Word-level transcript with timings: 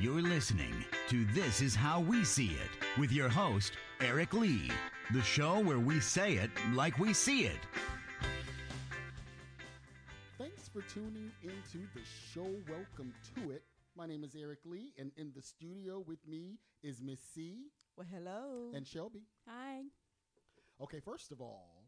You're 0.00 0.22
listening 0.22 0.74
to 1.08 1.24
This 1.26 1.60
Is 1.60 1.74
How 1.74 2.00
We 2.00 2.24
See 2.24 2.48
It 2.52 3.00
with 3.00 3.12
your 3.12 3.28
host, 3.28 3.72
Eric 4.00 4.32
Lee, 4.32 4.70
the 5.12 5.22
show 5.22 5.60
where 5.60 5.78
we 5.78 6.00
say 6.00 6.34
it 6.34 6.50
like 6.74 6.98
we 6.98 7.12
see 7.12 7.44
it. 7.44 7.58
Thanks 10.38 10.68
for 10.68 10.80
tuning 10.82 11.30
into 11.42 11.86
the 11.94 12.00
show. 12.32 12.48
Welcome 12.68 13.12
to 13.36 13.50
it. 13.50 13.62
My 13.94 14.06
name 14.06 14.24
is 14.24 14.34
Eric 14.34 14.60
Lee, 14.64 14.92
and 14.98 15.12
in 15.16 15.30
the 15.36 15.42
studio 15.42 16.02
with 16.06 16.26
me 16.26 16.56
is 16.82 17.02
Miss 17.02 17.20
C 17.20 17.66
Well, 17.96 18.06
hello. 18.10 18.72
and 18.74 18.86
Shelby. 18.86 19.22
Hi. 19.46 19.82
Okay, 20.80 21.00
first 21.00 21.30
of 21.32 21.40
all, 21.42 21.84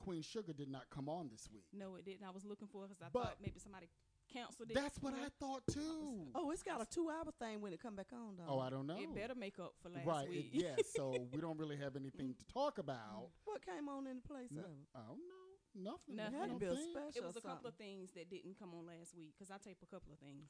Queen 0.00 0.22
Sugar 0.22 0.52
did 0.52 0.68
not 0.68 0.90
come 0.90 1.08
on 1.08 1.28
this 1.30 1.48
week. 1.52 1.64
No, 1.72 1.94
it 1.94 2.04
didn't. 2.04 2.26
I 2.26 2.30
was 2.30 2.44
looking 2.44 2.68
for 2.68 2.84
it 2.84 2.88
because 2.88 3.02
I 3.02 3.08
But- 3.12 3.22
thought 3.22 3.40
maybe 3.40 3.58
somebody 3.60 3.86
canceled 4.28 4.70
it. 4.70 4.74
That's 4.74 4.98
what 5.00 5.14
I 5.14 5.28
thought 5.40 5.62
too. 5.72 6.28
oh, 6.34 6.50
it's 6.50 6.62
got 6.62 6.80
a 6.82 6.86
two-hour 6.86 7.32
thing 7.38 7.60
when 7.60 7.72
it 7.72 7.82
come 7.82 7.96
back 7.96 8.08
on, 8.12 8.36
though. 8.36 8.54
Oh, 8.54 8.58
I 8.60 8.70
don't 8.70 8.86
know. 8.86 8.96
It 8.98 9.14
better 9.14 9.34
make 9.34 9.58
up 9.58 9.74
for 9.82 9.88
last 9.88 10.06
right? 10.06 10.26
It, 10.26 10.30
week. 10.30 10.50
yes. 10.52 10.78
So 10.96 11.14
we 11.32 11.40
don't 11.40 11.58
really 11.58 11.76
have 11.76 11.96
anything 11.96 12.34
to 12.34 12.52
talk 12.52 12.78
about. 12.78 13.28
What 13.44 13.64
came 13.64 13.88
on 13.88 14.06
in 14.06 14.16
the 14.22 14.28
place 14.28 14.50
of 14.52 14.58
it? 14.58 14.66
I 14.94 15.00
don't 15.08 15.18
know. 15.18 15.90
Nothing. 15.92 16.16
Nothing. 16.16 16.38
Had 16.40 16.50
to 16.50 16.56
be 16.58 16.66
a 16.66 16.76
special. 16.76 17.10
it 17.16 17.24
was 17.26 17.36
a 17.36 17.40
couple 17.40 17.68
of 17.68 17.74
things 17.74 18.10
that 18.14 18.30
didn't 18.30 18.58
come 18.58 18.70
on 18.74 18.86
last 18.86 19.14
week 19.16 19.32
because 19.36 19.50
I 19.50 19.56
tape 19.58 19.78
a 19.82 19.86
couple 19.86 20.12
of 20.12 20.18
things. 20.18 20.48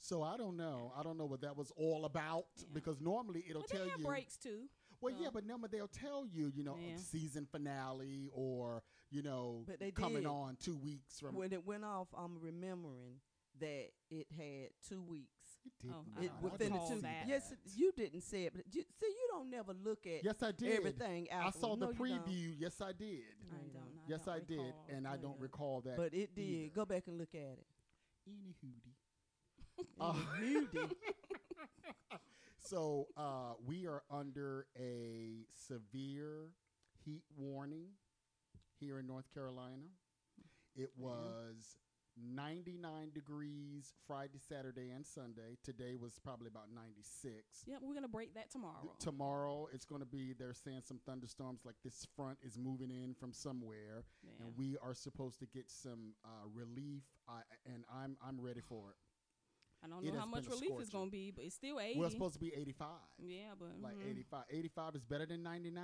So 0.00 0.22
I 0.22 0.36
don't 0.36 0.56
know. 0.56 0.92
I 0.98 1.02
don't 1.02 1.16
know 1.16 1.26
what 1.26 1.40
that 1.42 1.56
was 1.56 1.72
all 1.76 2.04
about 2.04 2.46
Yeah. 2.56 2.64
because 2.74 3.00
normally 3.00 3.44
it'll 3.48 3.62
But 3.62 3.70
tell 3.70 3.84
they 3.84 3.90
have 3.90 4.00
you. 4.00 4.06
breaks 4.06 4.36
too. 4.36 4.68
Well, 5.00 5.14
So- 5.16 5.22
yeah, 5.22 5.28
but 5.32 5.46
number 5.46 5.68
they'll 5.68 5.88
tell 5.88 6.26
you, 6.26 6.50
you 6.54 6.64
know, 6.64 6.76
Yeah. 6.76 6.96
season 6.96 7.46
finale 7.46 8.28
or 8.32 8.82
you 9.12 9.22
know, 9.22 9.64
But 9.66 9.78
they 9.78 9.90
coming 9.92 10.22
did. 10.22 10.26
on 10.26 10.56
two 10.62 10.76
weeks 10.76 11.20
from. 11.20 11.36
When 11.36 11.52
it 11.52 11.64
went 11.66 11.84
off, 11.84 12.08
I'm 12.16 12.38
remembering 12.40 13.20
that 13.60 13.90
it 14.10 14.26
had 14.36 14.70
two 14.88 15.02
weeks. 15.02 15.28
it 15.64 15.72
did 15.82 15.92
Oh, 15.94 16.04
not. 16.14 16.24
It, 16.24 16.30
within 16.40 16.72
the 16.72 16.78
two. 16.88 17.00
that. 17.02 17.26
Yes, 17.28 17.52
you 17.76 17.92
didn't 17.94 18.22
say 18.22 18.44
it, 18.46 18.54
but 18.54 18.64
you, 18.72 18.82
see, 18.98 19.06
you 19.06 19.28
don't 19.30 19.50
never 19.50 19.74
look 19.84 20.06
at. 20.06 20.24
Yes, 20.24 20.42
I 20.42 20.50
did. 20.52 20.78
Everything 20.78 21.30
Out. 21.30 21.46
I 21.46 21.50
saw 21.50 21.76
the 21.76 21.86
No, 21.86 21.92
you 21.92 21.98
don't. 21.98 22.26
preview. 22.26 22.54
Yes, 22.58 22.80
I 22.80 22.92
did. 22.92 23.20
I 23.52 23.56
don't 23.56 23.74
know. 23.74 23.80
yes, 24.08 24.20
don't 24.24 24.34
I 24.34 24.38
did, 24.40 24.74
and 24.88 25.06
I 25.06 25.16
don't 25.18 25.38
recall 25.38 25.82
that. 25.84 25.96
But 25.96 26.14
it 26.14 26.34
did. 26.34 26.40
either. 26.42 26.72
Go 26.74 26.84
back 26.86 27.04
and 27.06 27.18
look 27.18 27.34
at 27.34 27.40
it. 27.58 27.66
Any 28.26 28.54
hootie. 28.64 28.94
You 30.42 30.68
did. 30.72 30.94
So 32.58 33.08
uh, 33.16 33.54
we 33.66 33.86
are 33.86 34.02
under 34.10 34.66
a 34.78 35.44
severe 35.54 36.46
heat 37.04 37.22
warning 37.36 37.86
here 38.82 38.98
in 38.98 39.06
North 39.06 39.32
Carolina. 39.32 39.86
It 40.74 40.90
was 40.98 41.76
99 42.20 43.10
degrees 43.14 43.94
Friday, 44.06 44.38
Saturday, 44.48 44.90
and 44.90 45.06
Sunday. 45.06 45.56
Today 45.62 45.94
was 46.00 46.18
probably 46.18 46.48
about 46.48 46.64
96. 46.74 47.62
Yep, 47.66 47.78
we're 47.82 47.94
gonna 47.94 48.08
break 48.08 48.34
that 48.34 48.50
tomorrow. 48.50 48.92
Tomorrow 48.98 49.68
it's 49.72 49.84
going 49.84 50.00
to 50.00 50.06
be. 50.06 50.34
They're 50.38 50.52
saying 50.54 50.82
some 50.84 50.98
thunderstorms, 51.06 51.60
like 51.64 51.76
this 51.84 52.06
front 52.16 52.38
is 52.42 52.58
moving 52.58 52.90
in 52.90 53.14
from 53.14 53.32
somewhere, 53.32 54.04
Yeah. 54.22 54.30
and 54.46 54.56
we 54.56 54.76
are 54.82 54.94
supposed 54.94 55.38
to 55.40 55.46
get 55.46 55.70
some 55.70 56.14
uh, 56.24 56.48
relief. 56.52 57.02
I, 57.28 57.40
and 57.66 57.84
I'm 57.94 58.16
I'm 58.26 58.40
ready 58.40 58.60
for 58.60 58.90
it. 58.90 58.96
I 59.84 59.88
don't 59.88 60.04
know 60.04 60.18
how 60.18 60.26
much 60.26 60.46
relief 60.46 60.62
it's 60.78 60.88
scorcher. 60.88 60.90
gonna 60.92 61.10
be, 61.10 61.30
but 61.34 61.44
it's 61.44 61.54
still 61.54 61.78
eighty. 61.80 61.98
Well, 61.98 62.06
it's 62.06 62.14
supposed 62.14 62.34
to 62.34 62.40
be 62.40 62.52
85. 62.54 62.88
yeah, 63.18 63.54
but 63.58 63.70
Like 63.80 63.96
mhm, 63.96 64.10
85. 64.10 64.44
85 64.50 64.94
is 64.96 65.04
better 65.04 65.26
than 65.26 65.42
99. 65.42 65.82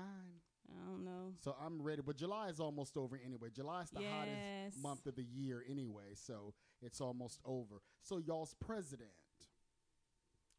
I 0.70 0.86
don't 0.90 1.04
know. 1.04 1.32
So 1.42 1.54
I'm 1.64 1.80
ready. 1.82 2.02
But 2.04 2.16
July 2.16 2.48
is 2.48 2.60
almost 2.60 2.96
over 2.96 3.18
anyway. 3.24 3.48
July 3.54 3.82
is 3.82 3.90
the 3.90 4.00
Yes. 4.00 4.10
hottest 4.12 4.82
month 4.82 5.06
of 5.06 5.14
the 5.16 5.24
year 5.24 5.64
anyway. 5.68 6.14
So 6.14 6.54
it's 6.82 7.00
almost 7.00 7.40
over. 7.44 7.80
So 8.02 8.18
y'all's 8.18 8.54
president. 8.54 9.10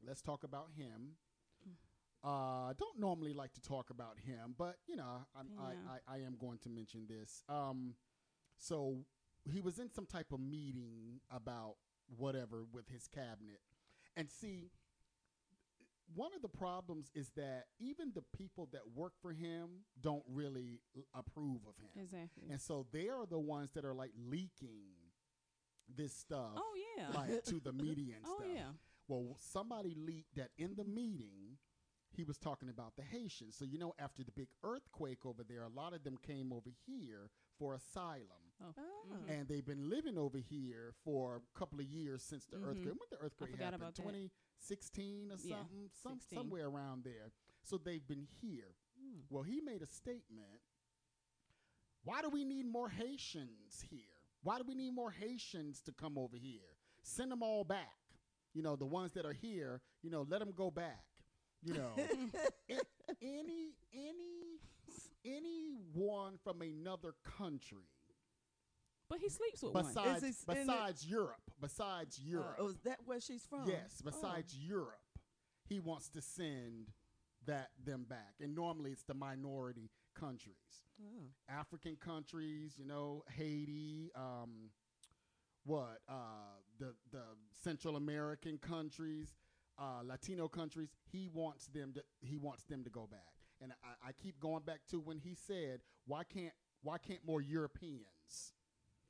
Let's 0.06 0.22
talk 0.22 0.44
about 0.44 0.72
him. 0.76 1.16
Uh, 2.24 2.74
don't 2.78 3.00
normally 3.00 3.34
like 3.34 3.54
to 3.54 3.62
talk 3.62 3.90
about 3.92 4.18
him, 4.20 4.54
but 4.58 4.76
you 4.88 4.96
know, 4.98 5.26
I'm, 5.38 5.48
Yeah. 5.56 5.62
I, 5.88 6.14
I 6.14 6.16
I 6.16 6.18
am 6.26 6.36
going 6.38 6.58
to 6.60 6.70
mention 6.70 7.08
this. 7.08 7.44
Um, 7.48 7.96
so 8.58 9.06
he 9.46 9.62
was 9.62 9.80
in 9.80 9.90
some 9.90 10.06
type 10.06 10.34
of 10.34 10.40
meeting 10.42 11.22
about 11.32 11.76
whatever 12.18 12.66
with 12.74 12.90
his 12.90 13.08
cabinet, 13.08 13.62
and 14.18 14.30
see, 14.30 14.70
one 16.16 16.32
of 16.36 16.42
the 16.42 16.50
problems 16.50 17.12
is 17.14 17.30
that 17.36 17.66
even 17.80 18.12
the 18.16 18.24
people 18.38 18.68
that 18.74 18.82
work 18.96 19.14
for 19.22 19.32
him 19.32 19.70
don't 20.02 20.24
really 20.28 20.82
l- 20.96 21.04
approve 21.14 21.62
of 21.68 21.76
him. 21.78 22.02
Exactly. 22.04 22.50
And 22.50 22.60
so 22.60 22.86
they 22.92 23.10
are 23.10 23.26
the 23.26 23.40
ones 23.40 23.70
that 23.76 23.86
are 23.86 23.94
like 23.94 24.12
leaking 24.28 24.90
this 25.96 26.14
stuff. 26.14 26.52
Oh, 26.56 26.74
yeah. 26.98 27.08
Like 27.14 27.44
to 27.46 27.60
the 27.60 27.74
media 27.86 28.16
and 28.16 28.26
Oh, 28.28 28.38
stuff. 28.40 28.50
yeah. 28.54 28.72
Well, 29.08 29.38
somebody 29.40 29.96
leaked 29.96 30.36
that 30.36 30.50
in 30.58 30.76
the 30.76 30.84
meeting 30.84 31.58
he 32.12 32.24
was 32.24 32.38
talking 32.38 32.70
about 32.70 32.96
the 32.96 33.04
Haitians. 33.04 33.56
So 33.56 33.66
you 33.66 33.78
know 33.78 33.94
after 34.00 34.24
the 34.24 34.32
big 34.32 34.48
earthquake 34.64 35.26
over 35.26 35.44
there, 35.48 35.64
a 35.64 35.70
lot 35.70 35.94
of 35.94 36.04
them 36.04 36.18
came 36.26 36.52
over 36.52 36.70
here 36.88 37.30
for 37.58 37.76
asylum. 37.76 38.49
Oh, 38.62 38.74
Oh. 38.78 39.16
And 39.30 39.48
they've 39.48 39.66
been 39.66 39.90
living 39.90 40.18
over 40.18 40.38
here 40.38 40.94
for 41.04 41.38
a 41.38 41.60
couple 41.60 41.80
of 41.80 41.86
years 41.86 42.22
since 42.24 42.46
the 42.46 42.58
earthquake. 42.58 42.86
When 43.00 43.10
the 43.10 43.18
earthquake 43.18 43.50
Mm-hmm. 43.52 43.58
forgot 43.58 43.74
happened? 43.74 43.82
about 43.82 43.96
that. 43.96 44.04
2016 44.04 45.32
or 45.32 45.36
Yeah, 45.44 45.56
something, 45.58 45.90
some, 46.04 46.20
16. 46.20 46.38
somewhere 46.40 46.68
around 46.68 47.04
there. 47.04 47.32
So 47.64 47.78
they've 47.78 48.06
been 48.08 48.28
here. 48.42 48.76
Well, 49.30 49.44
he 49.44 49.62
made 49.62 49.82
a 49.82 49.86
statement. 49.86 50.60
Why 52.04 52.22
do 52.22 52.30
we 52.30 52.44
need 52.46 52.66
more 52.66 52.90
Haitians 52.90 53.86
here? 53.90 54.00
Why 54.44 54.58
do 54.58 54.64
we 54.68 54.76
need 54.76 54.92
more 54.92 55.12
Haitians 55.12 55.82
to 55.82 55.92
come 55.92 56.18
over 56.18 56.36
here? 56.38 56.76
Send 57.04 57.32
them 57.32 57.44
all 57.44 57.64
back. 57.64 57.96
You 58.54 58.62
know, 58.62 58.76
the 58.76 58.86
ones 58.86 59.14
that 59.14 59.26
are 59.26 59.34
here, 59.34 59.82
you 60.02 60.10
know, 60.10 60.26
let 60.30 60.40
them 60.40 60.52
go 60.56 60.70
back. 60.72 61.04
You 61.62 61.74
know, 61.74 61.92
any 63.22 63.74
any 63.94 64.60
anyone 65.26 66.38
from 66.44 66.62
another 66.62 67.16
country 67.38 67.84
but 69.10 69.20
he 69.20 69.30
sleeps 69.30 69.62
with 69.64 69.74
one. 69.74 69.86
besides 69.86 70.24
Is 70.24 70.46
this 70.46 70.46
besides 70.46 71.06
Europe, 71.06 71.42
besides 71.60 72.20
Uh, 72.20 72.30
Europe, 72.30 72.56
oh, 72.60 72.68
is 72.70 72.80
that 72.82 73.00
where 73.06 73.20
she's 73.20 73.46
from? 73.46 73.68
yes, 73.68 74.02
Oh. 74.02 74.06
besides 74.12 74.56
Europe, 74.58 75.02
he 75.66 75.80
wants 75.80 76.10
to 76.10 76.22
send 76.22 76.94
that 77.46 77.72
them 77.84 78.04
back, 78.06 78.36
and 78.40 78.54
normally 78.56 78.92
it's 78.92 79.04
the 79.04 79.14
minority 79.14 79.90
countries, 80.14 80.86
Oh. 81.02 81.32
African 81.48 81.96
countries, 81.98 82.78
you 82.78 82.86
know, 82.86 83.24
Haiti, 83.30 84.12
um, 84.16 84.72
what 85.64 86.02
uh, 86.08 86.60
the 86.78 86.96
the 87.12 87.24
Central 87.54 87.96
American 87.96 88.58
countries. 88.58 89.36
Uh, 89.78 90.02
Latino 90.04 90.50
countries, 90.50 90.90
he 91.10 91.30
wants 91.30 91.68
them 91.68 91.94
to 91.94 92.04
he 92.20 92.38
wants 92.38 92.64
them 92.66 92.84
to 92.84 92.90
go 92.90 93.08
back, 93.08 93.34
and 93.62 93.72
I, 93.82 94.10
I 94.10 94.12
keep 94.12 94.38
going 94.38 94.64
back 94.64 94.82
to 94.88 95.00
when 95.00 95.18
he 95.20 95.36
said, 95.36 95.80
"Why 96.06 96.26
can't 96.26 96.54
why 96.82 96.98
can't 96.98 97.24
more 97.26 97.40
Europeans 97.42 98.54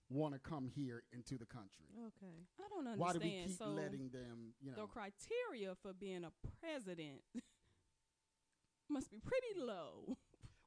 want 0.10 0.34
to 0.34 0.40
come 0.40 0.68
here 0.68 1.04
into 1.14 1.38
the 1.38 1.46
country? 1.46 1.86
Okay. 2.08 2.34
I 2.60 2.68
don't 2.70 2.88
understand. 2.88 3.00
Why 3.00 3.14
do 3.14 3.20
we 3.20 3.46
keep 3.48 3.58
so 3.58 3.70
letting 3.70 4.10
them? 4.10 4.54
You 4.62 4.72
know? 4.72 4.82
the 4.82 4.88
criteria 4.88 5.76
for 5.82 5.94
being 5.94 6.24
a 6.24 6.32
president 6.62 7.22
must 8.90 9.12
be 9.12 9.20
pretty 9.20 9.60
low. 9.60 10.18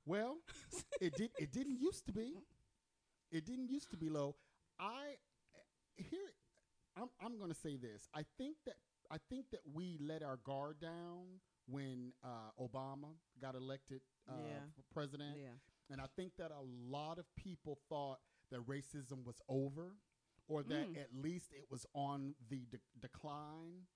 Well, 0.06 0.38
it 1.00 1.14
did. 1.16 1.30
It 1.38 1.52
didn't 1.52 1.78
used 1.80 2.06
to 2.06 2.12
be. 2.12 2.34
It 3.30 3.44
didn't 3.46 3.70
used 3.70 3.90
to 3.90 3.96
be 3.96 4.08
low. 4.08 4.36
I 4.78 5.16
here. 5.96 6.32
I'm. 6.96 7.08
I'm 7.24 7.38
going 7.38 7.50
to 7.50 7.58
say 7.58 7.76
this. 7.76 8.08
I 8.14 8.24
think 8.38 8.56
that. 8.66 8.74
I 9.10 9.16
think 9.28 9.46
that 9.50 9.60
we 9.74 9.98
let 10.00 10.22
our 10.22 10.38
guard 10.38 10.80
down 10.80 11.40
when 11.66 12.12
uh, 12.24 12.50
Obama 12.58 13.08
got 13.40 13.54
elected 13.54 14.00
uh, 14.28 14.32
Yeah. 14.42 14.60
president. 14.92 15.36
Yeah. 15.36 15.48
And 15.90 16.00
I 16.00 16.06
think 16.16 16.32
that 16.38 16.50
a 16.50 16.62
lot 16.90 17.18
of 17.18 17.26
people 17.36 17.78
thought 17.90 18.18
that 18.52 18.66
racism 18.66 19.24
was 19.24 19.40
over, 19.48 19.96
or 20.48 20.62
that 20.62 20.88
Mm. 20.92 20.96
at 21.00 21.12
least 21.14 21.52
it 21.52 21.70
was 21.70 21.84
on 21.94 22.34
the 22.48 22.64
de- 22.70 22.78
decline. 23.00 23.86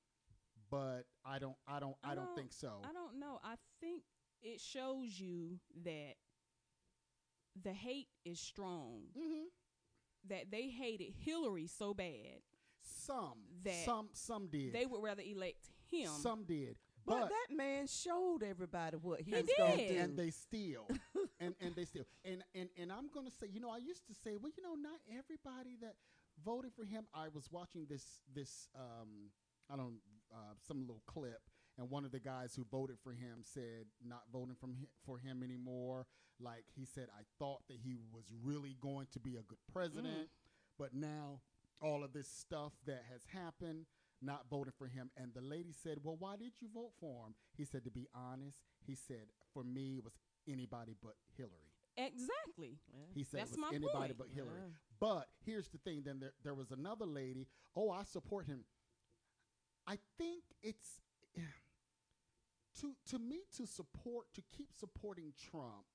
But 0.71 1.07
I 1.25 1.39
don't. 1.39 1.57
I 1.67 1.79
don't. 1.79 1.97
I, 2.03 2.15
don't, 2.17 2.35
think 2.35 2.53
so. 2.53 2.81
I 2.83 2.93
don't 2.93 3.19
know. 3.21 3.39
I 3.45 3.55
think 3.81 4.03
it 4.43 4.61
shows 4.61 5.21
you 5.21 5.61
that 5.85 6.17
the 7.63 7.73
hate 7.73 8.09
is 8.25 8.41
strong. 8.41 9.05
Mm-hmm. 9.17 9.45
That 10.29 10.51
they 10.51 10.69
hated 10.69 11.13
Hillary 11.21 11.69
so 11.69 11.95
bad 11.95 12.43
Some, 12.83 13.39
That 13.63 13.85
some, 13.85 14.09
some 14.13 14.49
did. 14.49 14.73
they 14.73 14.85
would 14.85 15.01
rather 15.01 15.23
elect 15.23 15.71
him. 15.89 16.09
Some 16.21 16.43
did, 16.45 16.75
But, 17.07 17.21
but, 17.21 17.29
that 17.29 17.55
man 17.57 17.87
showed 17.87 18.43
everybody 18.43 18.97
what 18.97 19.21
he, 19.21 19.31
He 19.31 19.37
was 19.43 19.51
going 19.57 19.77
did. 19.77 19.89
to 19.89 19.95
do. 19.95 20.01
and 20.01 20.17
they 20.19 20.31
steal, 20.31 20.89
and 21.41 21.55
and 21.61 21.75
they 21.75 21.85
steal, 21.85 22.05
and 22.25 22.43
and 22.55 22.69
and 22.81 22.93
I'm 22.93 23.09
gonna 23.13 23.31
say, 23.31 23.47
you 23.53 23.61
know, 23.61 23.71
I 23.71 23.79
used 23.79 24.07
to 24.09 24.15
say, 24.15 24.37
well, 24.37 24.53
you 24.57 24.63
know, 24.63 24.75
not 24.75 24.99
everybody 25.11 25.77
that 25.83 25.95
voted 26.45 26.73
for 26.75 26.85
him. 26.85 27.07
I 27.15 27.29
was 27.35 27.49
watching 27.51 27.87
this 27.89 28.21
this 28.35 28.69
um 28.75 29.31
I 29.71 29.77
don't 29.77 29.99
uh, 30.33 30.55
some 30.67 30.81
little 30.81 31.03
clip, 31.07 31.41
and 31.79 31.91
one 31.91 32.05
of 32.05 32.13
the 32.13 32.21
guys 32.21 32.55
who 32.55 32.65
voted 32.71 32.97
for 33.03 33.13
him 33.13 33.43
said 33.43 33.87
not 34.05 34.23
voting 34.33 34.57
from 34.61 34.75
hi- 34.79 34.89
for 35.05 35.19
him 35.19 35.43
anymore. 35.43 36.07
Like 36.41 36.65
he 36.75 36.85
said, 36.85 37.09
I 37.19 37.23
thought 37.39 37.63
that 37.69 37.79
he 37.83 37.97
was 38.13 38.33
really 38.45 38.77
going 38.81 39.07
to 39.13 39.21
be 39.21 39.37
a 39.37 39.43
good 39.43 39.59
president, 39.73 40.29
but 40.79 40.93
now 40.95 41.41
all 41.81 42.05
of 42.05 42.13
this 42.13 42.29
stuff 42.29 42.73
that 42.87 43.05
has 43.11 43.23
happened. 43.33 43.87
not 44.23 44.49
voting 44.49 44.73
for 44.79 44.87
him. 44.89 45.11
And 45.17 45.35
the 45.35 45.43
lady 45.43 45.73
said, 45.73 45.99
Well, 46.03 46.17
why 46.19 46.37
did 46.37 46.53
you 46.61 46.69
vote 46.73 46.93
for 46.99 47.27
him? 47.27 47.35
He 47.57 47.65
said, 47.67 47.85
To 47.85 47.91
be 47.91 48.07
honest, 48.15 48.59
he 48.87 48.95
said, 48.95 49.27
For 49.53 49.63
me, 49.63 49.99
it 49.99 50.05
was 50.05 50.15
anybody 50.49 50.97
but 51.03 51.15
Hillary. 51.37 51.53
Exactly. 51.97 52.79
He 53.15 53.25
said 53.25 53.41
That's 53.41 53.53
it 53.53 53.59
was 53.59 53.71
my 53.71 53.77
anybody 53.77 54.15
point. 54.15 54.19
but 54.19 54.29
Hillary. 54.35 54.53
Yeah. 54.59 54.75
But 55.01 55.29
here's 55.45 55.69
the 55.69 55.79
thing 55.79 56.03
then 56.05 56.21
there, 56.21 56.33
there 56.45 56.55
was 56.55 56.71
another 56.71 57.07
lady, 57.07 57.47
oh, 57.75 57.91
I 57.91 58.05
support 58.05 58.47
him. 58.47 58.65
I 59.87 59.99
think 60.19 60.43
it's 60.63 61.01
to 62.81 62.93
to 63.11 63.19
me 63.19 63.41
to 63.57 63.67
support 63.67 64.27
to 64.35 64.43
keep 64.57 64.69
supporting 64.79 65.33
Trump 65.51 65.87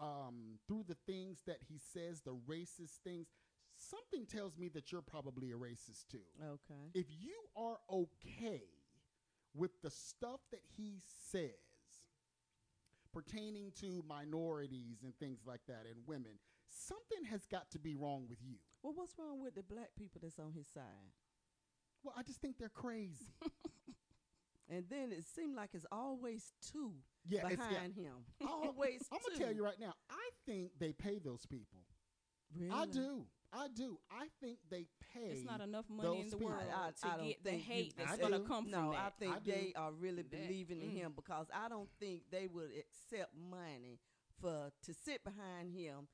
um, 0.00 0.58
through 0.66 0.84
the 0.88 0.96
things 1.06 1.42
that 1.46 1.58
he 1.68 1.78
says, 1.78 2.20
the 2.20 2.34
racist 2.48 2.98
things. 3.04 3.26
Something 3.78 4.26
tells 4.26 4.56
me 4.56 4.68
that 4.68 4.92
you're 4.92 5.02
probably 5.02 5.50
a 5.50 5.56
racist 5.56 6.06
too. 6.10 6.22
Okay. 6.40 6.90
If 6.94 7.06
you 7.10 7.34
are 7.56 7.78
okay 7.90 8.62
with 9.54 9.70
the 9.82 9.90
stuff 9.90 10.40
that 10.52 10.60
he 10.76 10.98
says 11.30 11.50
pertaining 13.12 13.72
to 13.80 14.02
minorities 14.08 15.02
and 15.04 15.14
things 15.18 15.40
like 15.46 15.60
that 15.68 15.84
and 15.86 16.06
women, 16.06 16.32
something 16.68 17.24
has 17.30 17.44
got 17.46 17.70
to 17.72 17.78
be 17.78 17.94
wrong 17.94 18.26
with 18.28 18.38
you. 18.42 18.56
Well, 18.82 18.92
what's 18.96 19.14
wrong 19.18 19.40
with 19.42 19.54
the 19.54 19.62
black 19.62 19.90
people 19.96 20.20
that's 20.22 20.38
on 20.38 20.52
his 20.52 20.66
side? 20.66 21.12
Well, 22.02 22.14
I 22.16 22.22
just 22.22 22.40
think 22.40 22.58
they're 22.58 22.68
crazy. 22.68 23.26
And 24.70 24.84
then 24.88 25.12
it 25.12 25.24
seemed 25.26 25.54
like 25.54 25.70
it's 25.74 25.84
always 25.92 26.52
two 26.72 26.92
Yeah, 27.28 27.46
behind 27.46 27.94
yeah. 27.96 28.04
him. 28.04 28.14
Always 28.48 29.02
I'm 29.12 29.18
gonna 29.22 29.38
tell 29.38 29.52
you 29.54 29.62
right 29.62 29.78
now. 29.78 29.92
I 30.08 30.30
think 30.46 30.70
they 30.78 30.92
pay 30.92 31.18
those 31.18 31.44
people. 31.44 31.80
Really? 32.56 32.70
I 32.72 32.86
do. 32.86 33.26
I 33.52 33.68
do. 33.68 33.98
I 34.10 34.28
think 34.40 34.58
they 34.70 34.86
pay. 35.12 35.26
It's 35.36 35.44
not 35.44 35.60
enough 35.60 35.84
money 35.90 36.20
in 36.20 36.30
the 36.30 36.36
people. 36.36 36.52
world 36.52 36.62
I- 36.74 36.86
I 36.88 36.90
to 36.90 37.16
don't 37.18 37.26
get 37.28 37.44
the 37.44 37.50
think 37.50 37.68
you- 37.68 37.74
hate 37.74 37.94
I 37.98 38.04
that's 38.04 38.18
going 38.18 38.32
to 38.32 38.40
come 38.48 38.70
no, 38.70 38.76
from 38.78 38.90
I 38.90 38.94
that. 38.94 39.18
think 39.18 39.34
I 39.36 39.38
do. 39.40 39.50
they 39.52 39.72
are 39.76 39.92
really 39.92 40.22
That- 40.22 40.30
believing 40.30 40.80
in 40.80 40.90
mm. 40.90 40.94
him 40.94 41.12
because 41.14 41.48
I 41.52 41.68
don't 41.68 41.90
think 42.00 42.30
they 42.30 42.46
would 42.46 42.70
accept 42.76 43.34
money 43.34 44.00
for 44.40 44.72
to 44.82 44.94
sit 44.94 45.22
behind 45.22 45.70
him 45.70 46.08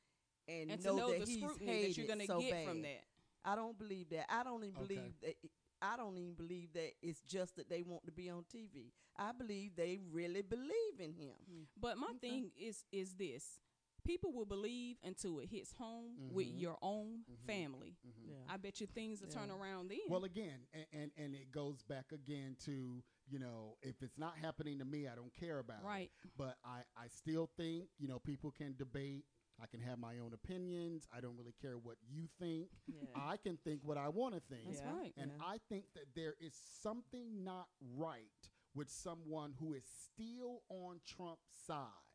and, 0.49 0.71
and 0.73 0.85
know, 0.85 0.91
to 0.93 0.97
know 0.97 1.11
that 1.13 1.27
the 1.27 1.33
he's 1.33 1.43
scrutiny 1.43 1.67
hated 1.71 1.91
that 1.91 1.97
you're 1.99 2.07
going 2.07 2.19
to 2.21 2.27
so 2.27 2.41
get 2.41 2.51
bad. 2.51 2.67
from 2.69 2.83
that. 2.83 3.05
I 3.45 3.55
don't 3.55 3.79
believe 3.79 4.09
that. 4.11 4.27
I 4.33 4.43
don't 4.43 4.65
even 4.65 4.83
Okay. 4.83 4.95
believe 4.97 5.21
that. 5.21 5.37
I 5.81 5.97
don't 5.97 6.19
even 6.19 6.35
believe 6.35 6.73
that 6.73 6.91
it's 7.03 7.23
just 7.23 7.55
that 7.55 7.69
they 7.69 7.83
want 7.85 8.05
to 8.07 8.11
be 8.13 8.29
on 8.31 8.43
TV. 8.53 8.91
I 9.17 9.31
believe 9.31 9.77
they 9.77 9.99
really 10.11 10.43
believe 10.43 10.99
in 10.99 11.13
him. 11.13 11.37
But 11.77 11.99
my 11.99 12.09
Okay. 12.09 12.19
thing 12.19 12.53
is 12.57 12.85
is 12.91 13.15
this: 13.15 13.61
people 14.09 14.33
will 14.33 14.47
believe 14.47 14.97
until 15.05 15.39
it 15.39 15.49
hits 15.51 15.73
home 15.75 16.17
with 16.33 16.47
Mhm. 16.49 16.61
your 16.61 16.79
own 16.81 17.25
Mhm. 17.31 17.47
family. 17.47 17.97
Mhm. 18.07 18.29
Yeah. 18.31 18.45
I 18.49 18.57
bet 18.57 18.81
you 18.81 18.87
things 18.87 19.21
will 19.21 19.29
turn 19.29 19.51
around 19.51 19.89
then. 19.89 20.01
Well, 20.09 20.25
again, 20.25 20.67
and, 20.73 20.87
and 20.93 21.13
and 21.17 21.35
it 21.35 21.51
goes 21.53 21.83
back 21.83 22.11
again 22.13 22.57
to 22.61 23.05
you 23.29 23.39
know 23.39 23.77
if 23.83 24.03
it's 24.03 24.17
not 24.17 24.37
happening 24.39 24.79
to 24.79 24.85
me, 24.87 25.07
I 25.09 25.15
don't 25.15 25.35
care 25.35 25.59
about 25.59 25.83
right. 25.85 26.11
it. 26.25 26.31
But 26.37 26.57
I 26.65 26.85
I 26.97 27.09
still 27.09 27.47
think 27.57 27.91
you 27.99 28.09
know 28.09 28.19
people 28.19 28.51
can 28.51 28.75
debate. 28.77 29.27
I 29.61 29.67
can 29.67 29.81
have 29.81 29.99
my 29.99 30.19
own 30.19 30.33
opinions. 30.33 31.07
I 31.13 31.21
don't 31.21 31.37
really 31.37 31.53
care 31.61 31.77
what 31.79 31.99
you 32.09 32.29
think. 32.39 32.71
Yeah. 32.87 33.11
I 33.15 33.37
can 33.37 33.57
think 33.59 33.83
what 33.85 33.99
I 33.99 34.09
want 34.09 34.35
to 34.37 34.41
think. 34.41 34.67
That's 34.69 34.81
Yeah. 34.81 34.97
right. 34.97 35.13
And 35.17 35.33
Yeah. 35.33 35.45
I 35.55 35.59
think 35.59 35.93
that 35.95 36.15
there 36.15 36.35
is 36.41 36.55
something 36.55 37.43
not 37.45 37.69
right 37.81 38.51
with 38.75 38.89
someone 38.89 39.53
who 39.55 39.75
is 39.75 39.85
still 39.85 40.63
on 40.69 41.01
Trump's 41.05 41.51
side 41.67 42.08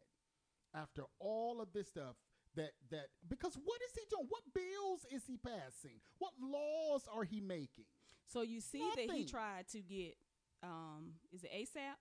after 0.76 1.04
all 1.20 1.62
of 1.62 1.74
this 1.74 1.88
stuff. 1.88 2.16
That 2.56 2.70
that 2.92 3.08
because 3.28 3.56
what 3.56 3.82
is 3.82 3.92
he 3.96 4.02
doing? 4.12 4.28
What 4.30 4.44
bills 4.54 5.08
is 5.12 5.24
he 5.26 5.38
passing? 5.38 6.00
What 6.20 6.34
laws 6.40 7.08
are 7.12 7.24
he 7.24 7.42
making? 7.42 7.86
So 8.28 8.42
you 8.42 8.62
see 8.62 8.84
that 8.96 9.10
he 9.12 9.26
tried 9.26 9.68
to 9.70 9.82
get, 9.82 10.16
um, 10.62 11.14
is 11.32 11.44
it 11.44 11.52
ASAP? 11.52 11.98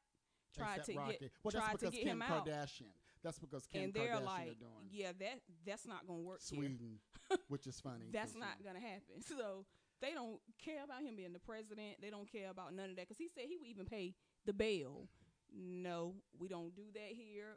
Tried 0.54 0.78
A$AP 0.78 0.86
to 0.86 0.94
Rocky. 0.94 1.16
get, 1.20 1.30
well, 1.42 1.52
tried 1.52 1.72
to 1.72 1.78
because 1.78 1.94
get 1.94 2.02
Kim 2.04 2.08
him 2.08 2.22
out, 2.22 2.46
Kardashian. 2.46 2.92
That's 3.24 3.38
because 3.38 3.66
Kim 3.66 3.84
and 3.84 3.94
they're 3.94 4.08
Kardashian 4.16 4.24
like, 4.26 4.42
are 4.42 4.60
doing 4.60 4.88
yeah, 4.90 5.12
that 5.18 5.40
that's 5.64 5.86
not 5.86 6.06
gonna 6.06 6.20
work 6.20 6.40
here. 6.48 6.58
Sweden, 6.58 6.98
which 7.48 7.66
is 7.66 7.80
funny. 7.80 8.10
that's 8.12 8.34
not 8.34 8.62
gonna 8.64 8.80
happen. 8.80 9.22
So 9.26 9.64
they 10.02 10.12
don't 10.12 10.40
care 10.62 10.84
about 10.84 11.02
him 11.02 11.16
being 11.16 11.32
the 11.32 11.38
president. 11.38 12.02
They 12.02 12.10
don't 12.10 12.30
care 12.30 12.50
about 12.50 12.74
none 12.74 12.90
of 12.90 12.96
that 12.96 13.08
because 13.08 13.18
he 13.18 13.28
said 13.28 13.44
he 13.48 13.56
would 13.56 13.68
even 13.68 13.86
pay 13.86 14.14
the 14.44 14.52
bail. 14.52 15.08
No, 15.54 16.14
we 16.38 16.48
don't 16.48 16.74
do 16.74 16.82
that 16.94 17.12
here. 17.14 17.56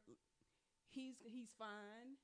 He's 0.95 1.15
he's 1.25 1.50
fine. 1.59 2.15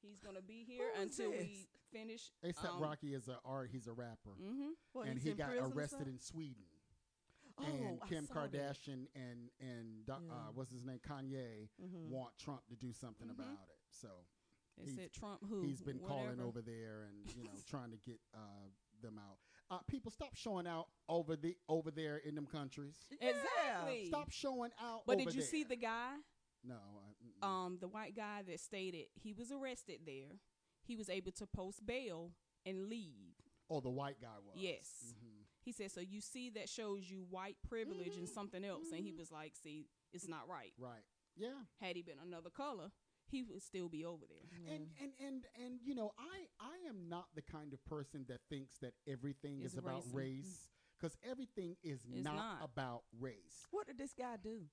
He's 0.00 0.20
gonna 0.20 0.40
be 0.42 0.64
here 0.66 0.84
Who 0.96 1.02
is 1.02 1.18
until 1.18 1.32
we 1.32 1.66
finish. 1.92 2.30
A$AP 2.44 2.64
um, 2.64 2.80
Rocky 2.80 3.12
is 3.14 3.28
a 3.28 3.38
art. 3.44 3.70
He's 3.72 3.86
a 3.88 3.92
rapper, 3.92 4.30
Mm-hmm. 4.40 4.70
Well, 4.94 5.04
and 5.04 5.14
he's 5.14 5.24
he 5.24 5.30
in 5.30 5.36
got 5.36 5.48
prison 5.48 5.64
or 5.64 5.74
arrested 5.76 5.96
something? 5.98 6.12
in 6.14 6.18
Sweden. 6.20 6.64
Oh, 7.58 7.64
and 7.64 7.98
I 8.02 8.06
Kim 8.06 8.26
saw 8.26 8.34
that. 8.34 8.52
Kardashian 8.52 9.06
and 9.16 9.50
and 9.60 10.06
doc- 10.06 10.22
Yeah. 10.26 10.32
uh, 10.34 10.52
what's 10.54 10.70
his 10.70 10.84
name 10.84 11.00
Kanye 11.08 11.68
Mhm. 11.82 12.10
want 12.10 12.36
Trump 12.38 12.66
to 12.68 12.76
do 12.76 12.92
something 12.92 13.26
Mhm. 13.28 13.32
about 13.32 13.68
it. 13.70 13.78
So 13.90 14.08
They 14.78 14.84
He's- 14.84 14.96
said 14.96 15.12
Trump 15.14 15.42
who 15.48 15.62
he's 15.62 15.80
been 15.80 15.98
calling 16.00 16.24
whatever. 16.36 16.42
over 16.42 16.60
there 16.60 17.04
and 17.04 17.34
you 17.34 17.44
know 17.44 17.50
trying 17.66 17.90
to 17.92 17.96
get 17.96 18.20
uh, 18.34 18.68
them 19.00 19.18
out. 19.18 19.38
Uh, 19.70 19.78
people, 19.88 20.10
stop 20.10 20.34
showing 20.36 20.66
out 20.66 20.88
over 21.08 21.34
the 21.34 21.56
over 21.66 21.90
there 21.90 22.18
in 22.18 22.34
them 22.34 22.46
countries. 22.46 23.08
Exactly. 23.10 24.06
Stop 24.08 24.30
showing 24.30 24.70
out. 24.78 25.06
But 25.06 25.16
over 25.16 25.24
did 25.24 25.34
you 25.34 25.40
see 25.42 25.62
there. 25.62 25.70
the 25.70 25.76
guy? 25.76 26.16
No. 26.62 26.78
Um, 27.42 27.78
the 27.80 27.88
white 27.88 28.14
guy 28.16 28.42
that 28.46 28.60
stated 28.60 29.06
he 29.14 29.32
was 29.32 29.50
arrested 29.52 30.00
there, 30.06 30.38
he 30.82 30.96
was 30.96 31.08
able 31.10 31.32
to 31.32 31.46
post 31.46 31.84
bail 31.86 32.32
and 32.64 32.88
leave. 32.88 33.34
oh, 33.68 33.80
the 33.80 33.90
white 33.90 34.20
guy 34.20 34.38
was. 34.46 34.56
Yes. 34.62 35.12
Mhm. 35.18 35.44
He 35.64 35.72
said, 35.72 35.90
"So 35.90 36.00
you 36.00 36.20
see, 36.20 36.50
that 36.50 36.68
shows 36.68 37.10
you 37.10 37.22
white 37.24 37.60
privilege 37.62 38.16
and 38.16 38.28
Mhm. 38.28 38.32
something 38.32 38.64
else." 38.64 38.92
And 38.92 39.04
he 39.04 39.10
Mhm. 39.12 39.16
was 39.18 39.32
like, 39.32 39.56
"See, 39.56 39.88
it's 40.12 40.28
not 40.28 40.46
right. 40.48 40.72
Right. 40.78 41.02
Yeah. 41.34 41.64
Had 41.80 41.96
he 41.96 42.02
been 42.02 42.20
another 42.20 42.48
color, 42.50 42.92
he 43.26 43.42
would 43.42 43.62
still 43.62 43.88
be 43.88 44.04
over 44.04 44.24
there." 44.26 44.48
And, 44.72 44.94
and 45.00 45.12
and 45.18 45.46
and 45.56 45.82
you 45.82 45.94
know, 45.96 46.12
I 46.16 46.48
I 46.60 46.76
am 46.88 47.08
not 47.08 47.34
the 47.34 47.42
kind 47.42 47.72
of 47.74 47.84
person 47.86 48.24
that 48.26 48.40
thinks 48.48 48.78
that 48.78 48.94
everything 49.04 49.62
It's 49.62 49.72
is 49.72 49.78
about 49.78 50.04
racist. 50.04 50.14
race 50.14 50.70
because 50.96 51.16
everything 51.24 51.76
is 51.82 52.06
not, 52.06 52.36
not. 52.36 52.62
about 52.62 53.04
race. 53.18 53.66
What 53.72 53.88
did 53.88 53.98
this 53.98 54.14
guy 54.14 54.36
do? 54.36 54.70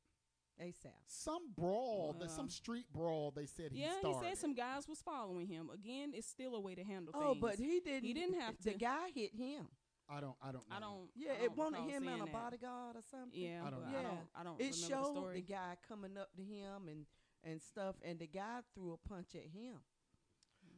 ASAP. 0.61 0.91
Some 1.07 1.51
brawl, 1.57 2.15
the, 2.19 2.27
some 2.27 2.45
uh-huh. 2.45 2.49
street 2.49 2.85
brawl. 2.93 3.31
They 3.35 3.45
said 3.45 3.71
he 3.71 3.81
yeah, 3.81 3.99
started. 3.99 4.19
he 4.19 4.29
said 4.29 4.37
some 4.37 4.53
guys 4.53 4.87
was 4.87 5.01
following 5.01 5.47
him. 5.47 5.69
Again, 5.73 6.11
it's 6.13 6.27
still 6.27 6.55
a 6.55 6.59
way 6.59 6.75
to 6.75 6.83
handle 6.83 7.13
oh, 7.15 7.19
things. 7.19 7.29
Oh, 7.29 7.47
things. 7.47 7.57
but 7.57 7.65
he 7.65 7.79
didn't. 7.79 8.03
He 8.03 8.13
didn't 8.13 8.39
have 8.39 8.57
to. 8.59 8.63
The 8.63 8.73
guy 8.73 9.09
hit 9.13 9.35
him. 9.35 9.67
I 10.09 10.19
don't. 10.19 10.35
I 10.41 10.51
don't. 10.51 10.69
Know. 10.69 10.75
I 10.75 10.79
don't. 10.79 11.09
Yeah, 11.15 11.31
I 11.31 11.45
it 11.45 11.47
don't 11.47 11.57
wanted 11.57 11.89
him 11.89 12.07
and 12.07 12.21
a 12.21 12.25
bodyguard 12.25 12.95
or 12.95 13.01
something. 13.09 13.39
Yeah, 13.39 13.61
I 13.65 13.69
don't 13.69 13.81
but 13.81 13.91
know. 13.91 13.97
I 13.97 14.01
Yeah. 14.01 14.07
don't. 14.07 14.27
I 14.35 14.43
don't 14.43 14.61
It 14.61 14.75
remember 14.75 14.75
the 14.75 14.87
showed 14.87 15.15
story. 15.15 15.35
the 15.35 15.53
guy 15.53 15.75
coming 15.87 16.17
up 16.17 16.29
to 16.35 16.43
him 16.43 16.87
and 16.89 17.05
and 17.45 17.61
stuff, 17.61 17.95
and 18.03 18.19
the 18.19 18.27
guy 18.27 18.59
threw 18.73 18.93
a 18.93 19.09
punch 19.09 19.35
at 19.35 19.47
him. 19.47 19.79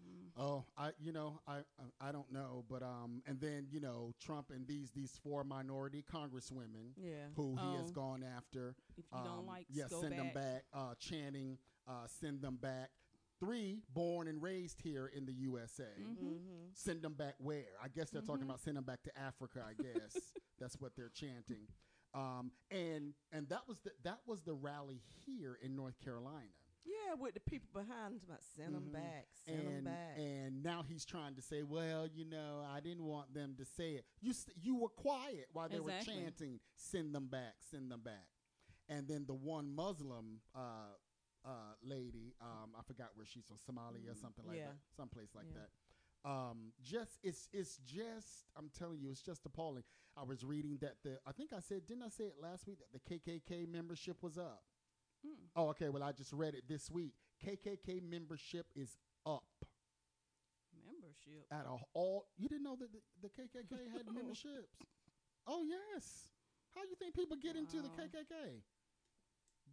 Mm. 0.05 0.31
Oh, 0.37 0.65
I 0.77 0.91
you 0.99 1.11
know 1.11 1.39
I 1.47 1.59
I- 2.01 2.11
don't 2.11 2.31
know, 2.31 2.63
but 2.69 2.83
um, 2.83 3.21
and 3.25 3.39
then 3.39 3.67
you 3.69 3.79
know 3.79 4.13
Trump 4.19 4.51
and 4.51 4.67
these 4.67 4.91
these 4.91 5.17
four 5.23 5.43
minority 5.43 6.03
congresswomen 6.11 6.91
Yeah. 6.97 7.27
who 7.35 7.55
he 7.55 7.75
has 7.77 7.89
Oh. 7.89 7.93
gone 7.93 8.23
after. 8.23 8.75
If 8.97 9.05
you 9.11 9.17
um, 9.17 9.25
don't 9.25 9.45
like, 9.47 9.65
yeah, 9.69 9.87
send 9.87 10.09
back. 10.11 10.17
them 10.19 10.31
back. 10.33 10.63
Uh, 10.73 10.95
chanting, 10.99 11.57
uh, 11.87 12.07
send 12.07 12.41
them 12.41 12.57
back. 12.57 12.89
Three 13.39 13.81
born 13.93 14.27
and 14.29 14.41
raised 14.41 14.79
here 14.81 15.07
in 15.07 15.25
the 15.25 15.33
USA. 15.33 15.83
Mhm. 15.99 16.15
Mm-hmm. 16.17 16.65
Send 16.73 17.01
them 17.01 17.13
back 17.15 17.35
where? 17.37 17.65
I 17.83 17.89
guess 17.89 18.09
they're 18.09 18.21
talking 18.21 18.43
Mhm. 18.43 18.49
about 18.49 18.59
send 18.61 18.77
them 18.77 18.85
back 18.85 19.03
to 19.03 19.17
Africa. 19.19 19.65
I 19.67 19.73
guess 19.73 20.15
that's 20.59 20.79
what 20.79 20.95
they're 20.95 21.09
chanting. 21.09 21.67
Um, 22.13 22.51
and 22.71 23.13
and 23.33 23.49
that 23.49 23.67
was 23.67 23.79
the 23.81 23.91
that 24.03 24.19
was 24.25 24.41
the 24.43 24.53
rally 24.53 25.01
here 25.25 25.55
in 25.61 25.75
North 25.75 25.99
Carolina. 25.99 26.47
Yeah, 26.85 27.15
with 27.15 27.33
the 27.33 27.39
people 27.39 27.69
behind 27.73 28.13
him, 28.13 28.21
about 28.27 28.43
send 28.43 28.75
them 28.75 28.89
Mhm. 28.89 28.93
back, 28.93 29.27
send 29.45 29.59
them 29.59 29.67
and 29.67 29.85
back. 29.85 30.17
and 30.17 30.63
now 30.63 30.83
he's 30.83 31.03
trying 31.03 31.35
to 31.35 31.41
say, 31.41 31.63
well, 31.63 32.05
you 32.07 32.25
know, 32.25 32.61
I 32.65 32.79
didn't 32.79 33.03
want 33.05 33.33
them 33.33 33.55
to 33.57 33.65
say 33.65 33.95
it. 33.95 34.05
You 34.21 34.33
st- 34.33 34.55
you 34.57 34.75
were 34.75 34.89
quiet 34.89 35.49
while 35.51 35.67
they 35.67 35.77
Exactly. 35.77 36.13
were 36.13 36.21
chanting, 36.21 36.59
"Send 36.75 37.13
them 37.15 37.27
back, 37.27 37.55
send 37.63 37.91
them 37.91 38.01
back." 38.01 38.29
And 38.87 39.07
then 39.07 39.25
the 39.25 39.33
one 39.33 39.73
Muslim 39.73 40.41
uh, 40.53 40.93
uh, 41.43 41.75
lady, 41.81 42.35
um, 42.39 42.75
I 42.77 42.81
forgot 42.83 43.15
where 43.15 43.25
she's 43.25 43.45
from, 43.45 43.57
Somalia 43.57 44.11
or 44.11 44.15
something 44.15 44.45
like 44.45 44.57
Yeah. 44.57 44.67
that, 44.73 44.77
someplace 44.95 45.33
like 45.33 45.47
Yeah. 45.47 45.53
that. 46.23 46.29
Um, 46.29 46.73
just 46.81 47.19
it's 47.23 47.49
it's 47.51 47.77
just 47.77 48.45
I'm 48.55 48.69
telling 48.69 48.99
you, 48.99 49.09
it's 49.09 49.21
just 49.21 49.45
appalling. 49.45 49.83
I 50.15 50.23
was 50.23 50.43
reading 50.43 50.77
that 50.77 51.01
the 51.03 51.19
I 51.25 51.31
think 51.31 51.51
I 51.53 51.59
said 51.61 51.85
didn't 51.87 52.03
I 52.03 52.09
say 52.09 52.25
it 52.25 52.39
last 52.39 52.65
week 52.67 52.79
that 52.79 52.91
the 52.91 52.99
KKK 52.99 53.65
membership 53.67 54.21
was 54.23 54.37
up. 54.37 54.63
Mm. 55.25 55.47
Oh, 55.55 55.69
okay. 55.69 55.89
Well, 55.89 56.03
I 56.03 56.11
just 56.11 56.31
read 56.33 56.53
it 56.53 56.63
this 56.67 56.91
week. 56.91 57.13
KKK 57.45 58.01
membership 58.09 58.67
is 58.75 58.97
up 59.25 59.43
Membership. 60.85 61.45
at 61.51 61.65
a 61.65 61.77
all. 61.93 62.25
You 62.37 62.47
didn't 62.47 62.63
know 62.63 62.75
that 62.79 62.89
the, 62.91 62.99
the 63.21 63.29
KKK 63.29 63.91
had 63.91 64.05
memberships? 64.13 64.77
Oh 65.47 65.63
yes. 65.63 66.27
How 66.75 66.81
do 66.81 66.89
you 66.89 66.95
think 66.95 67.15
people 67.15 67.37
get 67.37 67.55
into 67.55 67.77
the 67.81 67.89
KKK? 67.89 68.61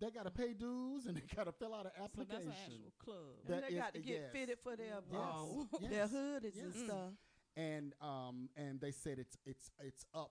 They 0.00 0.10
got 0.10 0.24
to 0.24 0.30
pay 0.30 0.52
dues 0.54 1.06
and 1.06 1.16
they 1.16 1.22
got 1.36 1.44
to 1.44 1.52
fill 1.52 1.74
out 1.74 1.86
an 1.86 1.92
So 1.96 2.02
that's 2.02 2.32
application. 2.32 2.48
an 2.48 2.54
actual 2.64 2.92
club. 2.98 3.16
and 3.48 3.62
they 3.68 3.76
got 3.76 3.92
to 3.94 4.00
get 4.00 4.20
yes. 4.22 4.32
fitted 4.32 4.58
for 4.62 4.74
their 4.76 4.98
Yes. 5.12 5.66
Yes. 5.80 5.90
their 6.10 6.40
hoodies 6.40 6.62
and 6.62 6.74
stuff. 6.74 7.10
and 7.56 7.94
um 8.00 8.48
and 8.56 8.80
they 8.80 8.90
said 8.90 9.18
it's 9.18 9.36
it's 9.44 9.70
it's 9.80 10.04
up 10.14 10.30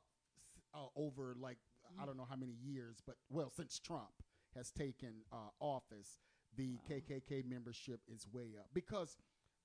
uh, 0.73 0.85
over 0.95 1.35
like 1.39 1.57
I 2.01 2.05
don't 2.05 2.15
know 2.17 2.27
how 2.29 2.37
many 2.37 2.53
years, 2.63 3.01
but 3.05 3.15
well, 3.29 3.49
since 3.55 3.77
Trump 3.79 4.11
has 4.55 4.71
taken 4.71 5.23
uh, 5.31 5.49
office, 5.59 6.17
the 6.55 6.77
Wow. 6.77 6.97
KKK 6.97 7.45
membership 7.45 8.01
is 8.07 8.27
way 8.31 8.55
up 8.59 8.67
because 8.73 9.17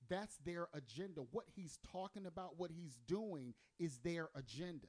that's 0.09 0.37
their 0.37 0.67
agenda. 0.73 1.21
What 1.31 1.45
he's 1.55 1.77
talking 1.91 2.25
about, 2.25 2.57
what 2.57 2.71
he's 2.71 2.97
doing, 3.07 3.53
is 3.79 3.99
their 3.99 4.29
agenda. 4.35 4.87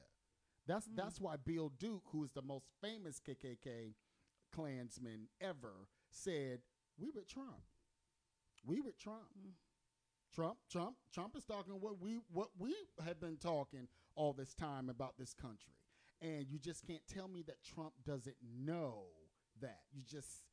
That's 0.65 0.87
Mm. 0.87 0.95
that's 0.95 1.19
why 1.19 1.35
Bill 1.37 1.69
Duke, 1.69 2.03
who 2.11 2.23
is 2.23 2.31
the 2.31 2.41
most 2.41 2.67
famous 2.81 3.19
KKK 3.19 3.95
Klansman 4.51 5.27
ever, 5.41 5.87
said, 6.09 6.61
"We 6.97 7.09
with 7.11 7.27
Trump. 7.27 7.63
We 8.63 8.79
with 8.81 8.97
Trump. 8.97 9.29
Mm. 9.37 9.53
Trump, 10.31 10.59
Trump, 10.69 10.97
Trump 11.11 11.35
is 11.35 11.43
talking 11.45 11.79
what 11.81 11.99
we 11.99 12.17
what 12.31 12.49
we 12.57 12.75
have 13.03 13.19
been 13.19 13.37
talking 13.37 13.87
all 14.15 14.31
this 14.33 14.53
time 14.53 14.89
about 14.89 15.17
this 15.17 15.33
country, 15.33 15.73
and 16.21 16.47
you 16.47 16.59
just 16.59 16.83
can't 16.85 17.05
tell 17.07 17.27
me 17.27 17.41
that 17.43 17.63
Trump 17.63 17.93
doesn't 18.05 18.37
know 18.41 19.07
that. 19.61 19.81
You 19.91 20.03
just 20.03 20.43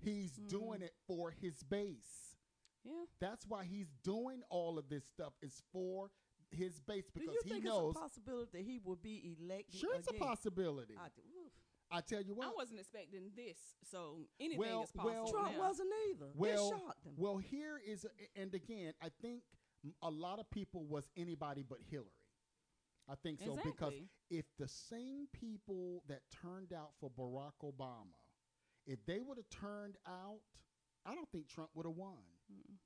he's 0.00 0.38
Mhm. 0.38 0.48
doing 0.48 0.82
it 0.82 0.94
for 1.06 1.30
his 1.30 1.62
base. 1.64 2.36
Yeah. 2.84 3.04
That's 3.20 3.46
why 3.46 3.64
he's 3.64 3.92
doing 4.02 4.42
all 4.48 4.78
of 4.78 4.88
this 4.88 5.04
stuff. 5.06 5.34
Is 5.42 5.62
for 5.72 6.10
his 6.50 6.80
base 6.80 7.04
Do 7.10 7.20
because 7.20 7.34
you 7.34 7.40
he 7.44 7.50
think 7.50 7.64
knows. 7.64 7.90
it's 7.90 7.98
a 7.98 8.00
possibility 8.00 8.50
that 8.58 8.62
he 8.64 8.78
will 8.78 8.96
be 8.96 9.36
elected? 9.38 9.74
Sure, 9.80 9.94
it's 9.96 10.08
a 10.08 10.14
possibility. 10.14 10.96
I 10.96 11.06
I, 11.06 11.08
do. 11.08 11.22
Oof. 11.44 12.06
tell 12.06 12.22
you 12.22 12.34
what. 12.34 12.46
I 12.46 12.50
wasn't 12.56 12.80
expecting 12.80 13.30
this, 13.34 13.58
so 13.82 14.28
anything 14.40 14.58
Well- 14.58 14.84
is 14.84 14.92
possible. 14.92 15.10
well- 15.22 15.30
Trump 15.30 15.52
now. 15.52 15.58
wasn't 15.58 15.92
either. 16.08 16.32
Well, 16.34 16.66
it 16.72 16.78
shocked 16.78 17.04
him. 17.04 17.16
Well, 17.16 17.36
here 17.38 17.78
is, 17.78 18.06
and 18.34 18.54
again, 18.54 18.94
I 19.00 19.08
think 19.10 19.42
a 20.02 20.10
lot 20.10 20.38
of 20.38 20.48
people 20.50 20.86
was 20.86 21.08
anybody 21.16 21.62
but 21.62 21.80
Hillary. 21.82 22.12
I 23.08 23.14
think 23.14 23.40
so 23.40 23.56
because 23.56 23.94
if 24.30 24.44
the 24.56 24.68
same 24.68 25.28
people 25.28 26.02
that 26.08 26.28
turned 26.30 26.72
out 26.72 26.94
for 27.00 27.10
Barack 27.10 27.54
Obama, 27.62 28.14
if 28.88 29.04
they 29.06 29.20
would 29.20 29.38
have 29.38 29.48
turned 29.50 29.96
out, 30.06 30.40
I 31.06 31.14
don't 31.14 31.30
think 31.30 31.48
Trump 31.48 31.70
would 31.74 31.86
have 31.86 31.96
won. 31.96 32.18
Mm. 32.52 32.76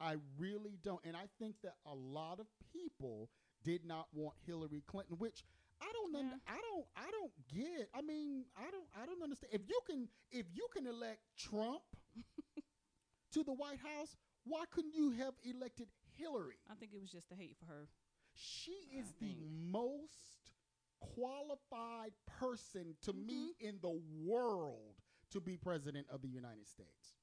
I 0.00 0.16
really 0.38 0.78
don't, 0.82 1.00
and 1.04 1.16
I 1.16 1.28
think 1.38 1.56
that 1.62 1.76
a 1.86 1.94
lot 1.94 2.40
of 2.40 2.46
people 2.72 3.30
did 3.64 3.84
not 3.84 4.08
want 4.12 4.34
Hillary 4.46 4.82
Clinton, 4.86 5.16
which 5.18 5.44
I 5.80 5.90
don't, 5.92 6.12
Yeah. 6.14 6.38
I 6.48 6.58
don't, 6.60 6.86
I 6.96 7.10
don't 7.10 7.32
get. 7.54 7.88
I 7.94 8.02
mean, 8.02 8.44
I 8.56 8.70
don't, 8.70 8.88
I 9.00 9.06
don't 9.06 9.22
understand. 9.22 9.52
If 9.54 9.62
you 9.68 9.80
can, 9.86 10.08
if 10.30 10.46
you 10.54 10.66
can 10.74 10.86
elect 10.86 11.20
Trump 11.38 11.82
to 13.32 13.44
the 13.44 13.52
White 13.52 13.78
House, 13.78 14.16
why 14.44 14.64
couldn't 14.70 14.94
you 14.94 15.10
have 15.12 15.34
elected 15.44 15.88
Hillary? 16.16 16.58
I 16.70 16.74
think 16.74 16.92
it 16.94 17.00
was 17.00 17.10
just 17.10 17.28
the 17.30 17.36
hate 17.36 17.56
for 17.58 17.66
her. 17.66 17.88
She 18.34 18.72
I 18.96 19.00
is 19.00 19.12
the 19.20 19.36
most 19.70 20.52
qualified 21.00 22.12
person 22.26 22.96
to 23.02 23.12
me 23.12 23.54
Mm-hmm. 23.54 23.68
in 23.68 23.78
the 23.82 24.00
world 24.24 25.01
to 25.32 25.40
be 25.40 25.56
president 25.56 26.06
of 26.10 26.22
the 26.22 26.28
United 26.28 26.66
States. 26.68 27.16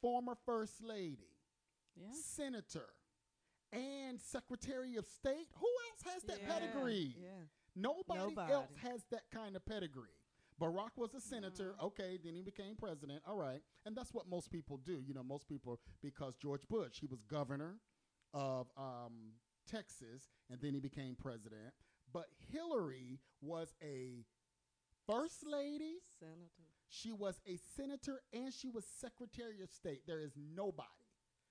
Former 0.00 0.34
First 0.44 0.82
Lady, 0.82 1.30
Yeah. 1.96 2.12
Senator, 2.12 2.94
and 3.72 4.20
Secretary 4.20 4.96
of 4.96 5.06
State. 5.08 5.48
Who 5.54 5.66
else 5.90 6.02
has 6.02 6.22
that 6.24 6.40
Yeah. 6.40 6.48
pedigree? 6.58 7.14
Yeah. 7.18 7.46
Nobody, 7.74 8.20
Nobody. 8.20 8.52
else 8.52 8.74
has 8.76 9.04
that 9.06 9.30
kind 9.30 9.56
of 9.56 9.64
pedigree. 9.64 10.16
Barack 10.60 10.96
was 10.96 11.14
a 11.14 11.20
senator. 11.20 11.74
Okay, 11.80 12.16
then 12.16 12.34
he 12.36 12.42
became 12.42 12.76
president. 12.76 13.24
All 13.26 13.36
right. 13.36 13.62
And 13.84 13.96
that's 13.96 14.12
what 14.14 14.28
most 14.28 14.50
people 14.52 14.76
do. 14.78 15.00
You 15.02 15.12
know, 15.14 15.24
most 15.24 15.48
people, 15.48 15.80
because 16.00 16.36
George 16.36 16.68
Bush, 16.68 17.00
he 17.00 17.06
was 17.06 17.22
governor 17.22 17.80
of 18.32 18.70
um, 18.76 19.40
Texas, 19.66 20.30
and 20.48 20.60
then 20.60 20.72
he 20.74 20.78
became 20.80 21.16
president. 21.16 21.74
But 22.12 22.30
Hillary 22.36 23.20
was 23.40 23.74
a 23.82 24.24
first 25.06 25.44
lady, 25.44 25.98
Senator. 26.20 26.73
She 26.94 27.12
was 27.12 27.40
a 27.46 27.56
senator, 27.76 28.20
and 28.32 28.52
she 28.52 28.68
was 28.68 28.84
secretary 28.86 29.60
of 29.62 29.70
state. 29.70 30.02
There 30.06 30.20
is 30.20 30.32
nobody 30.36 30.88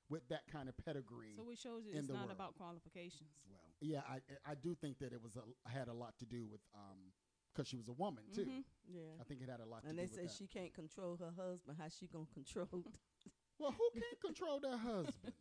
with 0.09 0.27
that 0.29 0.43
kind 0.51 0.69
of 0.69 0.75
pedigree. 0.85 1.35
So 1.35 1.49
it 1.49 1.57
shows 1.57 1.83
you 1.85 1.93
it's 1.95 2.07
not 2.07 2.27
world. 2.27 2.31
about 2.31 2.55
qualifications. 2.55 3.29
Well, 3.49 3.59
yeah, 3.81 4.01
I 4.07 4.19
I 4.51 4.55
do 4.55 4.75
think 4.75 4.99
that 4.99 5.11
it 5.13 5.21
was 5.21 5.35
a 5.35 5.43
had 5.69 5.87
a 5.87 5.93
lot 5.93 6.13
to 6.19 6.25
do 6.25 6.45
with 6.49 6.61
um 6.73 7.11
because 7.53 7.67
she 7.67 7.75
was 7.77 7.87
a 7.87 7.93
woman 7.93 8.23
too. 8.33 8.45
Mhm. 8.45 8.63
Yeah. 8.87 9.01
I 9.19 9.23
think 9.23 9.41
it 9.41 9.49
had 9.49 9.59
a 9.59 9.65
lot 9.65 9.83
And 9.83 9.97
to 9.97 10.01
they 10.01 10.07
do 10.07 10.15
say 10.15 10.21
with 10.23 10.31
that. 10.31 10.37
she 10.37 10.47
can't 10.47 10.73
control 10.73 11.17
her 11.17 11.31
husband. 11.35 11.77
How 11.79 11.89
she 11.89 12.07
gonna 12.07 12.25
control? 12.33 12.67
well, 13.59 13.71
who 13.71 13.89
can't 13.99 14.19
control 14.21 14.59
their 14.59 14.77
husband? 14.77 15.33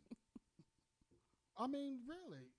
I 1.57 1.67
mean, 1.67 1.99
really? 2.07 2.49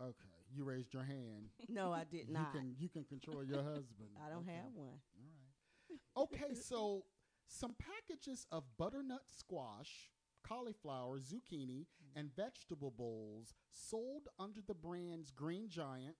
Okay, 0.00 0.38
you 0.54 0.64
raised 0.64 0.92
your 0.94 1.02
hand. 1.02 1.50
no, 1.68 1.92
I 1.92 2.04
did 2.04 2.28
not. 2.28 2.54
You 2.54 2.60
can 2.60 2.76
you 2.78 2.88
can 2.88 3.04
control 3.04 3.42
your 3.44 3.62
husband. 3.74 4.10
I 4.24 4.28
don't 4.30 4.42
Okay. 4.46 4.52
have 4.54 4.72
one. 4.74 5.00
All 5.16 5.26
right. 5.26 5.37
Okay, 6.16 6.54
so 6.54 7.04
some 7.46 7.74
packages 7.78 8.46
of 8.50 8.64
butternut 8.78 9.22
squash, 9.26 10.10
cauliflower, 10.42 11.18
zucchini, 11.18 11.86
and 12.16 12.34
vegetable 12.34 12.90
bowls 12.90 13.54
sold 13.70 14.28
under 14.38 14.60
the 14.66 14.74
brands 14.74 15.30
Green 15.30 15.68
Giant, 15.68 16.16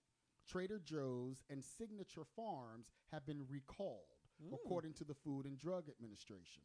Trader 0.47 0.79
Joe's, 0.79 1.43
and 1.49 1.63
Signature 1.63 2.25
Farms 2.35 2.91
have 3.11 3.25
been 3.25 3.45
recalled, 3.47 4.15
Mm. 4.41 4.53
according 4.53 4.93
to 4.93 5.03
the 5.03 5.13
Food 5.13 5.45
and 5.45 5.57
Drug 5.57 5.89
Administration. 5.89 6.63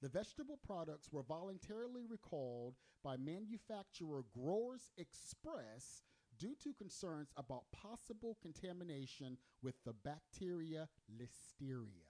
The 0.00 0.08
vegetable 0.08 0.58
products 0.58 1.10
were 1.12 1.24
voluntarily 1.24 2.06
recalled 2.06 2.76
by 3.02 3.16
manufacturer 3.16 4.22
Growers 4.32 4.92
Express 4.96 6.04
due 6.38 6.54
to 6.62 6.72
concerns 6.74 7.30
about 7.36 7.64
possible 7.72 8.36
contamination 8.40 9.36
with 9.62 9.74
the 9.84 9.92
bacteria 9.92 10.88
Listeria. 11.20 12.08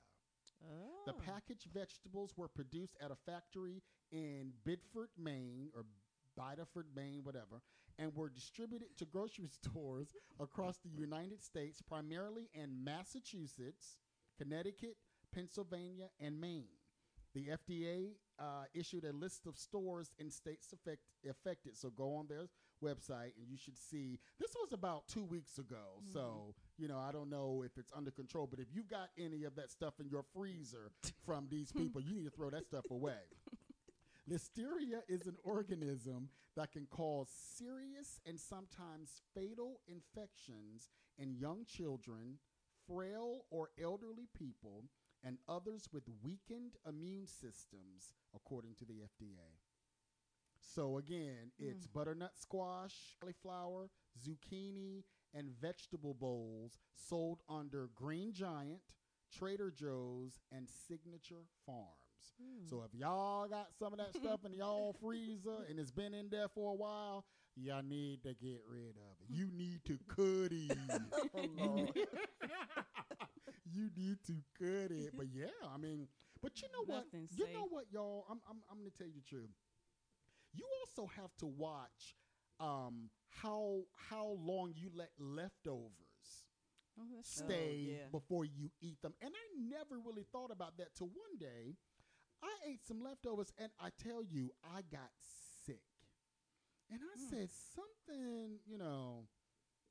Oh. 0.62 0.90
The 1.06 1.12
packaged 1.12 1.68
vegetables 1.72 2.34
were 2.36 2.48
produced 2.48 2.96
at 3.00 3.10
a 3.10 3.16
factory 3.30 3.82
in 4.10 4.52
Bidford, 4.64 5.08
Maine, 5.16 5.70
or 5.74 5.84
Biddeford, 6.36 6.86
Maine, 6.94 7.20
whatever, 7.22 7.62
and 7.98 8.14
were 8.14 8.28
distributed 8.28 8.96
to 8.98 9.04
grocery 9.04 9.48
stores 9.62 10.14
across 10.40 10.78
the 10.78 10.90
United 10.90 11.42
States, 11.42 11.80
primarily 11.82 12.48
in 12.54 12.84
Massachusetts, 12.84 13.98
Connecticut, 14.36 14.96
Pennsylvania, 15.34 16.08
and 16.20 16.40
Maine. 16.40 16.68
The 17.34 17.48
FDA 17.48 18.12
uh, 18.38 18.64
issued 18.74 19.04
a 19.04 19.12
list 19.12 19.46
of 19.46 19.56
stores 19.56 20.12
in 20.18 20.30
states 20.30 20.72
affect, 20.72 21.02
affected. 21.28 21.76
So 21.76 21.90
go 21.90 22.14
on 22.14 22.26
their 22.28 22.48
website 22.82 23.32
and 23.38 23.48
you 23.48 23.56
should 23.56 23.78
see. 23.78 24.18
This 24.38 24.54
was 24.54 24.72
about 24.72 25.08
two 25.08 25.24
weeks 25.24 25.58
ago. 25.58 26.00
Mm-hmm. 26.00 26.12
So, 26.12 26.54
you 26.76 26.88
know, 26.88 26.98
I 26.98 27.12
don't 27.12 27.30
know 27.30 27.62
if 27.64 27.76
it's 27.78 27.92
under 27.96 28.10
control, 28.10 28.46
but 28.46 28.60
if 28.60 28.66
you've 28.72 28.88
got 28.88 29.08
any 29.18 29.44
of 29.44 29.54
that 29.56 29.70
stuff 29.70 29.94
in 30.00 30.08
your 30.08 30.24
freezer 30.34 30.90
from 31.24 31.48
these 31.50 31.72
people, 31.76 32.00
you 32.00 32.14
need 32.14 32.24
to 32.24 32.30
throw 32.30 32.50
that 32.50 32.66
stuff 32.66 32.84
away. 32.90 33.20
Listeria 34.30 35.00
is 35.08 35.26
an 35.26 35.36
organism 35.42 36.28
that 36.54 36.72
can 36.72 36.86
cause 36.90 37.28
serious 37.56 38.20
and 38.26 38.38
sometimes 38.38 39.22
fatal 39.34 39.80
infections 39.86 40.90
in 41.16 41.34
young 41.34 41.64
children, 41.64 42.38
frail 42.86 43.46
or 43.50 43.70
elderly 43.82 44.28
people, 44.36 44.84
and 45.24 45.38
others 45.48 45.88
with 45.92 46.04
weakened 46.22 46.76
immune 46.86 47.26
systems, 47.26 48.12
according 48.34 48.74
to 48.74 48.84
the 48.84 48.94
FDA. 48.94 49.57
So 50.74 50.98
again, 50.98 51.50
it's 51.58 51.86
mm. 51.86 51.92
butternut 51.94 52.36
squash, 52.38 52.94
cauliflower, 53.20 53.88
zucchini, 54.22 55.04
and 55.34 55.50
vegetable 55.60 56.14
bowls 56.14 56.78
sold 56.94 57.40
under 57.48 57.88
Green 57.94 58.32
Giant, 58.32 58.80
Trader 59.32 59.70
Joe's, 59.70 60.40
and 60.52 60.68
Signature 60.86 61.46
Farms. 61.64 61.88
So 62.68 62.76
mm. 62.76 62.84
if 62.84 62.94
y'all 62.94 63.48
got 63.48 63.68
some 63.78 63.92
of 63.92 63.98
that 63.98 64.14
stuff 64.14 64.40
in 64.44 64.52
y'all 64.52 64.94
freezer 65.02 65.64
and 65.68 65.78
it's 65.78 65.90
been 65.90 66.12
in 66.12 66.28
there 66.28 66.48
for 66.48 66.72
a 66.72 66.74
while, 66.74 67.24
y'all 67.56 67.82
need 67.82 68.22
to 68.24 68.34
get 68.34 68.60
rid 68.70 68.96
of 68.96 69.16
it. 69.22 69.30
You 69.30 69.48
need 69.56 69.80
to 69.86 69.98
cut 70.08 70.52
it. 70.52 70.76
Oh, 71.34 71.88
you, 73.72 73.90
need, 73.96 74.18
to 74.26 74.34
cut 74.58 74.90
it. 74.90 75.12
But 75.16 75.26
yeah, 75.32 75.46
I 75.72 75.78
mean, 75.78 76.08
but 76.42 76.60
you 76.60 76.68
know 76.72 76.84
what? 76.84 77.06
Nothing 77.06 77.28
You 77.36 77.46
know 77.52 77.66
what, 77.68 77.84
y'all? 77.92 78.26
I'm 78.30 78.40
I'm 78.48 78.56
I'm 78.70 78.78
gonna 78.78 78.90
tell 78.96 79.06
you 79.06 79.14
the 79.14 79.28
truth. 79.28 79.50
You 80.58 80.66
also 80.82 81.06
have 81.20 81.30
to 81.38 81.46
watch 81.46 82.16
um 82.60 83.10
how 83.30 83.82
how 84.10 84.36
long 84.40 84.72
you 84.76 84.90
let 84.94 85.10
leftovers 85.18 85.92
Oh, 87.00 87.04
that's 87.14 87.32
true. 87.36 87.44
stay 87.46 87.76
yeah. 87.98 88.08
before 88.10 88.44
you 88.44 88.70
eat 88.80 89.00
them. 89.02 89.14
And 89.22 89.30
I 89.32 89.46
never 89.78 90.00
really 90.04 90.24
thought 90.32 90.50
about 90.50 90.76
that 90.78 90.94
till 90.96 91.06
one 91.08 91.38
day 91.38 91.76
I 92.42 92.50
ate 92.70 92.84
some 92.86 93.00
leftovers 93.00 93.52
and 93.58 93.70
I 93.80 93.90
tell 94.02 94.22
you, 94.24 94.50
I 94.64 94.82
got 94.90 95.10
sick. 95.66 95.82
And 96.90 97.00
I 97.02 97.14
Hmm. 97.18 97.30
said, 97.30 97.48
something, 97.74 98.58
you 98.66 98.78
know, 98.78 99.28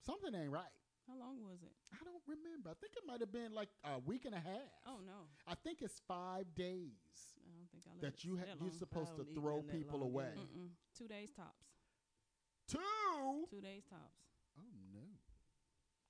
something 0.05 0.33
ain't 0.35 0.51
right. 0.51 0.71
How 1.07 1.15
long 1.17 1.41
was 1.41 1.61
it? 1.63 1.71
I 1.93 2.03
don't 2.03 2.23
remember. 2.27 2.69
I 2.69 2.73
think 2.79 2.93
it 2.97 3.03
might 3.07 3.21
have 3.21 3.31
been 3.31 3.53
like 3.53 3.69
a 3.83 3.99
week 3.99 4.25
and 4.25 4.35
a 4.35 4.39
half. 4.39 4.67
Oh 4.85 4.99
no, 5.05 5.29
I 5.47 5.55
think 5.55 5.81
it's 5.81 6.01
five 6.07 6.53
days 6.55 7.36
I 7.47 7.55
don't 7.55 7.69
think 7.71 7.83
I 7.87 7.91
let 7.93 8.01
that 8.01 8.23
you 8.23 8.37
that 8.37 8.47
you're 8.61 8.71
supposed 8.71 9.15
to 9.15 9.25
throw 9.33 9.61
people 9.61 10.03
away. 10.03 10.33
Mm-mm. 10.37 10.69
Two 10.97 11.07
days 11.07 11.31
tops. 11.31 11.65
Two. 12.69 12.79
Two 13.49 13.61
days 13.61 13.83
tops. 13.89 14.19
Oh 14.59 14.63
no. 14.93 14.99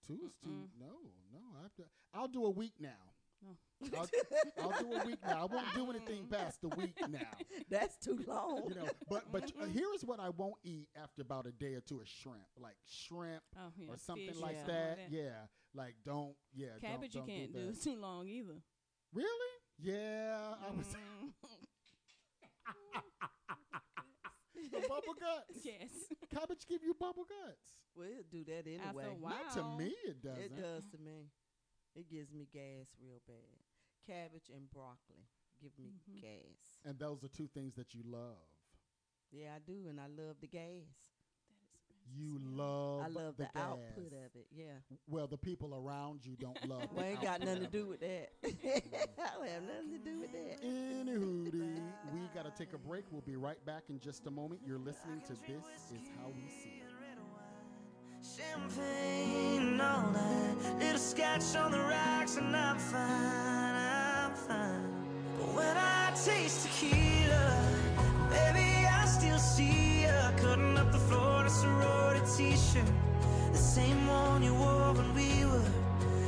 two 0.08 0.26
is 0.26 0.34
too. 0.44 0.70
No, 0.80 0.96
no. 1.32 1.40
I 1.60 1.64
have 1.64 1.76
to, 1.76 1.84
I'll 2.14 2.28
do 2.28 2.46
a 2.46 2.50
week 2.50 2.74
now. 2.80 2.90
No. 3.44 3.56
I'll, 4.00 4.10
I'll 4.64 4.82
do 4.82 4.94
a 4.94 5.06
week 5.06 5.20
now. 5.24 5.42
I 5.44 5.54
won't 5.54 5.68
do 5.76 5.88
anything 5.92 6.26
past 6.32 6.60
the 6.62 6.70
week 6.70 6.98
now. 7.08 7.20
That's 7.70 7.96
too 7.98 8.20
long. 8.26 8.64
You 8.70 8.76
know, 8.76 8.88
but 9.10 9.32
but 9.32 9.52
uh, 9.62 9.66
here 9.68 9.88
is 9.94 10.04
what 10.04 10.20
I 10.20 10.30
won't 10.30 10.56
eat 10.64 10.88
after 11.00 11.22
about 11.22 11.46
a 11.46 11.52
day 11.52 11.76
or 11.76 11.82
two 11.82 12.00
of 12.02 12.08
shrimp, 12.08 12.48
like 12.60 12.78
shrimp 12.90 13.44
Oh, 13.56 13.72
yeah, 13.78 13.90
or 13.90 13.98
something 13.98 14.28
fish, 14.30 14.38
like 14.42 14.56
Yeah. 14.56 14.74
that. 14.74 15.00
Yeah, 15.12 15.30
like 15.76 15.94
don't. 16.04 16.34
Yeah, 16.56 16.68
don't- 16.82 16.92
Cabbage 16.92 17.14
don't, 17.14 17.28
you 17.30 17.36
can't 17.36 17.54
do, 17.54 17.72
do 17.72 17.76
too 17.76 18.00
long 18.02 18.28
either. 18.28 18.64
Really? 19.14 19.52
Yeah, 19.80 20.56
I 20.68 20.72
was 20.76 20.88
Mm. 20.88 21.34
the 24.72 24.80
bubble 24.88 25.16
guts. 25.20 25.60
yes. 25.64 25.92
Cabbage 26.34 26.66
give 26.68 26.84
you 26.84 26.94
bubble 26.94 27.26
guts. 27.26 27.80
We'll 27.96 28.24
do 28.30 28.44
that 28.46 28.68
After 28.68 28.90
anyway. 28.90 29.06
a 29.06 29.14
while. 29.14 29.34
Not 29.34 29.54
to 29.54 29.64
me, 29.78 29.96
it 30.06 30.22
doesn't. 30.22 30.44
It 30.44 30.62
does 30.62 30.84
to 30.92 30.98
me. 30.98 31.30
It 31.96 32.10
gives 32.10 32.32
me 32.34 32.48
gas 32.52 32.94
real 33.02 33.22
bad. 33.28 33.64
Cabbage 34.06 34.50
and 34.54 34.70
broccoli 34.70 35.28
give 35.62 35.78
me 35.80 35.94
Mhm. 36.10 36.22
gas. 36.22 36.80
And 36.84 37.00
those 37.00 37.24
are 37.24 37.30
two 37.30 37.48
things 37.48 37.76
that 37.76 37.94
you 37.94 38.04
love. 38.04 38.50
Yeah, 39.32 39.56
I 39.56 39.60
do, 39.60 39.88
and 39.88 40.00
I 40.00 40.08
love 40.08 40.40
the 40.42 40.48
gas. 40.48 41.17
You 42.16 42.40
love. 42.44 43.02
I 43.02 43.08
love 43.08 43.38
the, 43.38 43.44
gas. 43.44 43.52
output 43.56 44.08
of 44.08 44.36
it. 44.36 44.48
Yeah. 44.56 44.66
Well, 45.08 45.28
the 45.28 45.38
people 45.38 45.76
around 45.76 46.26
you 46.26 46.36
don't 46.40 46.58
love. 46.70 46.88
Well, 46.92 47.04
the 47.04 47.06
ain't 47.06 47.22
got 47.22 47.42
nothing 47.42 47.64
to 47.64 47.68
do 47.68 47.88
with 47.88 48.00
that. 48.02 48.30
I 48.44 48.48
mm. 48.48 48.82
don't 49.36 49.48
have 49.48 49.64
nothing 49.64 49.92
to 49.92 50.00
do 50.04 50.20
with 50.20 50.32
that. 50.32 50.64
Anywho, 50.64 51.82
we 52.14 52.20
got 52.34 52.46
to 52.46 52.52
take 52.58 52.74
a 52.74 52.78
break. 52.78 53.06
We'll 53.12 53.22
be 53.22 53.36
right 53.36 53.64
back 53.66 53.84
in 53.90 54.00
just 54.00 54.28
a 54.28 54.32
moment. 54.32 54.62
You're 54.66 54.80
listening 54.80 55.22
to 55.28 55.34
This 55.34 55.92
Is 55.92 56.08
How 56.18 56.30
We 56.30 56.50
See 56.50 56.82
It. 56.82 56.98
Champagne 58.36 59.62
and 59.62 59.82
all 59.82 60.12
that. 60.12 60.80
Little 60.80 60.98
scotch 60.98 61.56
on 61.56 61.72
the 61.72 61.80
rocks, 61.80 62.38
and 62.38 62.56
I'm 62.56 62.78
fine, 62.78 63.00
I'm 63.00 64.34
fine. 64.36 65.08
But 65.38 65.56
when 65.56 65.78
I 65.78 66.12
taste 66.12 66.66
tequila, 66.66 67.64
baby, 68.30 68.86
I 68.86 69.06
still 69.06 69.38
see 69.38 70.04
ya 70.04 70.32
cutting 70.36 70.78
up 70.78 70.92
the 70.92 70.98
Florida 71.50 72.26
sorority 72.26 72.56
t-shirt, 72.56 72.86
the 73.54 73.58
same 73.58 74.06
one 74.08 74.44
you 74.44 74.54
wore 74.54 74.92
when 74.94 75.14
we 75.16 75.46
were 75.46 75.64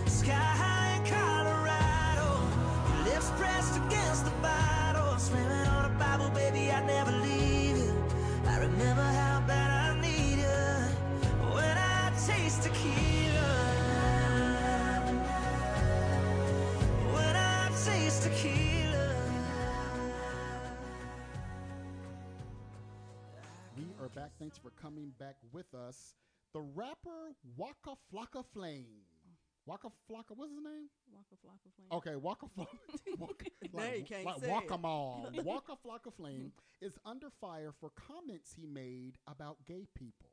sky 0.08 0.32
high 0.32 0.96
in 0.96 1.06
Colorado. 1.06 2.40
Your 2.88 3.14
lips 3.14 3.30
pressed 3.38 3.76
against 3.76 4.24
the 4.24 4.32
bottle, 4.42 5.18
slamming 5.18 5.68
on 5.68 5.92
a 5.92 6.00
Bible, 6.00 6.30
baby, 6.30 6.72
I'd 6.72 6.86
never 6.88 7.12
leave 7.12 7.78
you. 7.78 8.04
I 8.48 8.60
remember 8.60 9.02
how 9.02 9.44
bad 9.46 9.98
I 9.98 10.02
need 10.02 10.40
you 10.40 11.54
when 11.54 11.78
I 11.78 12.14
taste 12.26 12.64
tequila. 12.64 13.19
Back. 24.20 24.32
Thanks 24.38 24.58
for 24.58 24.72
coming 24.72 25.14
back 25.18 25.36
with 25.54 25.74
us. 25.74 26.14
The 26.54 26.60
rapper 26.60 27.36
Waka 27.56 27.96
Flocka 28.12 28.44
Flame. 28.54 29.06
Waka 29.66 29.90
Flocka, 30.10 30.36
what's 30.36 30.52
his 30.52 30.62
name? 30.62 30.90
Waka 31.14 31.36
Flocka 31.46 31.70
Flame. 31.76 31.88
Okay, 31.92 32.16
Waka 32.16 32.48
Flocka. 32.48 33.18
Waka, 33.20 33.46
Now 33.74 33.94
you 33.94 34.04
can't 34.04 34.26
like 34.26 34.40
say 34.42 34.50
Waka. 34.50 34.78
Mall. 34.78 35.30
Waka 35.44 35.74
Flocka 35.86 36.14
Flame 36.14 36.52
is 36.82 36.98
under 37.06 37.28
fire 37.40 37.72
for 37.80 37.92
comments 37.92 38.54
he 38.54 38.66
made 38.66 39.18
about 39.28 39.58
gay 39.66 39.88
people. 39.96 40.32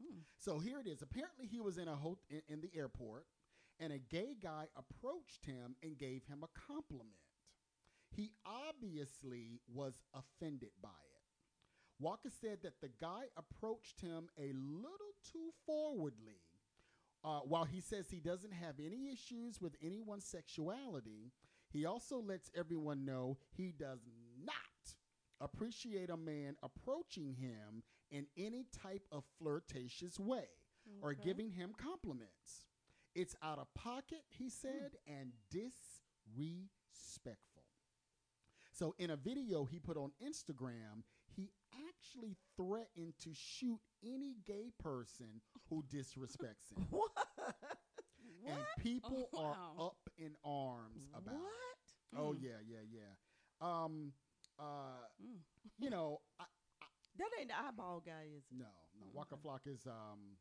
Hmm. 0.00 0.20
So 0.38 0.58
here 0.58 0.78
it 0.78 0.86
is. 0.86 1.02
Apparently, 1.02 1.46
he 1.46 1.60
was 1.60 1.76
in 1.78 1.88
a 1.88 1.96
hot 1.96 2.18
in, 2.30 2.40
in 2.48 2.60
the 2.60 2.70
airport, 2.74 3.26
and 3.78 3.92
a 3.92 3.98
gay 3.98 4.36
guy 4.40 4.66
approached 4.76 5.44
him 5.44 5.74
and 5.82 5.98
gave 5.98 6.22
him 6.26 6.42
a 6.42 6.58
compliment. 6.72 7.16
He 8.14 8.32
obviously 8.46 9.60
was 9.72 10.00
offended 10.14 10.70
by 10.82 10.88
it. 10.88 11.09
Waka 12.00 12.30
said 12.40 12.58
that 12.62 12.80
the 12.80 12.90
guy 13.00 13.24
approached 13.36 14.00
him 14.00 14.28
a 14.38 14.52
little 14.54 15.14
too 15.30 15.50
forwardly. 15.66 16.40
Uh, 17.22 17.40
while 17.40 17.64
he 17.64 17.80
says 17.80 18.08
he 18.08 18.20
doesn't 18.20 18.54
have 18.54 18.76
any 18.78 19.12
issues 19.12 19.60
with 19.60 19.76
anyone's 19.82 20.24
sexuality, 20.24 21.32
he 21.68 21.84
also 21.84 22.18
lets 22.18 22.50
everyone 22.56 23.04
know 23.04 23.36
he 23.50 23.74
does 23.78 24.00
not 24.42 24.54
appreciate 25.40 26.08
a 26.08 26.16
man 26.16 26.56
approaching 26.62 27.34
him 27.34 27.82
in 28.10 28.26
any 28.36 28.66
type 28.82 29.02
of 29.12 29.24
flirtatious 29.38 30.18
way 30.18 30.48
or 31.02 31.14
giving 31.14 31.50
him 31.50 31.72
compliments. 31.76 32.66
It's 33.14 33.34
out 33.42 33.58
of 33.58 33.72
pocket, 33.74 34.22
he 34.28 34.48
said, 34.48 34.96
and 35.06 35.32
disrespectful. 35.50 37.64
So, 38.72 38.94
in 38.98 39.10
a 39.10 39.16
video 39.16 39.64
he 39.64 39.78
put 39.78 39.96
on 39.96 40.12
Instagram, 40.24 41.02
actually 42.00 42.36
threatened 42.56 43.14
to 43.20 43.30
shoot 43.32 43.80
any 44.02 44.36
gay 44.46 44.70
person 44.82 45.40
who 45.68 45.82
disrespects 45.92 46.72
him. 46.74 46.86
What? 46.90 47.10
And 48.46 48.58
people 48.78 49.28
Oh, 49.34 49.44
are 49.44 49.86
up 49.88 50.08
in 50.18 50.34
arms 50.44 51.04
about 51.14 51.34
it. 51.34 51.40
What? 51.40 52.20
Oh 52.20 52.32
Mm. 52.32 52.42
yeah, 52.42 52.60
yeah, 52.66 52.82
yeah. 52.90 53.14
Um, 53.60 54.12
uh, 54.58 55.06
Mm. 55.22 55.40
you 55.78 55.90
know, 55.90 56.20
I, 56.38 56.44
That 57.18 57.30
ain't 57.38 57.48
the 57.48 57.58
eyeball 57.58 58.00
guy, 58.00 58.24
is 58.36 58.44
it? 58.50 58.56
no, 58.58 58.64
no. 58.98 59.06
Mm, 59.06 59.14
Waka. 59.14 59.36
Flock 59.36 59.66
is 59.66 59.86
um, 59.86 60.38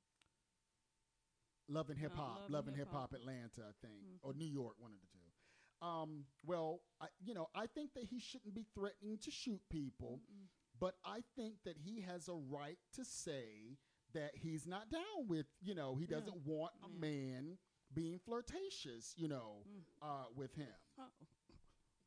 Love 1.67 1.89
and 1.89 1.99
Hip 1.99 2.15
Hop, 2.15 2.41
and 2.45 2.53
Love 2.53 2.67
and 2.67 2.75
Hip 2.77 2.87
Hop 2.91 3.11
Hop. 3.11 3.13
Atlanta, 3.13 3.61
I 3.67 3.73
think, 3.85 4.01
Mhm. 4.03 4.19
or 4.23 4.33
New 4.33 4.45
York, 4.47 4.75
one 4.79 4.91
of 4.93 4.99
the 5.01 5.07
two. 5.07 5.85
Um, 5.85 6.25
well, 6.43 6.81
I, 6.99 7.07
you 7.19 7.33
know, 7.33 7.49
I 7.53 7.67
think 7.67 7.93
that 7.93 8.03
he 8.03 8.19
shouldn't 8.19 8.53
be 8.53 8.63
threatening 8.73 9.17
to 9.19 9.31
shoot 9.31 9.61
people, 9.69 10.19
Mm-mm. 10.19 10.47
But 10.79 10.95
I 11.05 11.21
think 11.35 11.55
that 11.65 11.77
he 11.77 12.01
has 12.01 12.27
a 12.27 12.33
right 12.33 12.77
to 12.95 13.03
say 13.05 13.77
that 14.13 14.31
he's 14.35 14.65
not 14.65 14.89
down 14.89 15.27
with, 15.27 15.45
you 15.61 15.75
know, 15.75 15.95
he 15.95 16.05
doesn't 16.05 16.45
want 16.45 16.71
a 16.83 16.89
man 16.89 17.57
being 17.93 18.19
flirtatious, 18.19 19.13
you 19.17 19.27
know, 19.27 19.63
Mm. 19.67 19.81
uh, 20.01 20.25
with 20.35 20.53
him. 20.55 20.67
Oh. 20.99 21.03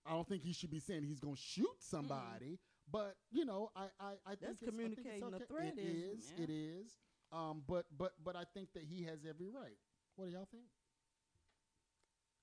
I 0.04 0.10
don't 0.12 0.28
think 0.28 0.42
he 0.42 0.52
should 0.52 0.70
be 0.70 0.80
saying 0.80 1.04
he's 1.04 1.20
going 1.20 1.36
to 1.36 1.40
shoot 1.40 1.76
somebody, 1.78 2.58
but 2.90 3.16
you 3.30 3.44
know, 3.44 3.70
I 3.76 3.86
I, 4.00 4.12
I 4.26 4.30
think 4.30 4.40
That's 4.40 4.62
it's, 4.62 4.68
I 4.68 4.76
think 4.76 4.98
it's 4.98 5.00
communicating 5.04 5.32
a 5.32 5.36
okay. 5.36 5.44
threat, 5.46 5.74
It 5.76 5.80
isn't 5.80 6.18
is. 6.18 6.32
it? 6.38 6.42
It 6.42 6.50
is. 6.52 6.92
Um, 7.30 7.62
but 7.68 7.86
but 7.96 8.12
but 8.24 8.34
I 8.36 8.44
think 8.52 8.72
that 8.74 8.82
he 8.82 9.04
has 9.04 9.20
every 9.28 9.48
right. 9.48 9.78
What 10.16 10.26
do 10.26 10.32
y'all 10.32 10.48
think? 10.50 10.64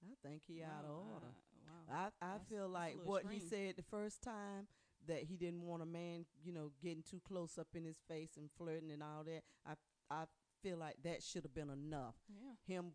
I 0.04 0.16
think 0.28 0.42
he 0.48 0.64
out 0.64 0.86
of 0.86 0.92
order. 0.92 1.28
I- 1.28 1.94
wow. 1.94 2.12
I, 2.22 2.26
I 2.26 2.38
feel 2.50 2.68
like 2.70 2.96
little 2.98 3.12
what 3.12 3.26
he 3.30 3.40
said 3.40 3.76
the 3.76 3.84
first 3.84 4.22
time 4.22 4.68
that 5.10 5.24
he 5.24 5.36
didn't 5.36 5.62
want 5.66 5.84
a 5.84 5.86
man, 5.86 6.26
you 6.44 6.54
know, 6.54 6.72
getting 6.82 7.04
too 7.04 7.20
close 7.28 7.58
up 7.58 7.68
in 7.76 7.84
his 7.84 7.98
face 8.08 8.38
and 8.38 8.50
flirting 8.58 8.92
and 8.92 9.04
all 9.04 9.24
that. 9.26 9.44
I 9.68 9.74
I 10.10 10.24
feel 10.64 10.78
like 10.78 10.96
that 11.04 11.22
should 11.22 11.44
have 11.44 11.54
been 11.54 11.70
enough. 11.70 12.16
Yeah. 12.28 12.56
Him, 12.76 12.94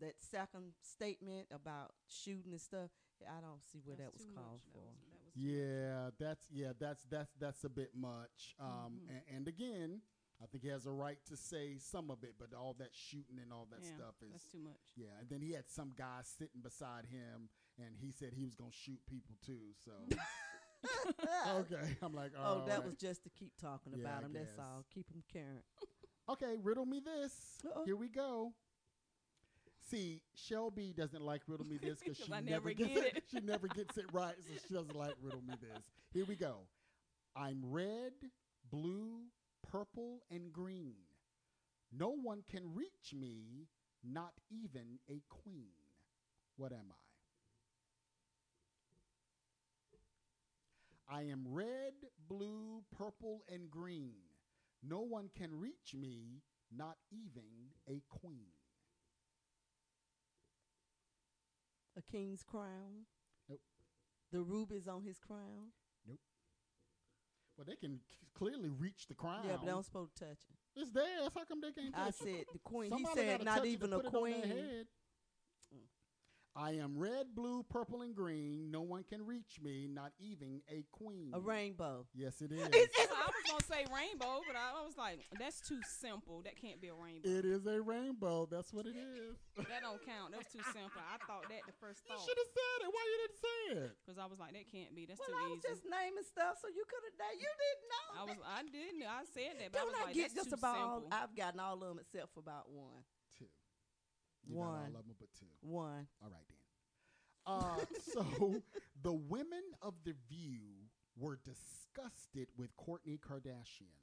that 0.00 0.14
second 0.20 0.72
statement 0.82 1.46
about 1.54 1.92
shooting 2.08 2.52
and 2.52 2.60
stuff. 2.60 2.90
I 3.22 3.40
don't 3.40 3.62
see 3.62 3.80
where 3.84 3.96
That's 3.96 4.10
that 4.10 4.18
was 4.18 4.26
called 4.34 4.60
much. 4.64 4.72
That 4.72 4.80
for. 4.80 4.86
was- 4.86 4.96
that 5.04 5.18
was. 5.24 5.32
Yeah, 5.34 6.10
that's 6.18 6.46
yeah, 6.50 6.72
that's 6.78 7.02
that's 7.10 7.32
that's 7.38 7.64
a 7.64 7.68
bit 7.70 7.90
much. 7.94 8.54
Um, 8.60 9.00
Mhm. 9.06 9.10
and, 9.10 9.22
and 9.36 9.48
again, 9.48 10.00
I 10.42 10.46
think 10.46 10.64
he 10.64 10.68
has 10.70 10.86
a 10.86 10.90
right 10.92 11.18
to 11.26 11.36
say 11.36 11.78
some 11.78 12.10
of 12.10 12.24
it, 12.24 12.34
but 12.38 12.52
all 12.52 12.74
that 12.80 12.90
shooting 12.92 13.38
and 13.40 13.52
all 13.52 13.66
that 13.70 13.80
Yeah, 13.82 13.94
stuff 13.94 14.14
is 14.22 14.32
That's 14.32 14.50
too 14.50 14.58
much. 14.58 14.82
Yeah, 14.96 15.14
and 15.20 15.28
then 15.30 15.40
he 15.40 15.52
had 15.52 15.70
some 15.70 15.92
guy 15.96 16.20
sitting 16.24 16.60
beside 16.62 17.06
him, 17.06 17.48
and 17.78 17.96
he 17.96 18.10
said 18.10 18.32
he 18.34 18.44
was 18.44 18.54
gonna 18.56 18.72
shoot 18.72 19.00
people 19.06 19.36
too. 19.40 19.72
So 19.84 19.92
okay, 21.56 21.96
I'm 22.02 22.14
like, 22.14 22.32
Oh, 22.38 22.64
that 22.66 22.84
was 22.84 22.94
just 22.96 23.22
to 23.24 23.30
keep 23.30 23.52
talking 23.60 23.92
Yeah, 23.96 24.04
about 24.04 24.22
I 24.22 24.26
him. 24.26 24.32
That's 24.32 24.50
guess. 24.52 24.58
all. 24.58 24.84
Keep 24.92 25.10
him 25.10 25.22
current. 25.32 25.64
okay. 26.28 26.56
Riddle 26.62 26.86
me 26.86 27.00
this. 27.00 27.32
Uh-oh. 27.64 27.84
Here 27.84 27.96
we 27.96 28.08
go. 28.08 28.52
See, 29.90 30.22
Shelby 30.34 30.94
doesn't 30.96 31.22
like 31.22 31.42
riddle 31.46 31.66
me 31.66 31.76
this 31.76 31.98
because 31.98 32.16
'Cause 32.18 32.26
she 32.26 32.32
I 32.32 32.40
never 32.40 32.68
never 32.68 32.72
gets 32.72 32.90
get 32.94 33.04
it. 33.04 33.16
it. 33.16 33.24
She 33.30 33.40
never 33.40 33.68
gets 33.68 33.96
it 33.98 34.06
right, 34.12 34.34
so 34.38 34.52
she 34.68 34.74
doesn't 34.74 34.96
like 34.96 35.14
riddle 35.22 35.42
me 35.42 35.54
this. 35.60 35.82
Here 36.12 36.24
we 36.24 36.36
go. 36.36 36.60
I'm 37.34 37.60
red, 37.64 38.12
blue, 38.70 39.22
purple, 39.68 40.22
and 40.30 40.52
green. 40.52 40.94
No 41.90 42.10
one 42.10 42.42
can 42.50 42.74
reach 42.74 43.12
me, 43.12 43.68
not 44.04 44.32
even 44.50 44.98
a 45.10 45.22
queen. 45.28 45.72
What 46.56 46.72
am 46.72 46.86
I? 46.90 47.01
I 51.08 51.22
am 51.22 51.44
red, 51.48 51.92
blue, 52.28 52.82
purple, 52.96 53.42
and 53.52 53.70
green. 53.70 54.14
No 54.82 55.00
one 55.00 55.28
can 55.36 55.58
reach 55.60 55.94
me, 55.94 56.42
not 56.74 56.96
even 57.10 57.70
a 57.88 58.02
queen. 58.08 58.52
A 61.96 62.02
king's 62.02 62.42
crown. 62.42 63.06
Nope. 63.48 63.60
The 64.32 64.40
rubies 64.42 64.88
on 64.88 65.02
his 65.02 65.18
crown. 65.18 65.72
Nope. 66.08 66.18
But 67.56 67.66
they 67.66 67.76
can 67.76 68.00
c- 68.10 68.16
clearly 68.34 68.70
reach 68.70 69.06
the 69.08 69.14
crown. 69.14 69.42
Yeah, 69.44 69.56
but 69.56 69.66
they 69.66 69.70
don't 69.72 69.84
supposed 69.84 70.16
to 70.16 70.24
touch 70.24 70.38
it. 70.48 70.80
It's 70.80 70.90
theirs. 70.90 71.28
How 71.34 71.44
come 71.44 71.60
they 71.60 71.72
can't 71.72 71.94
I 71.94 72.06
touch 72.06 72.14
it? 72.22 72.22
I 72.22 72.24
said 72.24 72.44
the 72.54 72.58
queen. 72.64 72.90
Somebody 72.90 73.20
he 73.20 73.26
said 73.26 73.32
gotta 73.32 73.44
not 73.44 73.56
touch 73.58 73.64
it 73.64 73.68
to 73.68 73.72
even 73.74 73.92
a 73.92 73.96
put 73.96 74.06
it 74.06 74.14
on 74.14 74.22
their 74.30 74.32
queen. 74.40 74.42
head. 74.48 74.86
I 76.54 76.72
am 76.84 76.98
red, 76.98 77.32
blue, 77.34 77.64
purple, 77.64 78.02
and 78.02 78.14
green. 78.14 78.70
No 78.70 78.82
one 78.82 79.04
can 79.08 79.24
reach 79.24 79.56
me, 79.62 79.88
not 79.88 80.12
even 80.20 80.60
a 80.68 80.84
queen. 80.92 81.32
A 81.32 81.40
rainbow. 81.40 82.04
Yes, 82.14 82.42
it 82.42 82.52
is. 82.56 82.60
It's- 82.68 82.92
it's- 83.00 83.08
I 83.08 83.24
was 83.24 83.40
gonna 83.48 83.64
say 83.64 83.86
rainbow, 83.88 84.42
but 84.46 84.56
I 84.56 84.84
was 84.84 84.96
like, 84.98 85.24
that's 85.38 85.60
too 85.64 85.80
simple. 85.86 86.42
That 86.44 86.56
can't 86.60 86.80
be 86.80 86.88
a 86.88 86.94
rainbow. 86.94 87.24
it 87.28 87.44
is 87.44 87.64
a 87.66 87.80
rainbow. 87.80 88.44
That's 88.50 88.72
what 88.72 88.84
it 88.86 88.96
is. 88.96 89.36
That 89.72 89.80
don't 89.84 90.00
count. 90.04 90.32
That 90.32 90.40
was 90.44 90.48
too 90.52 90.64
simple. 90.72 91.00
I 91.00 91.16
thought 91.24 91.44
that 91.48 91.62
the 91.68 91.76
first 91.80 92.02
thought. 92.04 92.16
you 92.16 92.18
thought 92.20 92.28
should 92.28 92.40
have 92.40 92.52
said 92.52 92.78
it. 92.84 92.90
Why 92.92 93.02
you 93.08 93.16
didn't 93.24 93.40
say 93.40 93.60
it? 93.84 93.90
because 94.04 94.18
I 94.20 94.26
was 94.28 94.36
like, 94.40 94.52
that 94.52 94.68
can't 94.68 94.92
be. 94.96 95.04
That's 95.08 95.20
well, 95.20 95.32
too 95.32 95.40
I 95.40 95.48
was 95.48 95.60
easy. 95.64 95.68
just 95.72 95.82
naming 95.88 96.24
stuff, 96.28 96.56
so 96.60 96.68
you 96.68 96.84
could 96.88 97.00
have. 97.04 97.16
You 97.36 97.48
didn't 97.48 97.84
know. 97.88 98.06
I 98.16 98.22
was. 98.28 98.38
I 98.44 98.60
didn't. 98.68 99.00
I 99.08 99.24
said 99.32 99.52
that, 99.60 99.68
but 99.72 99.78
I 99.80 99.84
Don't 99.84 99.92
was 99.92 100.00
I 100.00 100.04
like, 100.10 100.16
get 100.16 100.22
that's 100.32 100.36
just 100.36 100.50
too 100.52 100.60
about 100.60 100.76
all? 100.76 101.00
simple. 101.00 101.16
I've 101.16 101.32
gotten 101.36 101.60
all 101.60 101.76
of 101.80 101.86
them 101.88 102.00
except 102.00 102.32
for 102.36 102.40
about 102.44 102.68
one. 102.68 103.04
Two. 104.46 104.52
You 104.52 104.58
got 104.58 104.66
One. 104.66 104.78
all 104.80 105.00
of 105.00 105.06
them 105.06 105.16
but 105.18 105.28
two. 105.38 105.46
One. 105.60 106.06
All 106.22 106.30
right 106.30 106.46
then. 106.48 106.58
Uh, 107.44 107.84
so 108.12 108.62
the 109.02 109.12
women 109.12 109.62
of 109.80 109.94
the 110.04 110.14
View 110.28 110.60
were 111.18 111.38
disgusted 111.44 112.48
with 112.56 112.70
Kourtney 112.76 113.18
Kardashian. 113.20 113.96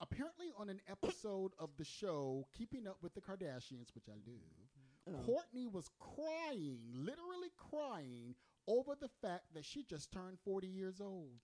Apparently, 0.00 0.52
on 0.56 0.68
an 0.68 0.80
episode 0.88 1.52
of 1.58 1.70
the 1.76 1.84
show 1.84 2.46
Keeping 2.56 2.86
Up 2.86 2.98
with 3.02 3.14
the 3.14 3.20
Kardashians, 3.20 3.94
which 3.94 4.08
I 4.08 4.18
do, 4.24 4.38
Oh. 5.06 5.12
Kourtney 5.26 5.70
was 5.72 5.88
crying, 5.98 6.80
literally 6.92 7.50
crying, 7.56 8.34
over 8.66 8.92
the 9.00 9.08
fact 9.22 9.44
that 9.54 9.64
she 9.64 9.82
just 9.82 10.12
turned 10.12 10.38
40 10.44 10.66
years 10.66 11.00
old. 11.00 11.40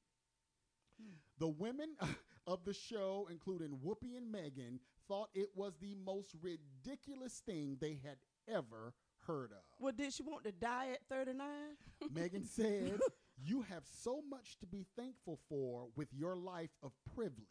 The 1.39 1.49
women 1.49 1.97
of 2.47 2.65
the 2.65 2.75
show, 2.75 3.27
including 3.31 3.79
Whoopi 3.85 4.17
and 4.19 4.33
Meghan, 4.33 4.79
thought 5.09 5.29
it 5.35 5.49
was 5.55 5.75
the 5.81 5.95
most 6.05 6.35
ridiculous 6.43 7.43
thing 7.45 7.77
they 7.81 8.01
had 8.05 8.17
ever 8.49 8.95
heard 9.27 9.53
of. 9.53 9.63
Well, 9.79 9.93
did 9.97 10.13
she 10.13 10.23
want 10.23 10.45
to 10.45 10.53
die 10.53 10.89
at 10.93 11.01
thirty 11.09 11.33
nine? 11.33 11.77
Meghan 12.13 12.47
said, 12.49 12.99
You 13.43 13.63
have 13.63 13.85
so 14.03 14.23
much 14.29 14.59
to 14.61 14.67
be 14.67 14.87
thankful 14.97 15.39
for 15.49 15.89
with 15.97 16.09
your 16.13 16.37
life 16.37 16.71
of 16.83 16.93
privilege. 17.15 17.49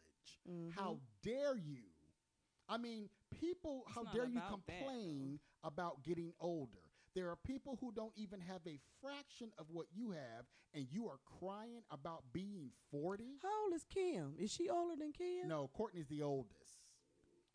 Mm-hmm. 0.48 0.78
How 0.78 0.98
dare 1.22 1.56
you? 1.56 1.82
I 2.68 2.78
mean, 2.78 3.08
people, 3.40 3.84
how 3.94 4.04
dare 4.04 4.26
you 4.26 4.38
about 4.38 4.66
that, 4.66 4.78
complain 4.78 5.38
about 5.62 6.02
getting 6.02 6.32
older? 6.40 6.78
There 7.14 7.28
are 7.28 7.36
people 7.36 7.78
who 7.80 7.92
don't 7.92 8.12
even 8.16 8.40
have 8.40 8.62
a 8.66 8.78
fraction 9.00 9.52
of 9.58 9.66
what 9.70 9.86
you 9.94 10.10
have, 10.12 10.46
and 10.72 10.86
you 10.90 11.06
are 11.06 11.18
crying 11.38 11.82
about 11.90 12.24
being 12.32 12.70
40? 12.90 13.24
How 13.42 13.64
old 13.64 13.74
is 13.74 13.84
Kim? 13.84 14.34
Is 14.38 14.50
she 14.50 14.68
older 14.68 14.96
than 14.98 15.12
Kim? 15.12 15.46
No, 15.46 15.70
Kourtney's 15.78 16.08
the 16.08 16.22
oldest. 16.22 16.63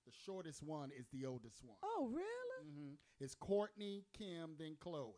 The 0.09 0.15
shortest 0.25 0.63
one 0.63 0.89
is 0.97 1.05
the 1.13 1.25
oldest 1.27 1.63
one. 1.63 1.77
Oh, 1.83 2.09
really? 2.11 2.65
hmm 2.65 2.93
It's 3.19 3.35
Kourtney, 3.35 4.05
Kim, 4.17 4.55
then 4.57 4.75
Khloe. 4.83 5.13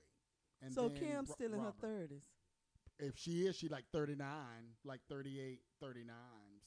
And 0.62 0.74
so 0.74 0.90
then 0.90 0.98
Kim's 0.98 1.30
Ro- 1.30 1.36
still 1.36 1.54
in 1.54 1.60
Robert. 1.62 1.76
her 1.82 1.88
thirties. 1.88 2.28
If 3.00 3.18
she 3.18 3.48
is, 3.48 3.56
she 3.56 3.70
like 3.70 3.86
39, 3.94 4.28
like 4.84 5.00
38, 5.10 5.62
39, 5.80 6.14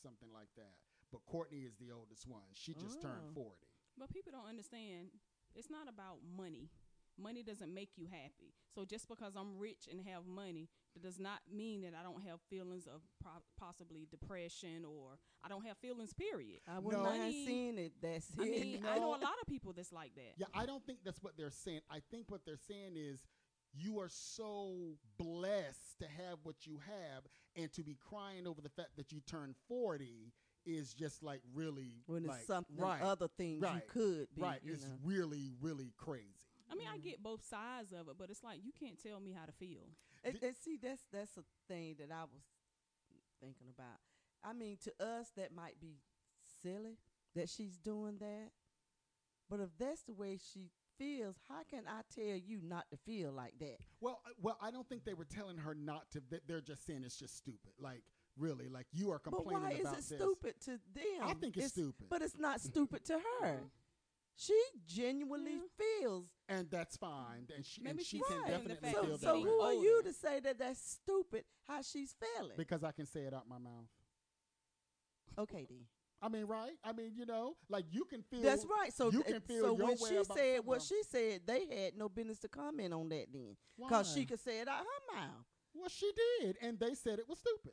something 0.03 0.29
like 0.33 0.49
that. 0.57 0.73
But 1.13 1.21
Kourtney 1.31 1.67
is 1.67 1.77
the 1.77 1.93
oldest 1.93 2.27
one. 2.27 2.43
She 2.55 2.73
just 2.75 3.01
turned 3.03 3.21
Oh. 3.31 3.35
40. 3.35 3.51
But 3.99 4.11
people 4.11 4.33
don't 4.33 4.49
understand. 4.49 5.09
It's 5.55 5.71
not 5.71 5.87
about 5.87 6.19
money. 6.37 6.71
Money 7.19 7.43
doesn't 7.45 7.73
make 7.73 7.91
you 7.97 8.07
happy. 8.07 8.55
So 8.75 8.85
just 8.87 9.07
because 9.07 9.37
I'm 9.37 9.59
rich 9.59 9.87
and 9.89 10.01
have 10.09 10.27
money, 10.27 10.69
that 10.95 11.03
does 11.03 11.19
not 11.19 11.41
mean 11.53 11.83
that 11.83 11.93
I 11.99 12.03
don't 12.03 12.23
have 12.23 12.41
feelings 12.49 12.87
of 12.87 13.03
pro- 13.21 13.43
possibly 13.59 14.07
depression 14.11 14.85
or 14.85 15.19
I 15.43 15.49
don't 15.49 15.65
have 15.67 15.77
feelings. 15.79 16.13
Period. 16.15 16.61
I 16.69 16.79
wouldn't 16.79 17.03
No. 17.03 17.09
mind 17.11 17.23
Money- 17.23 17.47
seeing 17.47 17.79
it. 17.79 17.93
That's 18.01 18.31
I 18.39 18.45
it. 18.45 18.51
mean, 18.63 18.87
I 18.87 18.99
know 18.99 19.09
a 19.15 19.19
lot 19.19 19.35
of 19.41 19.47
people 19.49 19.73
that's 19.73 19.93
like 19.93 20.15
that. 20.15 20.35
Yeah, 20.39 20.47
I 20.55 20.67
don't 20.67 20.85
think 20.87 21.01
that's 21.05 21.23
what 21.23 21.37
they're 21.37 21.51
saying. 21.51 21.81
I 21.91 22.01
think 22.11 22.31
what 22.31 22.45
they're 22.45 22.57
saying 22.57 22.97
is 22.97 23.27
you 23.73 23.99
are 23.99 24.09
so 24.09 24.97
blessed 25.19 25.99
to 25.99 26.07
have 26.07 26.39
what 26.45 26.67
you 26.67 26.79
have 26.87 27.25
and 27.57 27.73
to 27.73 27.83
be 27.83 27.97
crying 27.97 28.47
over 28.47 28.61
the 28.61 28.69
fact 28.69 28.91
that 28.97 29.11
you 29.11 29.21
turned 29.21 29.57
40 29.69 30.33
is 30.65 30.95
just 30.95 31.23
like 31.23 31.43
really 31.53 32.03
when 32.07 32.25
it's 32.25 32.47
something 32.47 32.77
right, 32.77 33.03
other 33.03 33.29
things 33.29 33.63
you 33.63 33.83
could 33.89 34.29
be. 34.35 34.41
right. 34.43 34.61
You 34.63 34.73
It's 34.75 34.87
know. 34.87 34.99
really 35.05 35.53
really 35.61 35.93
crazy. 35.97 36.47
I 36.71 36.75
mean, 36.77 36.89
I 36.89 36.97
Mm. 36.99 37.03
get 37.03 37.23
both 37.23 37.45
sides 37.45 37.93
of 37.93 38.09
it, 38.09 38.17
but 38.17 38.31
it's 38.31 38.43
like 38.43 38.61
you 38.65 38.73
can't 38.73 38.99
tell 38.99 39.21
me 39.21 39.33
how 39.33 39.45
to 39.45 39.53
feel. 39.53 39.91
And, 40.25 40.39
and 40.43 40.57
see, 40.57 40.79
that's 40.83 41.03
that's 41.13 41.37
a 41.37 41.43
thing 41.69 41.97
that 41.99 42.11
I 42.13 42.23
was 42.25 42.43
thinking 43.41 43.67
about. 43.75 43.99
I 44.43 44.53
mean, 44.53 44.79
to 44.85 44.93
us, 45.05 45.31
that 45.37 45.55
might 45.55 45.81
be 45.81 45.99
silly 46.63 46.99
that 47.35 47.49
she's 47.49 47.77
doing 47.79 48.17
that, 48.21 48.51
but 49.51 49.61
if 49.61 49.71
that's 49.79 50.03
the 50.03 50.15
way 50.15 50.39
she 50.53 50.71
feels, 50.99 51.37
how 51.49 51.63
can 51.69 51.85
I 51.89 52.03
tell 52.15 52.37
you 52.37 52.61
not 52.63 52.85
to 52.91 52.97
feel 53.05 53.33
like 53.33 53.55
that? 53.59 53.79
Well, 54.01 54.21
I- 54.25 54.31
well, 54.41 54.59
I 54.61 54.71
don't 54.71 54.89
think 54.89 55.05
they 55.05 55.15
were 55.15 55.25
telling 55.25 55.57
her 55.59 55.75
not 55.75 56.11
to. 56.13 56.21
they- 56.31 56.41
They're 56.47 56.61
just 56.61 56.85
saying 56.87 57.03
it's 57.05 57.17
just 57.17 57.37
stupid. 57.37 57.73
Like 57.79 58.03
really, 58.39 58.69
like 58.69 58.87
you 58.93 59.11
are 59.11 59.19
complaining. 59.19 59.61
But 59.63 59.63
why 59.63 59.71
is 59.73 59.93
it 59.93 59.97
this. 60.09 60.19
stupid 60.19 60.61
to 60.63 60.71
them? 60.95 61.23
I 61.23 61.35
think 61.35 61.57
it's 61.57 61.69
stupid. 61.73 62.07
but 62.09 62.23
it's 62.23 62.37
not 62.39 62.61
stupid 62.61 63.05
to 63.07 63.15
her. 63.15 63.47
Mm-hmm. 63.47 63.65
She 64.37 64.59
genuinely 64.87 65.59
feels 65.79 66.27
and 66.49 66.69
that's 66.71 66.97
fine. 66.97 67.47
And 67.55 67.65
she, 67.65 67.81
and 67.81 67.95
Maybe 67.97 68.05
she 68.05 68.19
can 68.19 68.29
saying 68.29 68.43
the 68.45 68.51
definitely 68.75 68.77
fact 68.89 68.95
so. 68.97 69.03
feel 69.03 69.13
that 69.13 69.21
So 69.21 69.27
that 69.27 69.35
they 69.35 69.41
who 69.43 69.61
way. 69.61 69.67
are 69.67 69.73
you 69.75 70.03
to 70.05 70.13
say 70.13 70.41
that 70.41 70.59
that's 70.59 70.81
stupid? 71.03 71.45
How 71.69 71.83
she's 71.83 72.15
feeling? 72.19 72.53
because 72.57 72.83
I 72.85 72.93
can 72.93 73.07
say 73.07 73.21
it 73.21 73.33
out 73.35 73.49
my 73.49 73.59
mouth. 73.59 73.89
okay, 75.39 75.67
D. 75.69 75.87
I 76.23 76.29
mean, 76.29 76.47
right? 76.47 76.73
I 76.83 76.93
mean, 76.93 77.13
you 77.15 77.27
know, 77.27 77.55
like 77.69 77.85
you 77.91 78.05
can 78.05 78.23
feel. 78.23 78.43
That's 78.43 78.65
right. 78.65 78.93
So 78.93 79.11
you 79.11 79.21
uh, 79.21 79.25
can 79.25 79.41
feel 79.41 79.61
so 79.63 79.77
your 79.77 79.87
when 79.87 79.97
way 80.01 80.11
she 80.11 80.25
said 80.25 80.61
what 80.65 80.81
she 80.83 81.03
said, 81.11 81.41
they 81.47 81.67
had 81.67 81.97
no 81.99 82.09
business 82.09 82.39
to 82.41 82.49
comment 82.49 82.95
on 82.95 83.09
that 83.11 83.27
then, 83.33 83.57
because 83.79 84.13
she 84.13 84.25
could 84.25 84.41
say 84.41 84.61
it 84.61 84.69
out 84.69 84.79
her 84.79 85.17
mouth. 85.19 85.45
Well, 85.75 85.89
she 85.89 86.11
did, 86.41 86.57
and 86.63 86.79
they 86.79 86.95
said 86.95 87.19
it 87.19 87.29
was 87.29 87.39
stupid. 87.41 87.73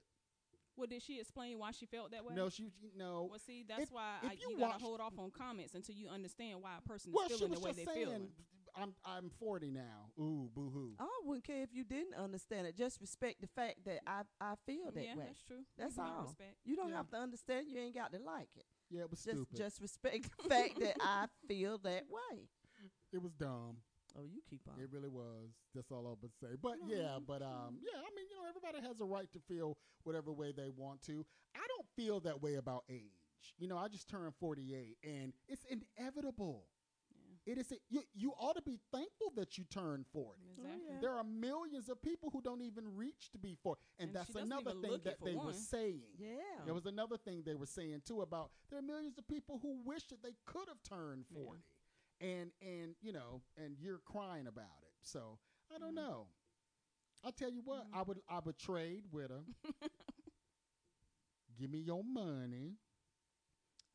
Well, 0.77 0.87
did 0.87 1.01
she 1.03 1.19
explain 1.19 1.59
why 1.59 1.71
she 1.71 1.85
felt 1.85 2.11
that 2.11 2.23
way? 2.25 2.33
No, 2.35 2.49
she 2.49 2.71
no. 2.97 3.27
Well, 3.29 3.39
see, 3.39 3.63
that's 3.67 3.83
If- 3.83 3.91
why 3.91 4.17
if 4.23 4.29
I, 4.29 4.33
you 4.33 4.51
you, 4.51 4.57
gotta 4.57 4.79
hold 4.83 4.99
off 4.99 5.13
on 5.19 5.29
comments 5.31 5.75
until 5.75 5.95
you 5.95 6.07
understand 6.07 6.61
why 6.61 6.71
a 6.77 6.87
person 6.87 7.11
is 7.11 7.15
Well, 7.15 7.27
she 7.27 7.35
feeling 7.37 7.53
the 7.53 7.59
way 7.59 7.71
they 7.73 7.85
saying, 7.85 8.05
feeling. 8.05 8.27
I'm 8.73 8.95
I'm 9.03 9.29
40 9.37 9.69
now. 9.71 10.11
Ooh, 10.17 10.49
boo 10.55 10.69
hoo. 10.73 10.93
I 10.97 11.05
wouldn't 11.25 11.43
care 11.43 11.61
if 11.61 11.73
you 11.73 11.83
didn't 11.83 12.15
understand 12.15 12.67
it. 12.67 12.77
Just 12.77 13.01
respect 13.01 13.41
the 13.41 13.47
fact 13.47 13.83
that 13.85 13.99
I 14.07 14.21
I 14.39 14.53
feel 14.65 14.91
that 14.91 15.03
yeah, 15.03 15.15
way. 15.15 15.25
that's 15.27 15.41
true. 15.43 15.65
That's 15.77 15.91
People 15.95 16.05
don't 16.05 16.15
all. 16.15 16.23
Respect. 16.23 16.55
You 16.63 16.75
don't 16.77 16.89
Yeah. 16.89 16.95
have 16.97 17.09
to 17.11 17.17
understand. 17.17 17.67
You 17.69 17.79
ain't 17.79 17.95
got 17.95 18.13
to 18.13 18.19
like 18.19 18.47
it. 18.55 18.63
Yeah, 18.89 19.01
it 19.01 19.09
was 19.11 19.23
Just 19.23 19.35
stupid. 19.37 19.57
just 19.57 19.81
respect 19.81 20.29
the 20.41 20.49
fact 20.49 20.79
that 20.79 20.95
I 21.01 21.25
feel 21.49 21.79
that 21.79 22.05
way. 22.09 22.47
it 23.11 23.21
was 23.21 23.33
dumb. 23.33 23.77
Oh, 24.17 24.23
you 24.25 24.41
keep 24.49 24.61
on. 24.67 24.79
It 24.81 24.89
really 24.91 25.09
was. 25.09 25.49
That's 25.73 25.91
all 25.91 26.05
I 26.07 26.13
would 26.21 26.33
say. 26.41 26.55
But 26.61 26.75
yeah, 26.85 27.17
but 27.25 27.41
um, 27.41 27.77
yeah. 27.81 27.97
I 27.99 28.09
mean, 28.15 28.25
you 28.29 28.35
know, 28.35 28.47
everybody 28.49 28.85
has 28.85 28.99
a 28.99 29.05
right 29.05 29.31
to 29.33 29.39
feel 29.47 29.77
whatever 30.03 30.31
way 30.33 30.51
they 30.51 30.69
want 30.75 31.01
to. 31.03 31.25
I 31.55 31.65
don't 31.67 31.87
feel 31.95 32.19
that 32.21 32.41
way 32.41 32.55
about 32.55 32.83
age. 32.89 33.55
You 33.57 33.67
know, 33.67 33.77
I 33.77 33.87
just 33.87 34.07
turned 34.09 34.33
48, 34.39 34.97
and 35.03 35.33
it's 35.47 35.65
inevitable. 35.69 36.65
It 37.47 37.57
is. 37.57 37.73
You 37.89 38.03
you 38.13 38.33
ought 38.39 38.55
to 38.55 38.61
be 38.61 38.77
thankful 38.91 39.31
that 39.35 39.57
you 39.57 39.63
turned 39.63 40.05
40. 40.13 40.37
Exactly. 40.57 40.79
yeah. 40.87 40.97
There 41.01 41.13
are 41.17 41.23
millions 41.23 41.89
of 41.89 41.99
people 41.99 42.29
who 42.31 42.39
don't 42.39 42.61
even 42.61 42.95
reach 42.95 43.31
to 43.31 43.39
be 43.39 43.57
40, 43.63 43.81
and, 43.97 44.09
And 44.09 44.15
that's 44.15 44.35
another 44.35 44.73
thing 44.79 44.99
that 45.05 45.17
for 45.17 45.25
they 45.25 45.35
were 45.35 45.53
saying. 45.53 46.01
yeah. 46.19 46.35
There 46.65 46.75
was 46.75 46.85
another 46.85 47.17
thing 47.17 47.41
they 47.43 47.55
were 47.55 47.65
saying 47.65 48.01
too 48.05 48.21
about 48.21 48.51
there 48.69 48.77
are 48.77 48.83
millions 48.83 49.17
of 49.17 49.27
people 49.27 49.57
who 49.63 49.79
wish 49.83 50.03
that 50.09 50.21
they 50.21 50.35
could 50.45 50.67
have 50.67 50.83
turned 50.83 51.25
Yeah. 51.31 51.41
40. 52.21 52.31
And 52.33 52.51
and 52.61 52.95
you 53.01 53.11
know, 53.13 53.41
and 53.57 53.75
you're 53.79 53.99
crying 54.05 54.47
about 54.47 54.81
it. 54.83 54.93
So, 55.03 55.39
I 55.73 55.79
don't 55.79 55.91
Mhm. 55.93 55.95
know. 55.95 56.27
i'll 57.23 57.31
tell 57.31 57.51
you 57.51 57.61
what, 57.61 57.85
Mhm. 57.91 57.93
I 57.95 58.01
would 58.01 58.21
I 58.27 58.39
would 58.39 58.57
trade 58.57 59.03
with 59.11 59.29
her. 59.29 59.43
Give 61.59 61.69
me 61.69 61.79
your 61.79 62.03
money. 62.03 62.77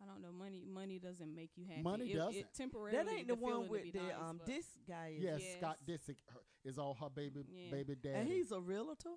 I 0.00 0.04
don't 0.04 0.20
know. 0.20 0.30
Money, 0.30 0.62
money 0.64 0.98
doesn't 0.98 1.34
make 1.34 1.56
you 1.56 1.64
happy. 1.64 1.82
Money 1.82 2.12
it, 2.12 2.16
doesn't. 2.16 2.36
It 2.36 2.54
temporarily. 2.54 3.04
that 3.04 3.10
ain't 3.12 3.28
the 3.28 3.34
one 3.34 3.68
with 3.68 3.92
the 3.92 3.98
nice, 3.98 4.12
um 4.20 4.40
this 4.46 4.66
guy 4.86 5.14
is. 5.16 5.22
Yes, 5.22 5.40
Yes. 5.42 5.56
Scott 5.58 5.78
Disick 5.86 6.18
is 6.64 6.78
all 6.78 6.94
her 6.94 7.08
baby 7.10 7.44
Yeah. 7.48 7.70
baby 7.70 7.94
daddy. 7.96 8.14
And 8.20 8.28
he's 8.28 8.52
a 8.52 8.60
realtor. 8.60 9.14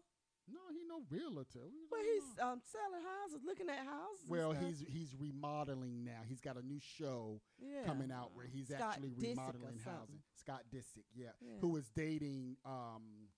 No, 0.51 0.59
he 0.71 0.83
no 0.87 1.01
realtor. 1.09 1.59
What 1.59 1.71
you 1.71 1.87
Well, 1.91 2.01
talking 2.01 2.13
he's 2.13 2.33
about? 2.33 2.53
um 2.53 2.61
selling 2.65 3.03
houses, 3.03 3.41
looking 3.45 3.69
at 3.69 3.79
houses. 3.85 4.21
and 4.23 4.31
well, 4.31 4.51
stuff. 4.53 4.65
he's 4.65 4.79
he's 4.87 5.15
remodeling 5.19 6.03
now. 6.03 6.21
He's 6.27 6.41
got 6.41 6.57
a 6.57 6.65
new 6.65 6.79
show 6.79 7.41
yeah. 7.59 7.83
coming 7.85 8.11
out 8.11 8.31
where 8.33 8.47
he's 8.47 8.67
Scott 8.67 8.81
actually 8.95 9.09
Disick 9.11 9.23
or 9.23 9.29
remodeling 9.29 9.79
something. 9.79 9.93
housing. 9.93 10.21
Scott 10.35 10.63
Disick, 10.73 11.05
yeah, 11.15 11.31
Yeah. 11.41 11.57
who 11.61 11.75
is 11.77 11.89
dating 11.89 12.57
um 12.65 13.29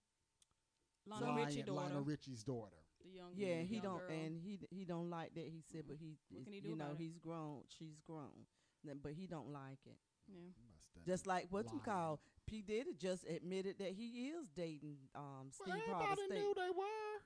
Lionel 1.06 1.34
Lion- 1.36 1.46
Richie 1.48 1.64
daughter, 1.64 1.82
Lionel 1.82 2.02
Richie's 2.04 2.44
daughter. 2.44 2.78
the 3.04 3.10
young. 3.10 3.32
Yeah, 3.36 3.62
he 3.62 3.76
young 3.76 3.84
don't, 3.84 4.08
girl. 4.08 4.18
and 4.18 4.40
he 4.42 4.60
he 4.70 4.86
don't 4.86 5.10
like 5.10 5.34
that. 5.34 5.46
He 5.48 5.62
said, 5.72 5.84
but 5.88 5.98
he, 5.98 6.18
What 6.30 6.40
is- 6.42 6.46
can 6.46 6.54
he 6.54 6.62
do 6.62 6.70
you 6.70 6.76
know, 6.76 6.86
about 6.86 7.00
it? 7.00 7.04
he's 7.04 7.18
grown. 7.18 7.64
She's 7.68 8.00
grown, 8.06 8.46
Then- 8.84 9.00
but 9.02 9.14
he 9.14 9.26
don't 9.28 9.52
like 9.52 9.80
it. 9.86 9.98
Yeah. 10.34 11.04
Just 11.06 11.26
like 11.28 11.48
what 11.50 11.66
you 11.66 11.80
lying. 11.86 11.98
call 12.00 12.20
P 12.48 12.62
Diddy 12.62 12.94
just 13.00 13.26
admitted 13.28 13.78
that 13.80 13.90
he 13.92 14.30
is 14.30 14.48
dating 14.56 14.98
um 15.16 15.52
Well, 15.60 15.78
Steve 15.78 15.84
Harvey 15.88 16.04
everybody 16.12 16.22
State. 16.28 16.40
knew 16.40 16.54
they 16.56 16.70
were. 16.78 17.20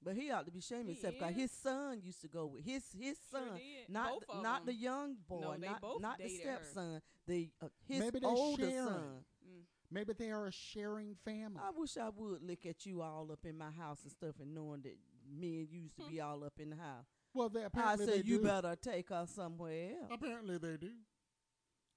But 0.00 0.14
he 0.14 0.30
ought 0.30 0.46
to 0.46 0.52
be 0.52 0.60
ashamed 0.60 0.82
of 0.82 0.86
He 0.88 0.92
himself 0.94 1.14
because 1.18 1.34
his 1.34 1.50
son 1.50 2.00
used 2.04 2.20
to 2.22 2.28
go 2.28 2.46
with 2.46 2.64
his 2.64 2.84
his 2.96 3.18
Sure 3.30 3.40
son, 3.40 3.56
did. 3.56 3.88
not 3.92 4.12
Both 4.12 4.26
the, 4.28 4.32
of 4.34 4.42
not 4.42 4.74
young 4.74 5.16
boy, 5.28 5.56
they 5.60 5.66
not 5.66 5.80
not 6.00 6.18
the 6.18 6.24
dated 6.24 6.46
her. 6.46 6.54
stepson, 6.62 7.02
the 7.26 7.50
uh, 7.60 7.66
his 7.84 8.00
Maybe 8.00 8.18
they're 8.20 8.30
older 8.30 8.62
sharing. 8.70 8.86
son. 8.86 9.24
Mm. 9.48 9.62
Maybe 9.90 10.12
they 10.12 10.30
are 10.30 10.46
a 10.46 10.52
sharing 10.52 11.16
family. 11.24 11.60
I 11.64 11.70
wish 11.76 11.96
I 11.96 12.10
would 12.14 12.42
look 12.42 12.64
at 12.66 12.86
you 12.86 13.02
all 13.02 13.30
up 13.32 13.44
in 13.44 13.56
my 13.58 13.70
house 13.72 14.02
and 14.04 14.12
stuff, 14.12 14.36
and 14.40 14.54
knowing 14.54 14.82
that 14.82 14.96
me 15.36 15.60
and 15.60 15.68
you 15.70 15.80
used 15.80 15.96
to 15.96 16.04
be 16.08 16.20
all 16.20 16.44
up 16.44 16.52
in 16.60 16.70
the 16.70 16.76
house. 16.76 17.06
well, 17.34 17.48
they 17.48 17.64
apparently 17.64 18.04
I 18.04 18.06
said 18.08 18.24
they 18.24 18.28
you 18.28 18.38
do. 18.38 18.44
better 18.44 18.76
take 18.80 19.08
her 19.08 19.26
somewhere 19.26 19.92
else. 20.00 20.10
Apparently 20.12 20.58
they 20.58 20.76
do. 20.76 20.90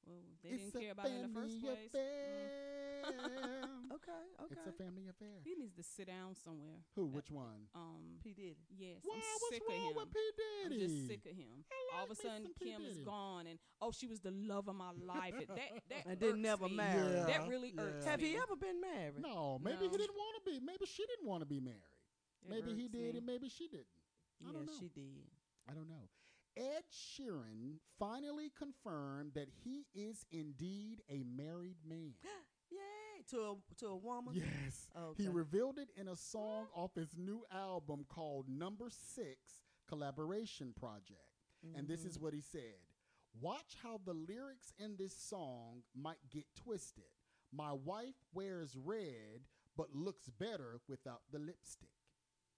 Well, 0.05 0.17
they 0.43 0.49
it's 0.49 0.63
didn't 0.71 0.81
care 0.81 0.91
about 0.91 1.05
it 1.07 1.13
in 1.13 1.21
the 1.21 1.33
first 1.39 1.61
place. 1.61 1.77
Mm. 1.77 1.87
affair. 1.87 2.61
Okay, 3.93 4.23
okay. 4.45 4.51
It's 4.51 4.67
a 4.67 4.71
family 4.83 5.07
affair. 5.09 5.41
He 5.43 5.55
needs 5.55 5.75
to 5.75 5.83
sit 5.83 6.07
down 6.07 6.35
somewhere. 6.35 6.81
Who? 6.95 7.05
Which 7.07 7.29
one? 7.31 7.69
Um, 7.75 8.17
P 8.23 8.33
Diddy. 8.33 8.57
yes, 8.69 8.97
Why? 9.03 9.15
I'm 9.15 9.21
What's 9.41 9.49
sick 9.55 9.63
wrong 9.69 9.77
of 9.77 9.91
him. 9.91 9.95
with 9.97 10.13
P 10.13 10.19
I'm 10.65 10.79
just 10.79 11.07
sick 11.07 11.25
of 11.25 11.35
him. 11.37 11.65
I 11.71 11.97
All 11.97 12.05
of 12.05 12.11
a 12.11 12.15
sudden. 12.15 12.47
Kim 12.61 12.81
is 12.85 12.99
gone, 12.99 13.47
and 13.47 13.57
oh, 13.81 13.91
she 13.91 14.07
was 14.07 14.19
the 14.21 14.31
love 14.31 14.67
of 14.67 14.75
my 14.75 14.91
life. 15.05 15.33
And 15.37 15.47
that 15.57 15.71
that 15.89 16.03
And 16.09 16.19
then 16.19 16.29
irks 16.31 16.39
never 16.39 16.67
me. 16.69 16.75
married. 16.75 17.13
Yeah, 17.15 17.25
That 17.25 17.47
really 17.47 17.73
yeah. 17.75 17.81
irks 17.83 18.05
Have 18.05 18.21
me. 18.21 18.29
he 18.29 18.37
ever 18.37 18.55
been 18.55 18.79
married? 18.81 19.21
No, 19.21 19.59
maybe 19.63 19.85
No. 19.85 19.89
he 19.91 19.97
didn't 19.97 20.17
want 20.17 20.33
to 20.37 20.51
be. 20.51 20.59
Maybe 20.63 20.85
she 20.85 21.05
didn't 21.05 21.27
want 21.27 21.41
to 21.41 21.49
be 21.49 21.59
married. 21.59 21.97
It 22.45 22.49
maybe 22.49 22.73
he 22.73 22.87
did, 22.87 23.13
me. 23.13 23.17
and 23.17 23.25
maybe 23.25 23.49
she 23.49 23.67
didn't. 23.67 23.85
I 24.41 24.47
yeah, 24.49 24.53
don't 24.53 24.65
know. 24.65 24.73
she 24.79 24.89
did. 24.89 25.29
I 25.69 25.73
don't 25.73 25.89
know. 25.89 26.09
Ed 26.57 26.83
Sheeran 26.91 27.77
finally 27.97 28.51
confirmed 28.57 29.31
that 29.35 29.47
he 29.63 29.85
is 29.93 30.25
indeed 30.31 31.01
a 31.09 31.23
married 31.23 31.77
man. 31.87 32.13
Yay! 32.71 33.23
To 33.29 33.37
a 33.41 33.55
to 33.77 33.87
a 33.87 33.95
woman. 33.97 34.33
yes. 34.35 34.87
Okay. 34.97 35.23
He 35.23 35.29
revealed 35.29 35.77
it 35.77 35.89
in 35.95 36.07
a 36.07 36.15
song 36.15 36.67
off 36.73 36.95
his 36.95 37.15
new 37.17 37.43
album 37.51 38.05
called 38.09 38.47
Number 38.49 38.89
Six 38.89 39.61
Collaboration 39.87 40.73
Project. 40.77 41.19
And 41.75 41.87
this 41.87 42.05
is 42.05 42.17
Mhm. 42.17 42.21
what 42.21 42.33
he 42.33 42.41
said 42.41 42.79
Watch 43.39 43.75
how 43.81 43.97
the 44.03 44.13
lyrics 44.13 44.73
in 44.77 44.97
this 44.97 45.15
song 45.15 45.83
might 45.95 46.29
get 46.29 46.53
twisted. 46.55 47.05
My 47.53 47.71
wife 47.71 48.15
wears 48.33 48.75
red, 48.75 49.47
but 49.77 49.93
looks 49.95 50.29
better 50.29 50.81
without 50.87 51.21
the 51.31 51.39
lipstick. 51.39 51.89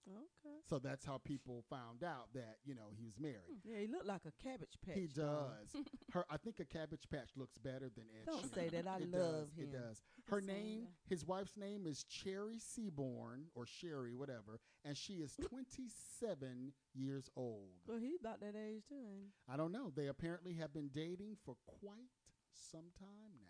Okay. 0.08 0.56
So 0.70 0.80
that's 0.80 1.06
how 1.06 1.18
people 1.24 1.64
found 1.70 2.04
out 2.04 2.28
that, 2.34 2.58
you 2.66 2.76
know, 2.76 2.90
he 2.98 3.04
was 3.06 3.18
married. 3.20 3.62
Yeah, 3.64 3.80
he 3.80 3.88
looked 3.88 4.06
like 4.06 4.22
a 4.26 4.44
cabbage 4.44 4.76
patch. 4.86 4.96
He 4.98 5.08
does. 5.08 5.68
Her, 6.14 6.26
I 6.30 6.38
think 6.38 6.60
a 6.60 6.66
Cabbage 6.66 7.10
Patch 7.10 7.30
looks 7.36 7.58
better 7.58 7.90
than 7.96 8.06
Ed. 8.14 8.26
Don't 8.28 8.44
Sheeran. 8.46 8.54
say 8.56 8.70
that. 8.70 8.88
I 8.88 8.98
It 8.98 9.10
love 9.12 9.48
does, 9.50 9.58
him. 9.58 9.64
It 9.64 9.72
does. 9.72 10.02
Her 10.30 10.42
name, 10.42 10.88
his 11.08 11.26
wife's 11.26 11.58
name 11.58 11.88
is 11.88 12.04
Cherry 12.04 12.60
Seaborn 12.60 13.46
or 13.56 13.66
Sherry, 13.66 14.14
whatever, 14.14 14.60
and 14.86 14.96
she 14.96 15.14
is 15.16 15.36
27 15.42 16.74
years 16.94 17.30
old. 17.36 17.70
Well, 17.88 17.98
he 17.98 18.16
about 18.20 18.42
that 18.42 18.54
age 18.56 18.84
too. 18.88 18.96
Ain't 18.96 19.22
he? 19.22 19.52
I 19.52 19.58
don't 19.58 19.72
know. 19.72 19.92
They 19.96 20.08
apparently 20.08 20.54
have 20.56 20.72
been 20.74 20.90
dating 20.94 21.38
for 21.44 21.56
quite 21.80 22.12
some 22.54 22.92
time 23.00 23.40
now. 23.42 23.50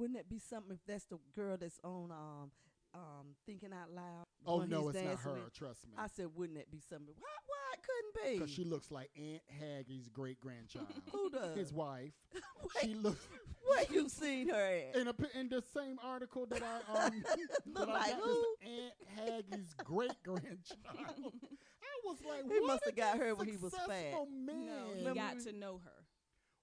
Wouldn't 0.00 0.18
it 0.18 0.28
be 0.28 0.38
something 0.38 0.72
if 0.72 0.84
that's 0.86 1.06
the 1.06 1.18
girl 1.34 1.56
that's 1.56 1.80
on 1.82 2.10
um 2.12 2.50
um 2.96 3.26
thinking 3.46 3.70
out 3.72 3.90
loud? 3.94 4.24
the 4.44 4.50
Oh 4.50 4.56
one 4.58 4.68
no, 4.70 4.88
it's 4.88 5.02
not 5.02 5.18
her. 5.20 5.32
with? 5.44 5.52
Trust 5.54 5.86
me, 5.86 5.92
I 5.98 6.06
said, 6.08 6.26
wouldn't 6.34 6.58
it 6.58 6.70
be 6.70 6.80
something? 6.80 7.14
Why? 7.18 7.28
Why 7.46 7.56
it 7.74 7.80
couldn't 7.82 8.32
be? 8.32 8.38
because 8.38 8.52
she 8.54 8.64
looks 8.64 8.90
like 8.90 9.10
Aunt 9.16 9.42
Haggie's 9.60 10.08
great 10.08 10.40
grandchild. 10.40 10.86
Who 11.12 11.30
does? 11.30 11.56
His 11.56 11.72
wife. 11.72 12.12
Where, 12.32 12.84
She 12.84 12.94
looks 12.94 13.26
where 13.66 13.84
you 13.90 14.08
seen 14.08 14.48
her 14.48 14.54
at? 14.94 14.96
in 15.00 15.08
a 15.08 15.14
in 15.38 15.48
the 15.48 15.62
same 15.74 15.98
article 16.02 16.46
that 16.46 16.62
I 16.62 17.06
um 17.06 17.12
that 17.24 17.80
Look 17.80 17.88
I 17.88 17.92
like 17.92 18.10
got 18.10 18.20
who? 18.20 18.44
this 18.60 18.70
Aunt 18.70 18.94
Haggie's 19.28 19.74
great 19.84 20.22
grandchild. 20.24 20.54
I 20.94 21.94
was 22.04 22.18
like, 22.28 22.44
He 22.52 22.60
must 22.66 22.84
have 22.84 22.96
got 22.96 23.18
her 23.18 23.34
when 23.34 23.48
he 23.48 23.56
was 23.56 23.72
fat. 23.74 23.82
successful 23.86 24.28
No, 24.30 24.52
Men, 24.54 24.96
he 25.08 25.14
got 25.14 25.40
to 25.40 25.52
know 25.52 25.80
her. 25.84 26.04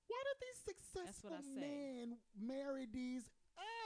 why 0.08 0.24
did 0.26 0.38
these 0.42 0.76
successful 0.76 1.32
what 1.32 1.40
I 1.40 1.44
say. 1.44 1.60
men 1.62 2.18
marry 2.40 2.88
these 2.92 3.24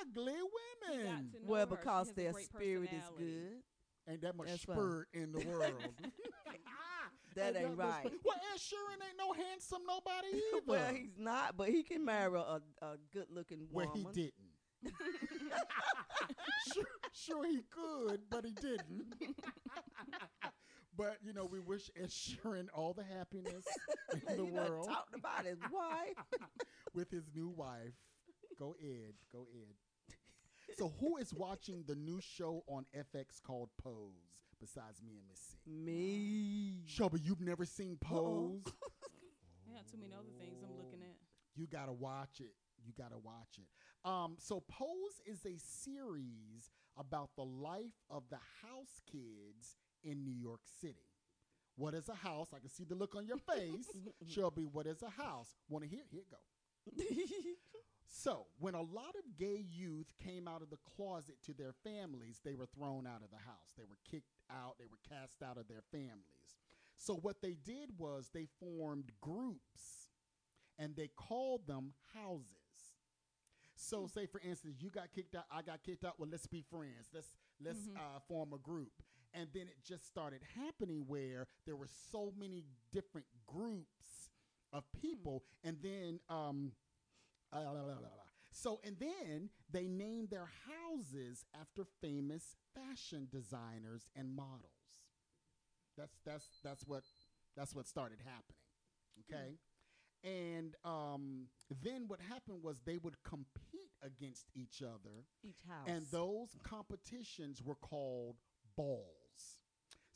ugly 0.02 0.34
women? 0.34 1.32
Well, 1.46 1.68
her. 1.68 1.76
Because 1.76 2.12
their 2.14 2.34
spirit 2.34 2.90
is 2.94 3.04
good. 3.18 3.62
Ain't 4.10 4.22
that 4.22 4.36
much 4.38 4.48
That's 4.48 4.68
right. 4.68 4.78
spirit 4.78 5.08
in 5.14 5.32
the 5.32 5.46
world? 5.48 5.74
That 7.36 7.56
ain't 7.56 7.78
much 7.78 7.86
right. 7.88 8.00
spirit. 8.00 8.20
Well, 8.26 8.36
Ed 8.52 8.58
Sheeran 8.60 9.06
ain't 9.08 9.18
no 9.20 9.32
handsome 9.32 9.82
nobody 9.88 10.28
either. 10.56 10.62
well, 10.66 10.92
he's 10.94 11.18
not, 11.20 11.56
but 11.56 11.70
he 11.70 11.84
can 11.84 12.04
marry 12.04 12.34
a, 12.36 12.62
a 12.82 12.98
good-looking 13.14 13.68
woman. 13.72 13.92
Well, 13.94 14.12
he 14.14 14.22
didn't. 14.22 14.96
sure, 16.74 16.84
sure 17.12 17.46
he 17.46 17.62
could, 17.70 18.22
but 18.32 18.44
he 18.44 18.54
didn't. 18.54 19.14
but 20.98 21.18
you 21.24 21.34
know, 21.34 21.46
we 21.46 21.60
wish 21.60 21.92
Ed 21.96 22.10
Sheeran 22.10 22.68
all 22.74 22.94
the 22.94 23.04
happiness 23.04 23.66
in 24.14 24.22
the 24.26 24.32
He 24.32 24.38
done 24.38 24.54
world 24.54 24.88
talked 24.88 25.16
about 25.16 25.46
his 25.46 25.60
wife. 25.72 26.26
with 26.96 27.12
his 27.12 27.26
new 27.36 27.50
wife. 27.50 27.94
Go 28.58 28.76
Ed, 28.82 29.14
go 29.32 29.48
Ed. 29.54 29.76
So, 30.78 30.94
who 31.00 31.18
is 31.18 31.34
watching 31.34 31.84
the 31.88 31.96
new 31.96 32.20
show 32.20 32.64
on 32.68 32.86
FX 32.96 33.42
called 33.42 33.70
Pose 33.82 34.44
besides 34.60 35.02
me 35.02 35.14
and 35.18 35.28
Miss 35.30 35.40
C? 35.40 35.58
Me. 35.66 36.84
Shelby, 36.86 37.22
you've 37.24 37.42
never 37.42 37.66
seen 37.66 37.98
Pose? 38.02 38.62
I 39.70 39.74
got 39.74 39.88
too 39.88 39.98
many 39.98 40.14
other 40.14 40.32
things 40.38 40.62
I'm 40.64 40.76
looking 40.78 41.02
at. 41.02 41.16
You 41.56 41.68
gotta 41.68 41.94
watch 41.94 42.40
it. 42.40 42.54
You 42.86 42.94
gotta 42.98 43.18
watch 43.18 43.58
it. 43.58 43.68
Um, 44.08 44.36
so 44.40 44.64
Pose 44.68 45.22
is 45.26 45.46
a 45.46 45.58
series 45.58 46.72
about 46.98 47.30
the 47.36 47.44
life 47.46 48.04
of 48.10 48.24
the 48.30 48.40
house 48.62 49.02
kids 49.12 49.78
in 50.04 50.24
New 50.24 50.34
York 50.34 50.62
City. 50.82 51.06
What 51.76 51.94
is 51.94 52.10
a 52.10 52.16
house? 52.16 52.50
I 52.56 52.60
can 52.60 52.70
see 52.70 52.84
the 52.84 52.96
look 52.96 53.16
on 53.16 53.28
your 53.28 53.38
face. 53.38 53.88
Shelby, 54.28 54.64
what 54.64 54.88
is 54.88 55.02
a 55.04 55.10
house? 55.10 55.56
Want 55.70 55.84
to 55.84 55.90
hear? 55.90 56.04
Here 56.12 56.22
it 56.22 56.32
go. 56.32 56.38
So, 58.10 58.48
when 58.60 58.74
a 58.74 58.82
lot 58.82 59.16
of 59.18 59.38
gay 59.38 59.66
youth 59.70 60.14
came 60.24 60.48
out 60.48 60.62
of 60.62 60.70
the 60.70 60.78
closet 60.96 61.36
to 61.46 61.54
their 61.54 61.74
families, 61.84 62.40
they 62.44 62.56
were 62.56 62.66
thrown 62.66 63.06
out 63.06 63.22
of 63.24 63.30
the 63.32 63.38
house. 63.46 63.74
They 63.78 63.84
were 63.84 63.98
kicked 64.10 64.38
out, 64.50 64.76
they 64.80 64.86
were 64.88 64.98
cast 65.08 65.44
out 65.44 65.58
of 65.58 65.68
their 65.68 65.84
families. 65.92 66.56
So, 66.96 67.16
what 67.16 67.42
they 67.42 67.54
did 67.66 67.98
was 67.98 68.30
they 68.34 68.48
formed 68.60 69.12
groups 69.22 70.10
and 70.80 70.96
they 70.96 71.10
called 71.16 71.68
them 71.68 71.94
houses. 72.14 72.48
So, 73.76 74.08
say 74.08 74.26
for 74.26 74.40
instance, 74.42 74.78
you 74.80 74.90
got 74.90 75.12
kicked 75.14 75.36
out, 75.36 75.46
I 75.52 75.62
got 75.62 75.84
kicked 75.84 76.04
out. 76.06 76.16
Well, 76.18 76.30
let's 76.32 76.48
be 76.48 76.62
friends. 76.62 77.10
Let's 77.14 77.30
let's 77.60 77.88
Mhm. 77.88 77.98
uh, 77.98 78.20
form 78.28 78.54
a 78.54 78.58
group. 78.58 78.92
And 79.34 79.52
then 79.54 79.68
it 79.68 79.84
just 79.84 80.08
started 80.08 80.42
happening 80.56 81.06
where 81.08 81.48
there 81.66 81.76
were 81.76 81.88
so 82.12 82.32
many 82.38 82.64
different 82.92 83.28
groups 83.46 84.30
of 84.72 84.90
people, 84.94 85.44
and 85.64 85.80
then 85.82 86.20
um, 86.30 86.72
uh, 87.54 87.60
la, 87.64 87.72
la, 87.72 87.82
la, 87.82 87.94
la, 87.94 87.94
la. 87.94 88.28
so 88.52 88.80
and 88.84 88.98
then 89.00 89.50
they 89.72 89.88
named 89.88 90.30
their 90.30 90.50
houses 90.68 91.46
after 91.60 91.84
famous 92.02 92.56
fashion 92.76 93.28
designers 93.32 94.10
and 94.16 94.34
models. 94.36 94.72
That's 95.98 96.18
that's 96.26 96.48
that's 96.64 96.86
what 96.86 97.04
that's 97.56 97.74
what 97.74 97.88
started 97.88 98.20
happening. 98.24 98.62
Okay. 99.34 99.58
And 100.24 100.76
um, 100.84 101.46
then 101.84 102.06
what 102.08 102.20
happened 102.20 102.62
was 102.64 102.80
they 102.86 102.98
would 102.98 103.16
compete 103.24 103.92
against 104.04 104.46
each 104.56 104.82
other 104.82 105.26
Each 105.44 105.62
house. 105.68 105.88
and 105.88 106.06
those 106.12 106.50
competitions 106.64 107.62
were 107.64 107.76
called 107.76 108.36
balls. 108.76 109.27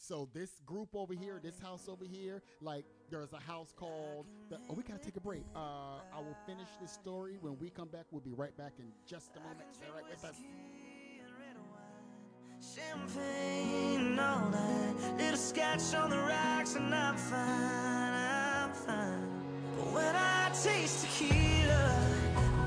So 0.01 0.27
this 0.33 0.49
group 0.65 0.89
over 0.95 1.13
here, 1.13 1.39
this 1.41 1.59
house 1.59 1.87
over 1.87 2.03
here, 2.03 2.41
like 2.59 2.85
there's 3.11 3.33
a 3.33 3.39
house 3.39 3.71
called. 3.75 4.25
The, 4.49 4.57
oh, 4.67 4.73
we 4.73 4.81
gotta 4.81 4.97
take 4.97 5.15
a 5.15 5.21
break. 5.21 5.43
Uh, 5.55 5.99
I 6.11 6.17
will 6.17 6.35
finish 6.47 6.69
this 6.81 6.91
story 6.91 7.37
when 7.39 7.55
we 7.59 7.69
come 7.69 7.87
back. 7.87 8.05
We'll 8.09 8.21
be 8.21 8.33
right 8.33 8.57
back 8.57 8.73
in 8.79 8.85
just 9.07 9.29
a 9.37 9.39
moment. 9.41 9.67
Stay 9.71 9.85
right 9.93 10.03
with 10.09 10.25
us. 10.25 10.37
Champagne 12.75 14.17
all 14.19 14.51
Little 15.17 16.01
on 16.01 16.09
the 16.09 16.17
rocks 16.17 16.75
and 16.75 16.93
I'm 16.93 17.17
fine, 17.17 18.13
I'm 18.13 18.73
fine 18.73 19.43
But 19.77 19.93
when 19.93 20.15
I 20.15 20.51
taste 20.63 21.05
tequila 21.05 21.95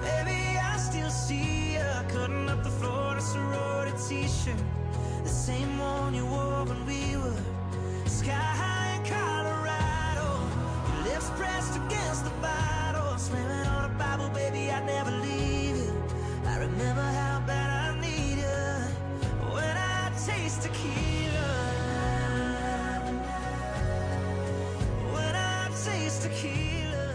Baby, 0.01 0.59
I 0.59 0.77
still 0.79 1.11
see 1.11 1.79
Cutting 2.09 2.49
up 2.49 2.65
the 2.65 2.71
floor 2.71 3.13
in 3.13 3.19
a 3.19 3.21
sorority 3.21 3.93
t-shirt 4.09 4.84
The 5.25 5.31
same 5.31 5.79
one 5.79 6.15
you 6.15 6.27
wore 6.27 6.65
when 6.65 6.87
we 6.87 7.17
were 7.17 7.35
Sky 8.07 8.31
high 8.31 8.97
in 8.97 9.03
Colorado 9.05 10.29
Your 10.93 11.13
lips 11.13 11.31
pressed 11.31 11.77
against 11.77 12.25
the 12.25 12.31
bottle 12.43 13.09
on 13.67 13.91
a 13.91 13.95
Bible, 13.99 14.29
baby, 14.31 14.71
I'd 14.71 14.85
never 14.87 15.11
leave 15.11 15.77
it 15.77 15.95
I 16.47 16.59
remember 16.59 17.03
how 17.03 17.43
bad 17.47 17.97
I 17.97 18.01
need 18.01 18.39
you 18.39 19.55
when 19.55 19.77
I 19.77 20.13
taste 20.27 20.63
tequila. 20.63 21.53
When 25.15 25.35
I 25.35 25.69
taste 25.85 26.23
tequila. 26.23 27.15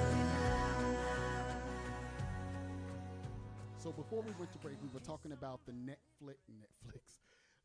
So 3.77 3.91
before 3.91 4.23
we 4.23 4.31
went 4.39 4.51
to 4.53 4.59
break, 4.59 4.75
we 4.81 4.89
were 4.93 4.99
talking 4.99 5.31
about 5.31 5.61
the 5.65 5.71
Netflix, 5.71 6.37
Netflix, 6.51 7.19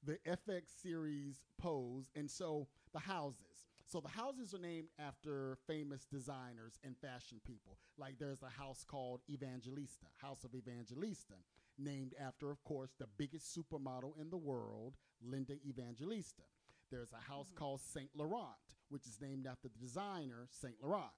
the 0.04 0.18
FX 0.26 0.62
series 0.82 1.42
Pose, 1.58 2.10
and 2.14 2.30
so 2.30 2.68
the 2.92 2.98
houses. 3.00 3.66
So 3.86 4.00
the 4.00 4.08
houses 4.08 4.54
are 4.54 4.58
named 4.58 4.88
after 4.98 5.58
famous 5.66 6.04
designers 6.06 6.78
and 6.82 6.96
fashion 6.96 7.40
people. 7.46 7.78
Like 7.98 8.14
there's 8.18 8.42
a 8.42 8.48
house 8.48 8.84
called 8.86 9.20
Evangelista, 9.30 10.06
House 10.20 10.42
of 10.44 10.54
Evangelista, 10.54 11.34
named 11.78 12.14
after, 12.20 12.50
of 12.50 12.62
course, 12.64 12.90
the 12.98 13.06
biggest 13.18 13.56
supermodel 13.56 14.18
in 14.20 14.30
the 14.30 14.36
world, 14.38 14.94
Linda 15.22 15.54
Evangelista. 15.68 16.42
There's 16.90 17.12
a 17.12 17.30
house 17.30 17.52
called 17.54 17.80
Saint 17.80 18.10
Laurent, 18.14 18.56
which 18.88 19.06
is 19.06 19.18
named 19.20 19.46
after 19.46 19.68
the 19.68 19.78
designer 19.78 20.46
Saint 20.50 20.76
Laurent. 20.82 21.12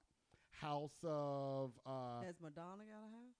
House 0.51 0.97
of 1.03 1.71
uh, 1.85 2.21
Has 2.25 2.35
Madonna 2.41 2.83
got 2.83 3.05
a 3.05 3.11
house? 3.11 3.37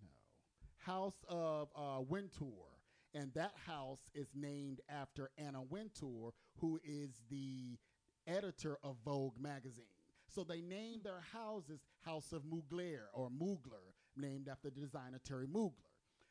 no. 0.00 0.92
House 0.92 1.24
of 1.28 1.68
uh, 1.74 2.00
Wintour. 2.08 2.77
And 3.14 3.32
that 3.34 3.52
house 3.66 4.10
is 4.14 4.28
named 4.34 4.80
after 4.88 5.30
Anna 5.38 5.62
Wintour, 5.62 6.32
who 6.60 6.78
is 6.84 7.22
the 7.30 7.78
editor 8.26 8.78
of 8.82 8.96
Vogue 9.04 9.40
magazine. 9.40 9.84
So 10.28 10.44
they 10.44 10.60
named 10.60 11.04
their 11.04 11.22
houses 11.32 11.80
House 12.04 12.32
of 12.32 12.42
Mugler 12.42 13.06
or 13.14 13.30
Mugler, 13.30 13.94
named 14.16 14.48
after 14.48 14.68
the 14.70 14.80
designer 14.80 15.18
Terry 15.24 15.46
Mugler. 15.46 15.88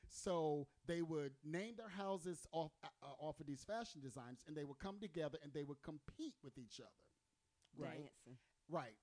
So 0.10 0.68
they 0.86 1.02
would 1.02 1.34
name 1.44 1.76
their 1.78 1.90
houses 1.90 2.48
off 2.52 2.72
uh, 2.84 2.88
off 3.20 3.40
of 3.40 3.48
these 3.48 3.64
fashion 3.64 4.02
designs, 4.02 4.44
and 4.48 4.56
they 4.56 4.64
would 4.64 4.80
come 4.80 5.00
together 5.02 5.38
and 5.44 5.52
they 5.54 5.64
would 5.64 5.82
compete 5.82 6.36
with 6.44 6.58
each 6.58 6.80
other. 6.80 7.86
Right. 7.86 7.98
Dancing. 7.98 8.38
Right, 8.70 8.96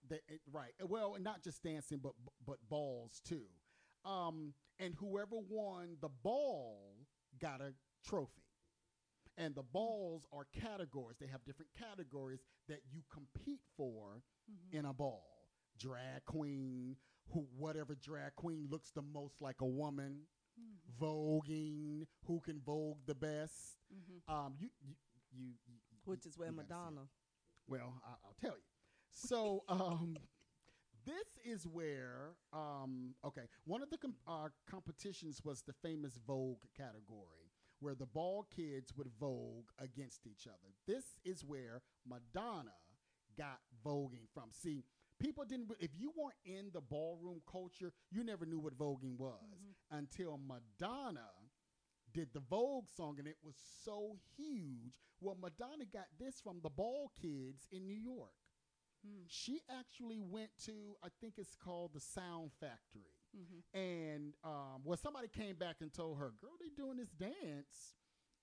right. 0.51 0.73
Uh, 0.83 0.87
Well, 0.87 1.15
and 1.15 1.25
not 1.25 1.43
just 1.43 1.63
dancing, 1.63 1.99
but 1.99 2.13
but 2.47 2.57
balls 2.69 3.21
too. 3.25 3.47
Um, 4.05 4.55
and 4.79 4.95
whoever 4.95 5.37
won 5.49 5.97
the 6.01 6.09
ball 6.09 6.93
got 7.44 7.61
a 7.61 7.74
trophy. 8.09 8.42
And 9.37 9.54
the 9.54 9.62
balls 9.62 10.26
are 10.33 10.46
categories. 10.59 11.18
They 11.20 11.26
have 11.26 11.44
different 11.44 11.70
categories 11.78 12.40
that 12.68 12.80
you 12.90 13.02
compete 13.12 13.61
for 13.76 14.22
in 14.72 14.85
a 14.87 14.92
ball. 14.94 15.26
Drag 15.78 16.24
queen, 16.24 16.96
who 17.33 17.46
whatever 17.59 17.96
drag 17.96 18.35
queen 18.37 18.68
looks 18.70 18.90
the 18.92 19.02
most 19.02 19.42
like 19.42 19.57
a 19.61 19.66
woman. 19.66 20.20
Voguing, 21.00 22.04
who 22.26 22.40
can 22.40 22.61
vogue 22.64 22.98
the 23.07 23.14
best. 23.14 23.76
Um, 24.28 24.54
you, 24.59 24.68
you, 24.80 24.94
you, 25.33 25.48
you 25.66 25.74
Which 26.04 26.26
is 26.26 26.38
where 26.38 26.48
you 26.48 26.54
gotta 26.54 26.68
see 26.68 26.72
it. 26.72 26.78
Madonna. 26.78 27.09
Well, 27.68 28.00
I, 28.07 28.11
I'll 28.24 28.37
tell 28.40 28.57
you. 28.57 28.64
So, 29.11 29.64
um, 29.68 30.16
this 31.05 31.38
is 31.45 31.67
where, 31.67 32.35
um, 32.53 33.14
okay, 33.25 33.49
one 33.64 33.83
of 33.83 33.90
the 33.90 33.99
com- 33.99 34.17
uh, 34.27 34.49
competitions 34.71 35.40
was 35.45 35.62
the 35.62 35.73
famous 35.73 36.19
Vogue 36.27 36.62
category, 36.77 37.53
where 37.81 37.95
the 37.95 38.07
ball 38.07 38.47
kids 38.55 38.93
would 38.97 39.09
Vogue 39.21 39.69
against 39.79 40.27
each 40.27 40.47
other. 40.47 40.73
This 40.87 41.05
is 41.25 41.45
where 41.45 41.83
Madonna 42.07 42.75
got 43.37 43.59
voguing 43.85 44.29
from. 44.33 44.51
See, 44.53 44.85
people 45.21 45.45
didn't, 45.45 45.71
if 45.81 45.90
you 45.97 46.12
weren't 46.17 46.35
in 46.45 46.71
the 46.73 46.81
ballroom 46.81 47.40
culture, 47.51 47.93
you 48.11 48.25
never 48.25 48.47
knew 48.47 48.59
what 48.59 48.79
voguing 48.79 49.19
was 49.19 49.40
until 49.90 50.38
Madonna 50.38 51.29
did 52.12 52.29
the 52.33 52.40
Vogue 52.40 52.88
song 52.97 53.17
and 53.19 53.27
it 53.27 53.37
was 53.43 53.57
so 53.85 54.17
huge. 54.37 55.01
Well, 55.21 55.37
Madonna 55.40 55.85
got 55.93 56.07
this 56.19 56.40
from 56.40 56.61
the 56.62 56.71
Ball 56.71 57.11
Kids 57.21 57.67
in 57.73 57.87
New 57.87 57.99
York. 57.99 58.31
Mm. 59.07 59.25
She 59.29 59.61
actually 59.71 60.19
went 60.21 60.51
to, 60.67 60.97
I 61.03 61.09
think 61.21 61.35
it's 61.38 61.55
called 61.55 61.93
the 61.95 62.01
Sound 62.01 62.51
Factory. 62.61 63.12
Mm-hmm. 63.37 63.79
And 63.79 64.35
um, 64.45 64.83
well, 64.85 64.97
somebody 64.97 65.29
came 65.29 65.57
back 65.57 65.77
and 65.81 65.93
told 65.93 66.19
her, 66.19 66.33
"Girl, 66.40 66.53
they 66.61 66.69
doing 66.77 66.97
this 66.99 67.11
dance, 67.11 67.97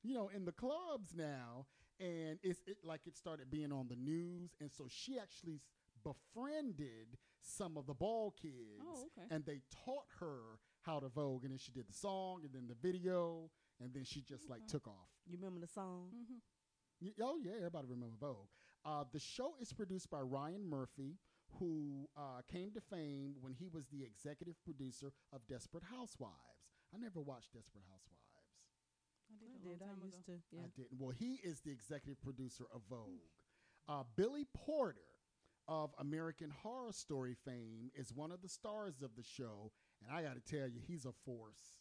you 0.04 0.14
know, 0.14 0.30
in 0.36 0.46
the 0.46 0.52
clubs 0.52 1.14
now." 1.16 1.66
And 2.00 2.40
it's 2.44 2.62
it, 2.68 2.78
like 2.84 3.02
it 3.06 3.16
started 3.16 3.50
being 3.50 3.72
on 3.72 3.88
the 3.88 3.96
news, 3.96 4.52
and 4.60 4.70
so 4.72 4.88
she 4.90 5.18
actually 5.20 5.62
befriended 6.04 7.18
some 7.42 7.78
of 7.78 7.86
the 7.88 7.94
ball 7.94 8.34
kids, 8.40 8.84
Oh, 8.86 9.08
okay. 9.18 9.28
and 9.34 9.46
they 9.46 9.62
taught 9.86 10.06
her 10.20 10.60
how 10.82 11.00
to 11.00 11.10
vogue. 11.10 11.44
And 11.44 11.52
then 11.52 11.60
she 11.60 11.72
did 11.72 11.88
the 11.88 11.94
song, 11.94 12.42
and 12.44 12.54
then 12.54 12.68
the 12.68 12.76
video, 12.76 13.50
and 13.80 13.94
then 13.94 14.04
she 14.04 14.22
just 14.22 14.50
like 14.50 14.68
took 14.68 14.88
off. 14.88 15.10
You 15.26 15.38
remember 15.38 15.60
the 15.60 15.68
song? 15.72 16.10
Mm-hmm. 16.14 17.06
Y- 17.06 17.14
Oh 17.24 17.38
yeah, 17.42 17.54
everybody 17.58 17.88
remember 17.88 18.16
Vogue. 18.20 18.50
Uh, 18.86 19.04
the 19.12 19.20
show 19.20 19.54
is 19.62 19.74
produced 19.74 20.10
by 20.10 20.20
Ryan 20.22 20.66
Murphy, 20.68 21.18
who 21.60 22.10
uh, 22.18 22.42
came 22.52 22.72
to 22.72 22.82
fame 22.82 23.36
when 23.42 23.54
he 23.54 23.68
was 23.68 23.86
the 23.88 24.04
executive 24.04 24.56
producer 24.64 25.12
of 25.34 25.46
Desperate 25.48 25.84
Housewives. 25.84 26.34
I 26.94 26.98
never 26.98 27.22
watched 27.22 27.54
Desperate 27.54 27.84
Housewives. 27.90 28.18
I 29.30 29.34
did, 29.40 29.50
I 29.50 29.66
a 29.66 29.70
long 29.70 29.78
did. 29.78 29.84
I 29.84 29.88
time 29.88 30.02
used 30.04 30.18
ago. 30.20 30.34
to. 30.34 30.56
Yeah. 30.56 30.62
I 30.66 30.70
didn't. 30.76 31.00
Well, 31.00 31.14
he 31.18 31.40
is 31.44 31.62
the 31.62 31.72
executive 31.72 32.22
producer 32.22 32.66
of 32.74 32.82
Vogue. 32.90 33.22
Uh, 33.88 34.04
Billy 34.16 34.46
Porter 34.54 35.00
of 35.68 35.92
American 36.00 36.50
Horror 36.64 36.92
Story 36.92 37.36
fame 37.46 37.92
is 37.96 38.12
one 38.14 38.32
of 38.32 38.42
the 38.42 38.50
stars 38.50 39.02
of 39.02 39.12
the 39.16 39.24
show, 39.24 39.72
and 40.02 40.12
I 40.16 40.24
got 40.24 40.36
to 40.36 40.42
tell 40.58 40.68
you, 40.68 40.80
he's 40.86 41.06
a 41.06 41.12
force. 41.26 41.78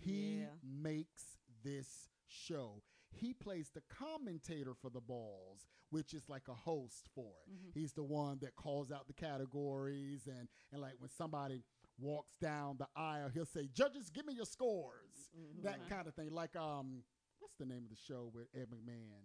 He 0.00 0.38
Yeah. 0.40 0.46
makes 0.62 1.38
this 1.62 2.08
show. 2.26 2.82
He 3.14 3.32
plays 3.32 3.70
the 3.74 3.82
commentator 3.88 4.74
for 4.74 4.90
the 4.90 5.00
balls, 5.00 5.66
which 5.90 6.14
is 6.14 6.28
like 6.28 6.48
a 6.48 6.54
host 6.54 7.08
for 7.14 7.32
it. 7.46 7.52
He's 7.74 7.92
the 7.92 8.02
one 8.02 8.38
that 8.42 8.56
calls 8.56 8.90
out 8.92 9.06
the 9.06 9.12
categories 9.14 10.26
and 10.26 10.48
and 10.72 10.80
like 10.82 10.94
when 10.98 11.10
somebody 11.10 11.62
walks 11.98 12.32
down 12.40 12.76
the 12.78 12.88
aisle, 12.96 13.28
he'll 13.32 13.46
say, 13.46 13.68
"Judges, 13.72 14.10
give 14.10 14.26
me 14.26 14.34
your 14.34 14.46
scores." 14.46 15.30
That 15.62 15.88
kind 15.88 16.06
of 16.08 16.14
thing. 16.14 16.30
Like 16.30 16.56
um, 16.56 17.02
what's 17.38 17.56
the 17.56 17.66
name 17.66 17.84
of 17.84 17.90
the 17.90 17.96
show 17.96 18.30
with 18.34 18.46
Ed 18.54 18.68
McMahon? 18.70 19.24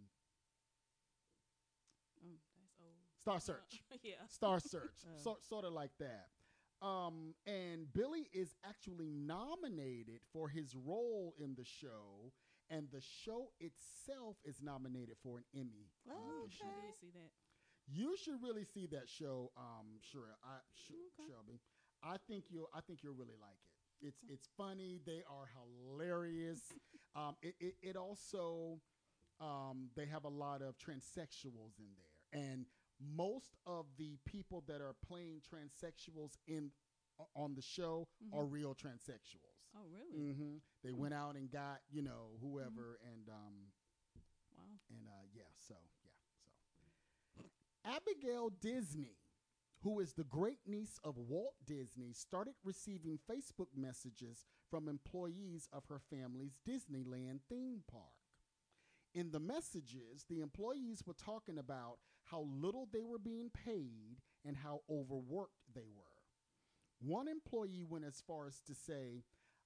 Mm, 2.25 2.37
that's 2.61 2.77
old. 2.81 2.93
Star 3.21 3.39
Search. 3.39 3.83
yeah. 4.03 4.13
Star 4.27 4.59
Search, 4.59 4.97
so, 5.23 5.37
sort 5.47 5.65
of 5.65 5.73
like 5.73 5.91
that. 5.99 6.27
Um, 6.81 7.33
and 7.45 7.91
Billy 7.93 8.29
is 8.31 8.55
actually 8.67 9.11
nominated 9.11 10.21
for 10.31 10.47
his 10.47 10.75
role 10.75 11.33
in 11.37 11.55
the 11.55 11.65
show, 11.65 12.31
and 12.69 12.87
the 12.91 13.01
show 13.01 13.51
itself 13.59 14.37
is 14.45 14.61
nominated 14.61 15.15
for 15.23 15.37
an 15.39 15.45
Emmy. 15.53 15.89
Oh, 16.09 16.45
this 16.45 16.59
I 16.61 16.65
year. 16.65 16.75
did 16.91 16.99
see 16.99 17.11
that. 17.13 17.31
You 17.87 18.15
should 18.23 18.41
really 18.43 18.65
see 18.65 18.85
that 18.87 19.09
show, 19.09 19.51
um, 19.57 19.99
sure, 20.01 20.37
I, 20.43 20.57
sh- 20.75 20.91
Okay. 21.19 21.29
Shelby. 21.29 21.59
I 22.03 22.17
think 22.27 22.45
you'll, 22.49 22.69
I 22.73 22.81
think 22.81 22.99
you'll 23.03 23.15
really 23.15 23.37
like 23.41 23.57
it. 24.01 24.07
It's, 24.07 24.19
it's 24.29 24.47
funny. 24.55 24.99
They 25.05 25.23
are 25.29 25.49
hilarious. 25.57 26.61
um, 27.15 27.35
it, 27.41 27.55
it, 27.59 27.75
it 27.81 27.95
also, 27.97 28.79
um, 29.41 29.89
they 29.95 30.05
have 30.05 30.23
a 30.23 30.29
lot 30.29 30.61
of 30.61 30.75
transsexuals 30.77 31.79
in 31.79 31.89
there, 31.97 32.41
and 32.43 32.65
most 33.15 33.55
of 33.65 33.85
the 33.97 34.17
people 34.25 34.63
that 34.67 34.81
are 34.81 34.95
playing 35.07 35.41
transsexuals 35.41 36.33
in 36.47 36.71
on 37.35 37.55
the 37.55 37.61
show 37.61 38.07
are 38.33 38.45
real 38.45 38.73
transsexuals. 38.75 39.48
Oh, 39.79 39.87
really? 39.87 40.33
hmm 40.33 40.57
They 40.83 40.91
went 40.93 41.13
out 41.13 41.35
and 41.35 41.49
got 41.51 41.79
you 41.91 42.01
know 42.01 42.37
whoever, 42.41 42.99
and 43.13 43.29
um, 43.29 43.53
Wow. 44.57 44.63
and 44.89 45.07
uh, 45.07 45.25
yeah, 45.33 45.51
so 45.55 45.75
yeah, 46.03 46.11
so 46.35 46.41
Abigail 47.85 48.49
Disney, 48.49 49.17
who 49.81 49.99
is 49.99 50.13
the 50.13 50.23
great 50.25 50.59
niece 50.67 50.99
of 51.03 51.17
Walt 51.17 51.55
Disney, 51.65 52.13
started 52.13 52.55
receiving 52.63 53.19
Facebook 53.29 53.67
messages 53.75 54.45
from 54.69 54.87
employees 54.89 55.67
of 55.73 55.85
her 55.89 55.99
family's 55.99 56.59
Disneyland 56.67 57.41
theme 57.49 57.83
park. 57.91 58.13
In 59.13 59.31
the 59.31 59.39
messages, 59.39 60.25
the 60.29 60.41
employees 60.41 61.03
were 61.05 61.13
talking 61.15 61.57
about 61.57 61.99
how 62.25 62.41
little 62.41 62.87
they 62.91 63.03
were 63.03 63.19
being 63.19 63.49
paid 63.49 64.17
and 64.45 64.57
how 64.57 64.81
overworked 64.89 65.55
they 65.73 65.87
were. 65.95 66.03
One 66.99 67.27
employee 67.27 67.83
went 67.87 68.05
as 68.05 68.21
far 68.25 68.47
as 68.47 68.61
to 68.67 68.75
say, 68.75 69.23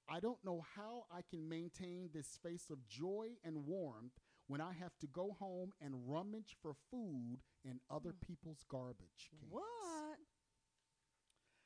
I 0.10 0.20
don't 0.20 0.44
know 0.44 0.64
how 0.76 1.06
I 1.12 1.22
can 1.30 1.48
maintain 1.48 2.10
this 2.14 2.38
face 2.44 2.68
of 2.70 2.88
joy 2.88 3.30
and 3.44 3.66
warmth 3.66 4.20
when 4.48 4.62
I 4.62 4.74
have 4.74 4.98
to 5.00 5.08
go 5.08 5.36
home 5.40 5.72
and 5.82 5.94
rummage 6.08 6.58
for 6.62 6.74
food 6.92 7.40
in 7.64 7.80
other 7.90 8.14
people's 8.26 8.66
garbage 8.70 9.30
cans. 9.32 9.52
What? 9.52 9.64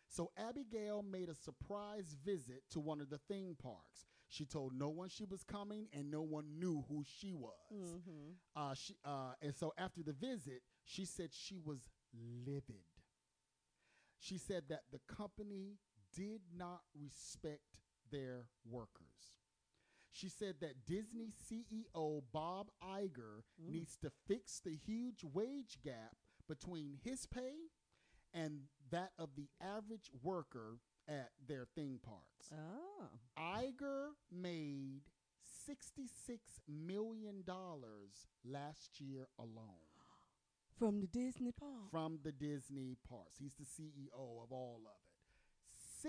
So 0.09 0.31
Abigail 0.37 1.03
made 1.03 1.29
a 1.29 1.35
surprise 1.35 2.15
visit 2.25 2.63
to 2.71 2.79
one 2.79 3.01
of 3.01 3.09
the 3.09 3.19
theme 3.29 3.55
parks. 3.61 4.07
She 4.29 4.45
told 4.45 4.73
no 4.73 4.89
one 4.89 5.09
she 5.09 5.23
was 5.23 5.43
coming, 5.43 5.87
and 5.93 6.11
no 6.11 6.21
one 6.21 6.59
knew 6.59 6.83
who 6.89 7.03
she 7.05 7.33
was. 7.33 7.53
Mm-hmm. 7.73 8.31
Uh, 8.55 8.73
she 8.73 8.95
uh, 9.05 9.33
and 9.41 9.55
so 9.55 9.73
after 9.77 10.03
the 10.03 10.13
visit, 10.13 10.61
she 10.83 11.05
said 11.05 11.29
she 11.31 11.57
was 11.63 11.89
livid. 12.45 12.75
She 14.19 14.37
said 14.37 14.63
that 14.69 14.81
the 14.91 14.99
company 15.13 15.77
did 16.15 16.41
not 16.55 16.81
respect 16.99 17.61
their 18.11 18.45
workers. 18.69 19.37
She 20.11 20.29
said 20.29 20.55
that 20.61 20.85
Disney 20.85 21.31
CEO 21.31 22.23
Bob 22.33 22.71
Iger 22.83 23.43
mm. 23.61 23.71
needs 23.71 23.97
to 23.97 24.11
fix 24.27 24.59
the 24.63 24.75
huge 24.75 25.23
wage 25.23 25.77
gap 25.83 26.15
between 26.47 26.97
his 27.03 27.25
pay 27.27 27.69
and 28.33 28.61
that 28.89 29.11
of 29.19 29.29
the 29.35 29.49
average 29.61 30.09
worker 30.23 30.79
at 31.07 31.29
their 31.47 31.65
theme 31.75 31.99
parks. 32.03 32.51
Oh. 32.51 33.09
Iger 33.39 34.09
made 34.31 35.01
sixty-six 35.65 36.61
million 36.67 37.43
dollars 37.45 38.27
last 38.43 38.99
year 38.99 39.27
alone 39.39 39.85
From 40.79 40.99
the 40.99 41.07
Disney 41.07 41.51
park. 41.51 41.91
from 41.91 42.19
the 42.23 42.31
Disney 42.31 42.97
parks. 43.07 43.37
He's 43.39 43.55
the 43.59 43.65
CEO 43.65 44.43
of 44.43 44.51
all 44.51 44.81
of 44.85 44.93
it. 44.93 46.01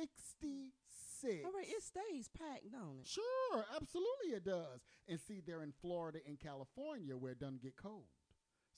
Sixty-six. 1.20 1.44
All 1.46 1.52
right, 1.52 1.66
it 1.68 1.82
stays 1.82 2.28
packed, 2.28 2.70
don't 2.70 3.00
it? 3.00 3.06
Sure, 3.06 3.64
absolutely 3.74 4.36
it 4.36 4.44
does. 4.44 4.80
And 5.08 5.20
see, 5.20 5.40
they're 5.44 5.62
in 5.62 5.72
Florida 5.80 6.18
and 6.26 6.38
California 6.38 7.16
where 7.16 7.32
it 7.32 7.40
doesn't 7.40 7.62
get 7.62 7.76
cold. 7.76 8.06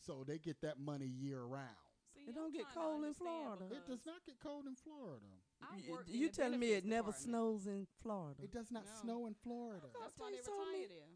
So 0.04 0.24
they 0.26 0.38
get 0.38 0.60
that 0.62 0.78
money 0.78 1.06
year 1.06 1.42
round. 1.44 1.76
See, 2.14 2.24
It 2.30 2.34
don't 2.34 2.52
get 2.52 2.64
trying 2.72 2.74
to 2.74 2.80
cold 2.80 3.04
in 3.04 3.14
Florida. 3.14 3.64
It 3.70 3.86
does 3.86 4.04
not 4.06 4.24
get 4.26 4.40
cold 4.42 4.64
in 4.66 4.74
Florida. 4.74 5.26
I 5.62 5.76
Y- 5.76 5.82
worked 5.90 6.08
in 6.08 6.14
you 6.16 6.28
the 6.28 6.34
telling 6.34 6.58
me 6.58 6.68
it 6.72 6.82
benefits 6.82 6.90
never 6.90 7.12
department. 7.12 7.62
snows 7.62 7.66
in 7.66 7.86
Florida? 8.02 8.42
It 8.42 8.52
does 8.52 8.70
not 8.70 8.84
No. 8.86 9.00
snow 9.02 9.26
in 9.26 9.34
Florida. 9.34 9.86
That's 10.00 10.16
why 10.18 10.30
they 10.30 10.36
you 10.38 10.42
me- 10.42 10.56
retire 10.82 10.88
there. 10.88 11.12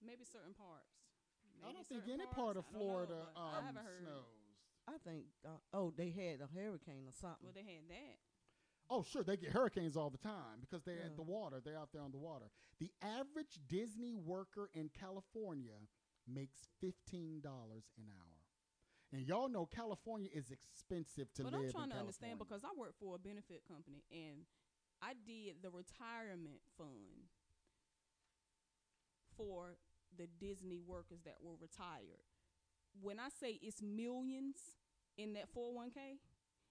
Maybe 0.00 0.24
certain 0.24 0.54
parts. 0.54 0.94
I 1.62 1.72
don't 1.72 1.86
think 1.86 2.04
certain 2.06 2.20
any 2.22 2.26
part 2.30 2.56
of 2.56 2.64
parts, 2.64 2.72
know, 2.72 2.78
Florida 2.80 3.18
I 3.36 3.58
um, 3.58 3.64
haven't 3.66 3.84
heard. 3.84 4.02
snows. 4.06 4.34
I 4.86 4.96
think. 5.04 5.24
Uh, 5.44 5.58
oh, 5.74 5.90
they 5.94 6.10
had 6.10 6.40
a 6.40 6.46
hurricane 6.48 7.04
or 7.06 7.12
something. 7.12 7.44
Well, 7.44 7.52
they 7.52 7.66
had 7.66 7.88
that. 7.90 8.18
Oh, 8.90 9.02
sure, 9.02 9.22
they 9.22 9.36
get 9.36 9.50
hurricanes 9.50 9.96
all 9.96 10.08
the 10.10 10.18
time 10.18 10.60
because 10.60 10.82
they're 10.82 11.00
Yeah. 11.00 11.06
at 11.06 11.16
the 11.16 11.22
water. 11.22 11.60
They're 11.60 11.76
out 11.78 11.92
there 11.92 12.00
on 12.02 12.10
the 12.10 12.18
water. 12.18 12.50
The 12.78 12.90
average 13.02 13.58
Disney 13.66 14.14
worker 14.14 14.70
in 14.72 14.88
California 14.88 15.76
makes 16.26 16.66
fifteen 16.80 17.40
dollars 17.40 17.84
an 17.98 18.08
hour, 18.08 18.44
and 19.12 19.26
y'all 19.26 19.48
know 19.48 19.66
California 19.66 20.30
is 20.32 20.50
expensive 20.50 21.32
to 21.34 21.42
but 21.42 21.52
live 21.52 21.60
But 21.60 21.66
I'm 21.66 21.72
trying 21.72 21.84
in 21.84 21.90
to 21.90 22.00
understand 22.00 22.38
because 22.38 22.64
I 22.64 22.68
work 22.76 22.94
for 22.98 23.14
a 23.14 23.18
benefit 23.18 23.64
company 23.66 24.04
and 24.10 24.46
I 25.02 25.14
did 25.26 25.62
the 25.62 25.70
retirement 25.70 26.60
fund 26.76 27.28
for 29.36 29.78
the 30.16 30.26
Disney 30.26 30.80
workers 30.80 31.20
that 31.24 31.36
were 31.42 31.54
retired. 31.60 32.24
When 33.00 33.20
I 33.20 33.28
say 33.28 33.58
it's 33.62 33.80
millions 33.82 34.56
in 35.16 35.34
that 35.34 35.48
401k, 35.54 36.18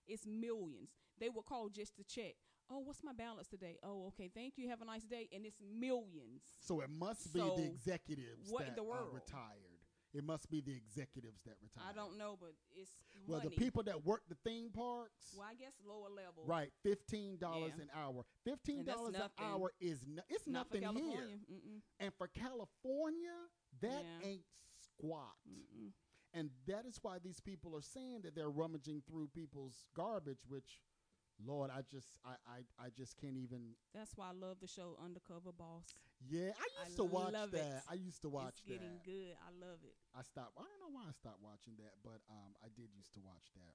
it's 0.07 0.25
millions. 0.25 0.89
They 1.19 1.29
would 1.29 1.45
call 1.45 1.69
just 1.69 1.95
to 1.97 2.03
check. 2.03 2.35
Oh, 2.69 2.79
what's 2.79 3.03
my 3.03 3.13
balance 3.13 3.47
today? 3.47 3.77
Oh, 3.81 4.07
okay. 4.07 4.29
Thank 4.33 4.53
you. 4.57 4.67
Have 4.69 4.81
a 4.81 4.85
nice 4.85 5.03
day. 5.03 5.29
And 5.33 5.45
it's 5.45 5.61
millions. 5.61 6.41
So 6.59 6.81
it 6.81 6.89
must 6.89 7.33
be 7.33 7.39
So, 7.39 7.55
the 7.55 7.63
executives 7.63 8.49
what 8.49 8.63
in 8.63 8.67
that 8.69 8.75
the 8.75 8.81
are 8.83 9.05
retired. 9.13 9.63
It 10.13 10.23
must 10.23 10.49
be 10.49 10.61
the 10.61 10.71
executives 10.75 11.41
that 11.45 11.55
retire. 11.61 11.83
I 11.89 11.93
don't 11.93 12.17
know, 12.17 12.37
but 12.39 12.53
it's 12.75 12.91
Well, 13.27 13.39
money. 13.39 13.49
the 13.49 13.55
people 13.55 13.83
that 13.83 14.03
work 14.05 14.23
the 14.29 14.35
theme 14.43 14.69
parks, 14.71 15.33
Well, 15.37 15.45
I 15.49 15.53
guess 15.53 15.73
lower 15.85 16.09
level. 16.09 16.43
right? 16.45 16.71
Fifteen 16.81 17.37
dollars 17.37 17.73
Yeah. 17.77 17.83
an 17.83 17.89
hour. 17.93 18.25
Fifteen 18.43 18.83
dollars 18.85 19.15
an 19.15 19.29
hour 19.37 19.71
is 19.79 20.05
no, 20.07 20.21
it's 20.29 20.47
Not 20.47 20.71
nothing 20.73 20.95
here. 20.95 21.27
Mm-mm. 21.51 21.81
And 21.99 22.13
for 22.17 22.27
California, 22.29 23.35
that 23.81 24.03
Yeah. 24.03 24.27
ain't 24.27 24.45
squat. 24.79 25.35
Mm-mm. 25.47 25.91
And 26.33 26.49
that 26.67 26.85
is 26.85 26.99
why 27.01 27.17
these 27.23 27.39
people 27.39 27.75
are 27.75 27.81
saying 27.81 28.21
that 28.23 28.35
they're 28.35 28.49
rummaging 28.49 29.01
through 29.07 29.29
people's 29.33 29.85
garbage, 29.95 30.43
which, 30.47 30.81
Lord, 31.43 31.71
I 31.73 31.81
just, 31.89 32.19
I, 32.25 32.35
I, 32.47 32.85
I 32.85 32.89
just 32.95 33.17
can't 33.17 33.37
even. 33.37 33.75
That's 33.93 34.11
why 34.15 34.27
I 34.29 34.33
love 34.33 34.57
the 34.61 34.67
show 34.67 34.97
Undercover 35.03 35.51
Boss. 35.57 35.85
Yeah, 36.29 36.51
I 36.57 36.87
used 36.89 36.99
I 36.99 37.03
to 37.03 37.03
watch 37.03 37.33
that. 37.33 37.55
it. 37.55 37.81
I 37.89 37.93
used 37.93 38.21
to 38.23 38.29
watch 38.29 38.59
it's 38.59 38.61
getting 38.61 38.97
that. 38.97 39.05
good. 39.05 39.33
I 39.39 39.51
love 39.65 39.79
it. 39.83 39.95
I 40.17 40.21
stopped. 40.23 40.53
I 40.57 40.63
don't 40.63 40.81
know 40.81 40.93
why 40.93 41.03
I 41.07 41.13
stopped 41.13 41.41
watching 41.41 41.73
that, 41.77 41.93
but 42.03 42.19
um, 42.29 42.53
I 42.63 42.67
did 42.75 42.89
used 42.95 43.13
to 43.13 43.19
watch 43.23 43.53
that. 43.55 43.73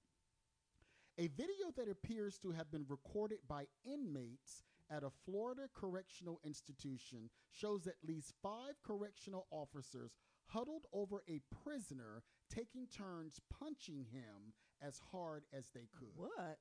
A 1.22 1.28
video 1.28 1.70
that 1.76 1.88
appears 1.90 2.38
to 2.38 2.52
have 2.52 2.70
been 2.70 2.86
recorded 2.88 3.38
by 3.46 3.66
inmates 3.84 4.62
at 4.90 5.04
a 5.04 5.10
Florida 5.24 5.68
correctional 5.74 6.40
institution 6.44 7.30
shows 7.50 7.86
at 7.86 7.96
least 8.06 8.32
five 8.42 8.74
correctional 8.82 9.46
officers 9.50 10.12
huddled 10.46 10.86
over 10.92 11.22
a 11.28 11.40
prisoner, 11.62 12.22
taking 12.52 12.86
turns 12.86 13.40
punching 13.58 14.06
him 14.12 14.52
as 14.80 15.00
hard 15.10 15.44
as 15.56 15.70
they 15.74 15.88
could. 15.98 16.12
What? 16.16 16.58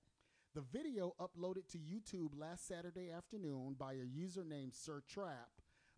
The 0.54 0.62
video 0.62 1.14
uploaded 1.20 1.68
to 1.72 1.78
YouTube 1.78 2.38
last 2.38 2.68
Saturday 2.68 3.10
afternoon 3.10 3.76
by 3.78 3.94
a 3.94 4.06
user 4.06 4.44
named 4.44 4.74
Sir 4.74 5.02
Trap 5.08 5.50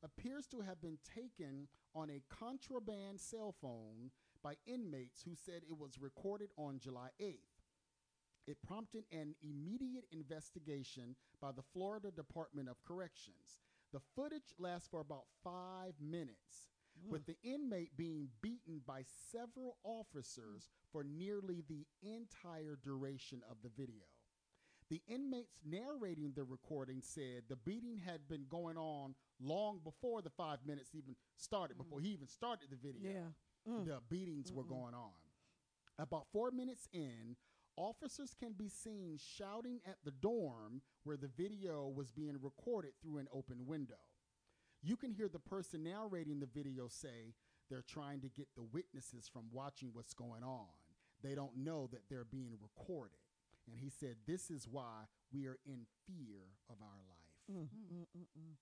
appears 0.04 0.48
to 0.48 0.62
have 0.62 0.82
been 0.82 0.98
taken 1.16 1.68
on 1.96 2.10
a 2.10 2.22
contraband 2.30 3.20
cell 3.20 3.56
phone 3.62 4.12
by 4.44 4.56
inmates 4.66 5.24
who 5.24 5.36
said 5.36 5.62
it 5.68 5.78
was 5.78 6.00
recorded 6.00 6.50
on 6.58 6.80
July 6.80 7.10
8th. 7.22 7.38
It 8.46 8.58
prompted 8.68 9.06
an 9.12 9.36
immediate 9.42 10.06
investigation 10.12 11.16
by 11.42 11.52
the 11.52 11.64
Florida 11.74 12.12
Department 12.12 12.68
of 12.68 12.84
Corrections. 12.84 13.62
The 13.94 14.02
footage 14.16 14.54
lasts 14.60 14.88
for 14.90 15.00
about 15.00 15.26
five 15.44 15.94
minutes, 16.02 16.68
with 17.10 17.26
the 17.26 17.36
inmate 17.44 17.96
being 17.98 18.30
beaten 18.42 18.82
by 18.86 19.04
several 19.32 19.78
officers 19.84 20.70
for 20.92 21.04
nearly 21.04 21.64
the 21.68 21.86
entire 22.02 22.78
duration 22.84 23.42
of 23.50 23.58
the 23.64 23.70
video. 23.70 24.06
The 24.90 25.02
inmates 25.08 25.58
narrating 25.66 26.34
the 26.36 26.44
recording 26.44 27.02
said 27.02 27.44
the 27.50 27.56
beating 27.56 27.98
had 27.98 28.28
been 28.28 28.46
going 28.50 28.78
on 28.78 29.16
long 29.42 29.80
before 29.84 30.22
the 30.22 30.30
five 30.30 30.60
minutes 30.66 30.92
even 30.94 31.16
started, 31.36 31.78
before 31.78 32.00
he 32.00 32.10
even 32.10 32.28
started 32.28 32.68
the 32.70 32.76
video. 32.76 33.10
Yeah. 33.10 33.72
Mm. 33.72 33.86
The 33.86 34.00
beatings 34.10 34.52
were 34.52 34.64
going 34.64 34.94
on. 34.94 35.12
About 35.98 36.28
four 36.32 36.52
minutes 36.52 36.88
in, 36.92 37.36
officers 37.78 38.36
can 38.38 38.54
be 38.54 38.70
seen 38.70 39.18
shouting 39.18 39.80
at 39.88 39.98
the 40.04 40.12
dorm 40.12 40.82
where 41.04 41.18
the 41.18 41.30
video 41.38 41.88
was 41.88 42.12
being 42.12 42.38
recorded 42.42 42.92
through 43.02 43.18
an 43.18 43.28
open 43.34 43.66
window. 43.66 43.96
You 44.84 44.98
can 44.98 45.12
hear 45.12 45.30
the 45.30 45.40
person 45.40 45.84
narrating 45.84 46.40
the 46.42 46.46
video 46.46 46.88
say 46.90 47.34
they're 47.70 47.86
trying 47.88 48.20
to 48.22 48.30
get 48.30 48.48
the 48.56 48.64
witnesses 48.64 49.30
from 49.32 49.44
watching 49.52 49.90
what's 49.94 50.14
going 50.14 50.44
on. 50.44 50.68
They 51.24 51.36
don't 51.36 51.56
know 51.58 51.88
that 51.94 52.02
they're 52.10 52.26
being 52.26 52.58
recorded. 52.62 53.18
And 53.66 53.80
he 53.80 53.90
said, 53.90 54.16
This 54.28 54.52
is 54.52 54.68
why 54.70 55.08
we 55.34 55.48
are 55.48 55.58
in 55.66 55.86
fear 56.06 56.52
of 56.70 56.76
our 56.82 57.00
life. 57.08 57.24
Mm, 57.50 57.68
mm, 57.94 58.06
mm, 58.18 58.28
mm. 58.38 58.56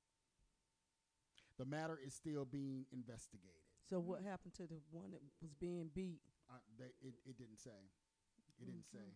The 1.57 1.65
matter 1.65 1.99
is 2.05 2.13
still 2.13 2.45
being 2.45 2.85
investigated. 2.93 3.65
So 3.89 3.99
what 3.99 4.21
happened 4.21 4.53
to 4.55 4.63
the 4.63 4.79
one 4.91 5.11
that 5.11 5.21
was 5.41 5.53
being 5.59 5.89
beat? 5.93 6.21
Uh, 6.49 6.57
they, 6.77 6.85
it, 7.01 7.15
it 7.25 7.37
didn't 7.37 7.59
say. 7.59 7.81
It 8.59 8.65
didn't 8.65 8.85
say. 8.91 9.09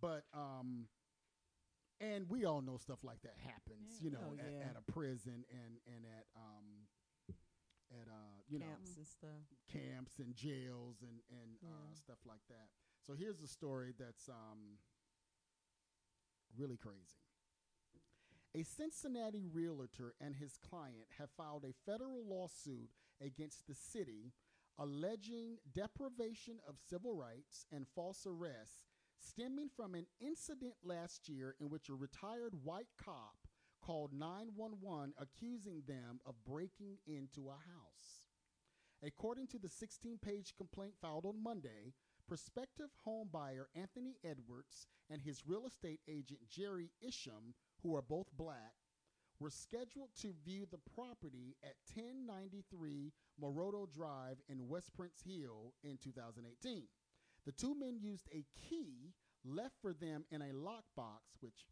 But 0.00 0.24
um, 0.34 0.86
and 2.00 2.28
we 2.28 2.44
all 2.44 2.62
know 2.62 2.76
stuff 2.78 2.98
like 3.04 3.20
that 3.22 3.36
happens, 3.44 3.98
Yeah. 4.00 4.04
you 4.04 4.10
know, 4.10 4.32
Oh, 4.32 4.38
at, 4.38 4.50
yeah. 4.52 4.68
at 4.70 4.76
a 4.76 4.92
prison 4.92 5.44
and 5.50 5.78
and 5.86 6.04
at 6.06 6.26
um 6.36 6.86
at 7.90 8.08
uh 8.08 8.40
you 8.48 8.58
camps 8.58 8.90
know 8.90 8.98
and 8.98 9.06
stuff. 9.06 9.44
camps 9.72 10.18
and 10.18 10.34
jails 10.34 11.02
and 11.02 11.20
and 11.30 11.56
uh, 11.64 11.94
stuff 11.94 12.18
like 12.26 12.42
that. 12.48 12.68
So 13.06 13.14
here's 13.14 13.40
a 13.42 13.48
story 13.48 13.92
that's 13.98 14.28
um 14.28 14.78
really 16.56 16.76
crazy. 16.76 17.18
A 18.54 18.64
Cincinnati 18.64 19.46
realtor 19.46 20.14
and 20.20 20.34
his 20.34 20.56
client 20.56 21.06
have 21.18 21.30
filed 21.36 21.64
a 21.64 21.72
federal 21.86 22.24
lawsuit 22.26 22.90
against 23.24 23.66
the 23.68 23.74
city 23.74 24.32
alleging 24.78 25.58
deprivation 25.74 26.58
of 26.66 26.76
civil 26.88 27.14
rights 27.14 27.66
and 27.70 27.86
false 27.94 28.26
arrests 28.26 28.89
stemming 29.20 29.68
from 29.74 29.94
an 29.94 30.06
incident 30.20 30.74
last 30.82 31.28
year 31.28 31.54
in 31.60 31.68
which 31.68 31.88
a 31.88 31.94
retired 31.94 32.54
white 32.64 32.88
cop 33.02 33.36
called 33.82 34.12
911 34.12 35.12
accusing 35.18 35.82
them 35.86 36.20
of 36.26 36.34
breaking 36.44 36.98
into 37.06 37.48
a 37.48 37.52
house. 37.52 38.24
According 39.02 39.46
to 39.48 39.58
the 39.58 39.68
16 39.68 40.18
page 40.18 40.54
complaint 40.56 40.94
filed 41.00 41.24
on 41.24 41.42
Monday, 41.42 41.94
prospective 42.28 42.90
homebuyer 43.06 43.64
Anthony 43.74 44.16
Edwards 44.24 44.86
and 45.10 45.22
his 45.22 45.46
real 45.46 45.66
estate 45.66 46.00
agent 46.08 46.40
Jerry 46.48 46.90
Isham, 47.00 47.54
who 47.82 47.96
are 47.96 48.02
both 48.02 48.28
black, 48.36 48.74
were 49.40 49.50
scheduled 49.50 50.10
to 50.20 50.34
view 50.44 50.66
the 50.70 50.78
property 50.94 51.56
at 51.64 51.74
1093 51.94 53.12
Morado 53.42 53.90
Drive 53.90 54.36
in 54.48 54.68
West 54.68 54.94
Price 54.94 55.22
Hill 55.24 55.72
in 55.82 55.96
2018. 55.96 56.84
The 57.46 57.52
two 57.52 57.74
men 57.74 57.98
used 58.00 58.28
a 58.32 58.44
key 58.68 59.14
left 59.44 59.74
for 59.80 59.92
them 59.92 60.24
in 60.30 60.42
a 60.42 60.52
lockbox, 60.52 61.40
which 61.40 61.66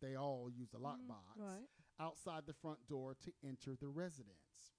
they 0.00 0.14
all 0.14 0.50
use 0.50 0.72
a 0.72 0.76
mm-hmm. 0.76 0.86
lockbox, 0.86 1.36
Right. 1.36 1.68
outside 1.98 2.42
the 2.46 2.54
front 2.54 2.86
door 2.86 3.16
to 3.22 3.32
enter 3.42 3.76
the 3.76 3.88
residence. 3.88 4.74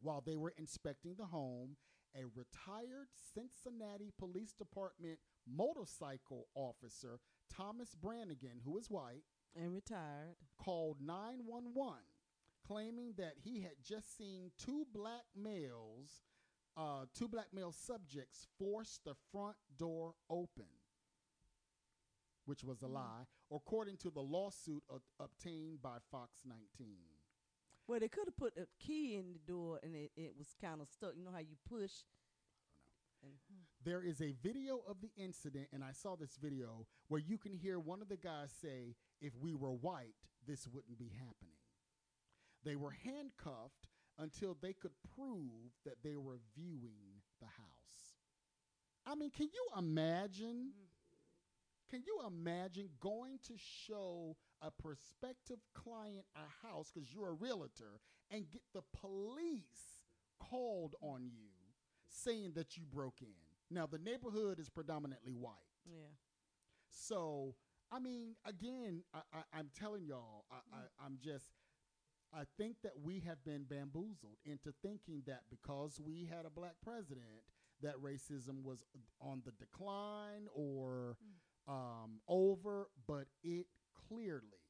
While 0.00 0.20
they 0.20 0.36
were 0.36 0.54
inspecting 0.56 1.14
the 1.16 1.26
home, 1.26 1.76
a 2.14 2.24
retired 2.24 3.08
Cincinnati 3.34 4.12
Police 4.18 4.52
Department 4.52 5.18
motorcycle 5.46 6.48
officer, 6.54 7.20
Thomas 7.50 7.94
Brannigan, 7.94 8.60
who 8.64 8.76
is 8.78 8.90
white, 8.90 9.24
And 9.54 9.72
retired. 9.72 10.36
called 10.58 11.00
911 11.00 12.04
claiming 12.66 13.14
that 13.16 13.34
he 13.42 13.60
had 13.60 13.82
just 13.84 14.16
seen 14.16 14.50
two 14.56 14.86
black 14.92 15.24
males 15.36 16.22
uh, 16.76 17.04
two 17.14 17.28
black 17.28 17.46
male 17.52 17.72
subjects 17.72 18.46
forced 18.58 19.04
the 19.04 19.14
front 19.30 19.56
door 19.78 20.14
open 20.30 20.66
which 22.44 22.64
was 22.64 22.82
a 22.82 22.86
lie 22.86 23.24
according 23.54 23.96
to 23.98 24.10
the 24.10 24.20
lawsuit 24.20 24.82
o- 24.90 25.00
obtained 25.20 25.80
by 25.82 25.98
fox 26.10 26.40
19 26.44 26.96
Well, 27.86 28.00
they 28.00 28.08
could 28.08 28.26
have 28.26 28.36
put 28.36 28.56
a 28.56 28.66
key 28.78 29.16
in 29.16 29.32
the 29.32 29.38
door 29.52 29.78
and 29.82 29.94
it, 29.94 30.10
it 30.16 30.32
was 30.38 30.54
kind 30.60 30.80
of 30.80 30.88
stuck. 30.88 31.12
You 31.16 31.24
know 31.24 31.32
how 31.32 31.38
you 31.40 31.56
push? 31.68 31.92
And, 33.22 33.32
There 33.84 34.02
is 34.02 34.20
a 34.20 34.32
video 34.42 34.82
of 34.88 35.00
the 35.00 35.10
incident, 35.16 35.68
and 35.72 35.82
I 35.84 35.92
saw 35.92 36.16
this 36.16 36.36
video 36.36 36.86
where 37.08 37.20
you 37.20 37.38
can 37.38 37.52
hear 37.52 37.78
one 37.78 38.00
of 38.02 38.08
the 38.08 38.16
guys 38.16 38.52
say, 38.52 38.96
If 39.20 39.32
we 39.36 39.54
were 39.54 39.72
white, 39.72 40.14
this 40.46 40.66
wouldn't 40.66 40.98
be 40.98 41.10
happening. 41.18 41.58
They 42.64 42.76
were 42.76 42.92
handcuffed 43.04 43.88
until 44.18 44.56
they 44.60 44.72
could 44.72 44.92
prove 45.16 45.72
that 45.84 46.02
they 46.02 46.16
were 46.16 46.38
viewing 46.56 47.22
the 47.40 47.46
house. 47.46 48.16
I 49.06 49.14
mean, 49.14 49.30
can 49.30 49.48
you 49.52 49.66
imagine? 49.78 50.70
Can 51.90 52.02
you 52.06 52.20
imagine 52.26 52.88
going 53.00 53.38
to 53.48 53.54
show 53.86 54.36
a 54.62 54.70
prospective 54.70 55.58
client 55.74 56.24
a 56.34 56.66
house 56.66 56.90
because 56.94 57.12
you're 57.12 57.28
a 57.28 57.32
realtor 57.32 58.00
and 58.30 58.48
get 58.50 58.62
the 58.72 58.82
police 58.98 60.06
called 60.40 60.94
on 61.02 61.26
you 61.26 61.50
saying 62.08 62.52
that 62.54 62.76
you 62.76 62.84
broke 62.90 63.20
in? 63.20 63.34
Now, 63.70 63.86
the 63.86 63.98
neighborhood 63.98 64.58
is 64.58 64.68
predominantly 64.70 65.32
white. 65.32 65.54
yeah. 65.86 66.08
So, 66.90 67.54
I 67.90 67.98
mean, 67.98 68.36
again, 68.46 69.02
I, 69.14 69.20
I, 69.34 69.58
I'm 69.58 69.70
telling 69.78 70.04
y'all, 70.06 70.44
I, 70.50 70.56
I, 70.56 70.76
mm-hmm. 70.78 71.06
I'm 71.06 71.18
just, 71.22 71.46
I 72.34 72.44
think 72.56 72.76
that 72.82 72.92
we 73.02 73.20
have 73.20 73.44
been 73.44 73.64
bamboozled 73.68 74.38
into 74.44 74.72
thinking 74.82 75.22
that 75.26 75.42
because 75.50 76.00
we 76.00 76.26
had 76.30 76.46
a 76.46 76.50
black 76.50 76.76
president, 76.82 77.44
that 77.82 77.96
racism 77.96 78.62
was 78.62 78.84
on 79.20 79.42
the 79.44 79.52
decline 79.52 80.46
or 80.54 81.16
um, 81.68 82.20
over, 82.28 82.88
but 83.06 83.26
it 83.42 83.66
clearly, 84.08 84.62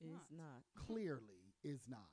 It's 0.00 0.30
not. 0.30 0.62
clearly 0.86 1.54
is 1.64 1.80
not. 1.88 2.08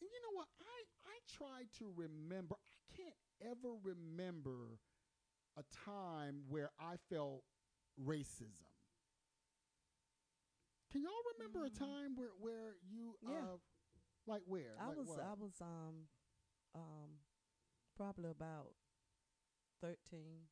And 0.00 0.08
you 0.12 0.20
know 0.22 0.36
what? 0.38 0.48
I, 0.60 0.84
I 1.06 1.16
try 1.28 1.64
to 1.78 1.92
remember, 1.94 2.56
I 2.66 2.96
can't 2.96 3.14
ever 3.40 3.74
remember 3.82 4.78
a 5.56 5.62
time 5.84 6.42
where 6.48 6.70
I 6.80 6.96
felt 7.10 7.42
racism. 8.02 8.68
Can 10.92 11.02
y'all 11.02 11.24
remember 11.38 11.64
a 11.64 11.70
time 11.70 12.14
where, 12.16 12.32
where 12.38 12.76
you, 12.88 13.16
Mm. 13.24 13.30
Yeah. 13.32 13.38
uh, 13.54 13.56
like 14.26 14.42
where? 14.46 14.74
I 14.80 14.88
Like 14.88 14.96
was 14.98 15.08
what? 15.08 15.20
I 15.20 15.34
was 15.38 15.54
um 15.60 16.08
um 16.74 17.10
probably 17.96 18.30
about 18.30 18.72
13 19.80 20.48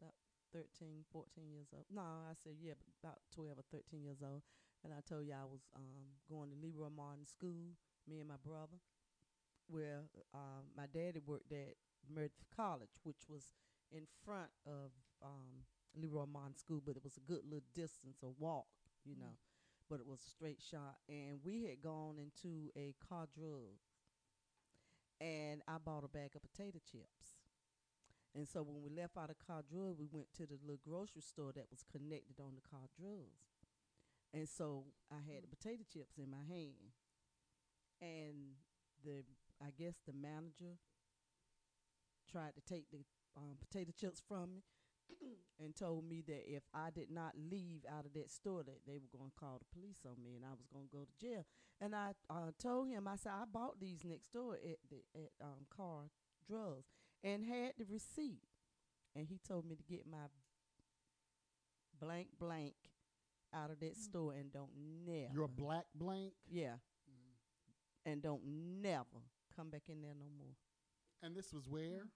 about 0.00 0.14
13 0.52 1.04
14 1.12 1.50
years 1.52 1.68
old 1.74 1.84
no 1.92 2.02
I 2.02 2.34
said 2.34 2.54
yeah 2.60 2.74
about 3.02 3.18
12 3.34 3.58
or 3.58 3.64
13 3.70 4.02
years 4.02 4.22
old 4.22 4.42
and 4.84 4.92
I 4.92 5.00
told 5.06 5.26
you 5.26 5.34
I 5.34 5.44
was 5.44 5.68
um 5.76 6.16
going 6.28 6.50
to 6.50 6.56
Leroy 6.56 6.90
Martin 6.90 7.26
school 7.26 7.76
me 8.08 8.18
and 8.20 8.28
my 8.28 8.40
brother 8.42 8.80
where 9.68 10.02
um 10.34 10.72
my 10.76 10.86
daddy 10.92 11.20
worked 11.24 11.52
at 11.52 11.76
Meredith 12.08 12.48
College 12.54 12.96
which 13.04 13.28
was 13.28 13.52
in 13.92 14.06
front 14.24 14.50
of 14.66 14.90
um 15.22 15.66
Leroy 15.94 16.26
Martin 16.26 16.56
school 16.56 16.80
but 16.84 16.96
it 16.96 17.04
was 17.04 17.16
a 17.16 17.24
good 17.30 17.44
little 17.44 17.68
distance 17.74 18.22
a 18.22 18.28
walk 18.38 18.66
you 19.04 19.16
know 19.16 19.36
but 19.90 19.98
it 19.98 20.06
was 20.06 20.20
a 20.22 20.30
straight 20.30 20.62
shot. 20.62 21.02
And 21.08 21.40
we 21.44 21.64
had 21.64 21.82
gone 21.82 22.14
into 22.16 22.70
a 22.76 22.94
Kerr 23.02 23.26
Drug, 23.36 23.74
and 25.20 25.60
I 25.66 25.76
bought 25.84 26.04
a 26.04 26.08
bag 26.08 26.30
of 26.36 26.42
potato 26.42 26.78
chips. 26.78 27.42
And 28.32 28.46
so 28.46 28.62
when 28.62 28.80
we 28.80 28.88
left 28.88 29.18
out 29.18 29.28
of 29.28 29.36
Kerr 29.44 29.66
Drug, 29.68 29.98
we 29.98 30.06
went 30.10 30.32
to 30.38 30.46
the 30.46 30.56
little 30.62 30.78
grocery 30.86 31.20
store 31.20 31.50
that 31.56 31.66
was 31.68 31.82
connected 31.90 32.38
on 32.38 32.54
the 32.54 32.62
Kerr 32.62 32.86
Drugs. 32.96 33.58
And 34.32 34.48
so 34.48 34.84
I 35.10 35.18
had 35.26 35.42
the 35.42 35.50
potato 35.50 35.82
chips 35.92 36.16
in 36.16 36.30
my 36.30 36.46
hand, 36.46 36.94
and 38.00 38.54
the 39.04 39.24
I 39.60 39.74
guess 39.76 39.98
the 40.06 40.14
manager 40.14 40.78
tried 42.30 42.54
to 42.54 42.62
take 42.62 42.86
the 42.92 43.02
um, 43.36 43.58
potato 43.58 43.90
chips 43.98 44.22
from 44.26 44.54
me 44.54 44.62
and 45.62 45.74
told 45.76 46.08
me 46.08 46.22
that 46.26 46.42
if 46.46 46.62
I 46.74 46.90
did 46.90 47.10
not 47.10 47.32
leave 47.36 47.84
out 47.90 48.06
of 48.06 48.12
that 48.14 48.30
store, 48.30 48.62
that 48.62 48.80
they 48.86 48.98
were 48.98 49.18
going 49.18 49.30
to 49.30 49.38
call 49.38 49.58
the 49.58 49.78
police 49.78 50.00
on 50.06 50.22
me 50.22 50.36
and 50.36 50.44
I 50.44 50.50
was 50.50 50.68
going 50.72 50.86
to 50.88 50.96
go 50.96 51.04
to 51.04 51.26
jail. 51.26 51.44
And 51.80 51.94
I 51.94 52.12
uh, 52.28 52.52
told 52.58 52.88
him, 52.88 53.08
I 53.08 53.16
said, 53.16 53.32
I 53.32 53.44
bought 53.50 53.80
these 53.80 54.04
next 54.04 54.32
door 54.32 54.54
at 54.54 54.78
the 54.90 55.02
at 55.14 55.30
um, 55.42 55.66
Kerr 55.74 56.08
Drugs 56.46 56.86
and 57.24 57.44
had 57.44 57.72
the 57.78 57.84
receipt. 57.90 58.42
And 59.14 59.26
he 59.26 59.38
told 59.46 59.66
me 59.66 59.74
to 59.76 59.82
get 59.82 60.06
my 60.10 60.28
blank 62.00 62.28
blank 62.38 62.74
out 63.52 63.70
of 63.70 63.80
that 63.80 63.96
store 63.96 64.32
and 64.32 64.52
don't 64.52 64.70
never. 65.04 65.32
Your 65.34 65.48
black 65.48 65.86
blank. 65.94 66.32
yeah. 66.48 66.74
And 68.06 68.22
don't 68.22 68.40
never 68.80 69.20
come 69.54 69.68
back 69.68 69.82
in 69.88 70.00
there 70.00 70.14
no 70.18 70.26
more. 70.38 70.54
And 71.22 71.36
this 71.36 71.52
was 71.52 71.68
where? 71.68 72.06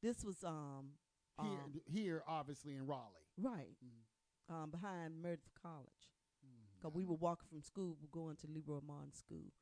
This 0.00 0.24
was 0.24 0.44
um, 0.44 0.90
Here, 0.92 1.03
um 1.38 1.80
here, 1.86 2.22
obviously 2.26 2.74
in 2.74 2.86
Raleigh. 2.86 3.26
right 3.38 3.76
Mhm. 3.84 4.54
um 4.54 4.70
behind 4.70 5.20
Meredith 5.20 5.52
College. 5.60 6.12
Mm. 6.44 6.80
Cause 6.82 6.92
we 6.94 7.04
were 7.04 7.16
walking 7.16 7.48
from 7.48 7.62
school, 7.62 7.96
we 8.00 8.08
going 8.08 8.36
to 8.36 8.46
Leroy 8.46 8.80
Martin 8.86 9.12
School, 9.12 9.52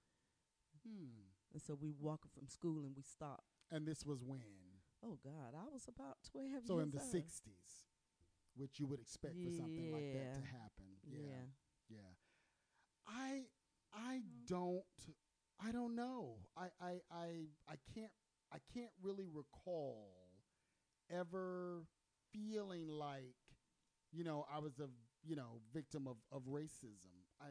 Hmm. 0.83 1.31
and 1.53 1.63
so 1.63 1.75
we 1.75 1.91
were 1.91 2.01
walking 2.01 2.31
from 2.35 2.49
school 2.49 2.85
and 2.85 2.97
we 2.97 3.03
stopped. 3.03 3.47
And 3.71 3.87
this 3.87 4.05
was 4.05 4.23
when? 4.25 4.81
Oh 5.03 5.19
God, 5.23 5.55
I 5.55 5.69
was 5.73 5.87
about 5.89 6.19
twelve 6.31 6.67
So 6.67 6.79
in 6.81 6.91
the 6.91 7.01
sixties, 7.01 7.87
which 8.57 8.79
you 8.81 8.87
would 8.87 9.01
expect 9.01 9.35
for 9.43 9.51
something 9.51 9.91
like 9.93 10.11
that 10.13 10.35
to 10.35 10.41
happen. 10.47 10.99
Yeah, 11.07 11.19
Yeah. 11.21 11.47
yeah. 11.89 12.15
I 13.07 13.47
I 13.93 14.17
Mm-hmm. 14.17 14.47
don't 14.47 14.85
I 15.61 15.71
don't 15.73 15.95
know. 15.95 16.39
I, 16.57 16.69
I 16.81 17.01
I 17.11 17.27
I 17.69 17.77
can't 17.95 18.13
I 18.53 18.59
can't 18.75 18.93
really 19.01 19.27
recall 19.29 20.22
ever 21.13 21.85
feeling 22.33 22.89
like 22.89 23.37
you 24.13 24.25
know 24.25 24.45
I 24.53 24.59
was 24.59 24.79
a 24.81 24.89
you 25.25 25.37
know 25.37 25.61
victim 25.73 26.07
of 26.09 26.17
of 26.33 26.43
racism. 26.45 27.15
I 27.41 27.49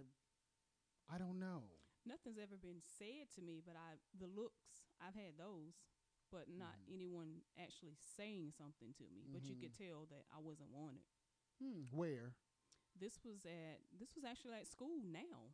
I 1.14 1.18
don't 1.18 1.40
know. 1.40 1.64
Nothing's 2.06 2.40
ever 2.42 2.58
been 2.58 2.82
said 2.98 3.30
to 3.36 3.42
me, 3.42 3.62
but 3.66 3.76
I 3.76 3.98
the 4.18 4.28
looks 4.28 4.90
I've 5.00 5.16
had 5.16 5.38
those, 5.38 5.78
but 6.32 6.50
not 6.50 6.76
Mhm. 6.82 6.94
anyone 6.94 7.44
actually 7.58 7.96
saying 7.96 8.52
something 8.52 8.94
to 8.94 9.04
me. 9.10 9.28
But 9.32 9.46
you 9.46 9.56
could 9.56 9.76
tell 9.76 10.06
that 10.08 10.26
I 10.32 10.40
wasn't 10.40 10.72
wanted. 10.72 11.06
Hmm. 11.60 11.84
Where? 11.92 12.36
This 12.96 13.24
was 13.24 13.46
at 13.46 13.82
this 13.92 14.16
was 14.16 14.24
actually 14.26 14.56
at 14.58 14.68
school 14.68 15.02
now. 15.04 15.54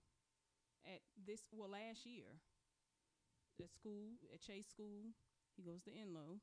At 0.85 1.01
this 1.17 1.41
well 1.51 1.69
last 1.69 2.05
year. 2.05 2.39
At 3.59 3.71
school 3.71 4.17
at 4.31 4.39
Chase 4.39 4.67
School, 4.67 5.13
he 5.55 5.63
goes 5.63 5.81
to 5.83 5.91
Enloe, 5.91 6.39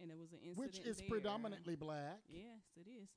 and 0.00 0.10
there 0.10 0.16
was 0.16 0.32
an 0.32 0.38
incident 0.42 0.58
Which 0.58 0.80
is 0.86 0.98
there. 0.98 1.08
predominantly 1.08 1.76
black. 1.76 2.20
Yes, 2.30 2.62
it 2.76 2.88
is. 2.88 3.08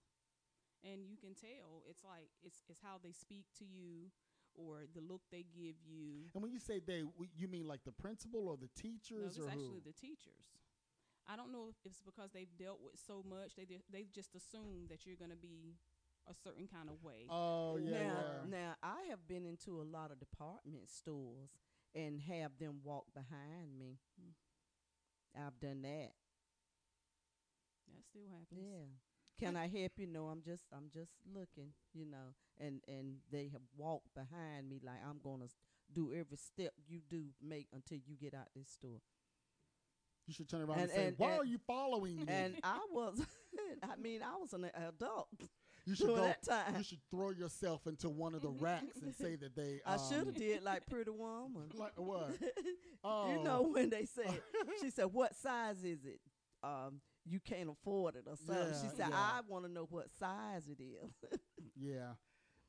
And 0.84 1.06
you 1.08 1.18
can 1.18 1.34
tell 1.34 1.82
it's 1.90 2.04
like 2.04 2.30
it's 2.44 2.64
it's 2.70 2.80
how 2.84 2.98
they 3.02 3.12
speak 3.12 3.46
to 3.60 3.66
you 3.66 4.12
or 4.54 4.86
the 4.94 5.02
look 5.02 5.22
they 5.32 5.46
give 5.56 5.76
you. 5.86 6.30
And 6.34 6.44
when 6.44 6.52
you 6.52 6.60
say 6.60 6.80
they, 6.80 7.04
you 7.36 7.48
mean 7.48 7.68
like 7.68 7.84
the 7.84 7.92
principal 7.92 8.48
or 8.48 8.58
the 8.58 8.70
teachers? 8.80 9.20
No, 9.20 9.26
it's 9.28 9.40
or 9.40 9.48
actually 9.50 9.82
who? 9.84 9.92
the 9.92 9.94
teachers. 9.94 10.56
I 11.28 11.36
don't 11.36 11.52
know 11.52 11.68
if 11.70 11.76
it's 11.84 12.02
because 12.06 12.32
they've 12.32 12.56
dealt 12.58 12.80
with 12.84 13.02
so 13.02 13.24
much 13.28 13.56
they 13.56 13.66
they 13.92 14.06
just 14.14 14.36
assume 14.36 14.88
that 14.90 15.06
you're 15.06 15.18
gonna 15.20 15.36
be 15.36 15.76
a 16.30 16.34
certain 16.34 16.68
kind 16.68 16.90
of 16.90 17.04
way. 17.04 17.26
oh 17.30 17.78
yeah, 17.78 17.92
now, 17.92 17.98
yeah. 17.98 18.58
now 18.58 18.76
I 18.84 19.10
have 19.10 19.28
been 19.28 19.46
into 19.46 19.82
a 19.82 19.86
lot 19.86 20.12
of 20.12 20.20
department 20.20 20.90
stores 20.90 21.50
and 21.96 22.22
have 22.22 22.52
them 22.60 22.82
walk 22.84 23.06
behind 23.14 23.78
me. 23.78 23.98
Mm. 24.22 25.48
I've 25.48 25.60
done 25.60 25.82
that. 25.82 26.12
That 27.88 28.04
still 28.10 28.28
happens. 28.30 28.62
Yeah. 28.62 28.86
Can 29.38 29.58
I 29.58 29.68
help 29.68 29.92
you? 29.98 30.08
No, 30.08 30.28
I'm 30.28 30.42
just 30.42 30.64
I'm 30.76 30.90
just 30.94 31.12
looking, 31.34 31.74
you 31.94 32.06
know. 32.06 32.34
And 32.58 32.82
and 32.88 33.18
they 33.32 33.50
have 33.52 33.62
walked 33.78 34.14
behind 34.16 34.70
me 34.70 34.80
like 34.84 35.00
I'm 35.08 35.20
gonna 35.24 35.50
do 35.94 36.14
every 36.14 36.38
step 36.38 36.74
you 36.88 37.02
do 37.10 37.26
make 37.42 37.68
until 37.74 37.98
you 38.06 38.16
get 38.16 38.34
out 38.34 38.48
this 38.56 38.70
store. 38.70 39.02
You 40.28 40.34
should 40.34 40.50
turn 40.50 40.62
around 40.62 40.80
and, 40.80 40.82
And- 40.84 40.92
say, 40.92 41.08
and- 41.08 41.18
"Why 41.20 41.32
and- 41.32 41.40
are 41.42 41.46
you 41.46 41.60
following 41.68 42.18
me?" 42.18 42.26
And 42.28 42.56
I 42.64 42.80
was, 42.92 43.22
I 43.84 43.96
mean, 43.98 44.24
I 44.24 44.38
was 44.38 44.54
an 44.54 44.66
adult 44.74 45.28
you 45.86 45.94
should 45.96 46.08
go. 46.08 46.16
that 46.16 46.42
time. 46.44 46.78
You 46.78 46.84
should 46.84 47.02
throw 47.12 47.30
yourself 47.30 47.86
into 47.88 48.10
one 48.10 48.34
of 48.36 48.42
the 48.42 48.50
racks 48.60 49.02
and 49.04 49.14
say 49.14 49.36
that 49.36 49.56
they. 49.56 49.82
I 49.86 49.96
Um, 49.96 50.00
should 50.10 50.26
have 50.28 50.36
did 50.36 50.64
like 50.64 50.88
Pretty 50.88 51.12
Woman. 51.12 51.70
Like 51.78 51.92
what? 52.00 52.32
Oh, 53.04 53.32
You 53.38 53.44
know 53.44 53.64
when 53.64 53.90
they 53.90 54.06
said, 54.06 54.42
she 54.82 54.90
said, 54.92 55.06
"What 55.14 55.36
size 55.36 55.84
is 55.84 56.06
it?" 56.06 56.22
Um, 56.64 57.02
you 57.26 57.40
can't 57.40 57.70
afford 57.70 58.16
it 58.16 58.26
or 58.28 58.36
something. 58.38 58.56
Yeah, 58.74 58.82
she 58.82 58.96
said, 58.96 59.08
yeah. 59.10 59.16
"I 59.18 59.42
want 59.48 59.66
to 59.66 59.72
know 59.72 59.88
what 59.90 60.10
size 60.12 60.68
it 60.68 60.82
is." 60.82 61.12
Yeah. 61.76 62.14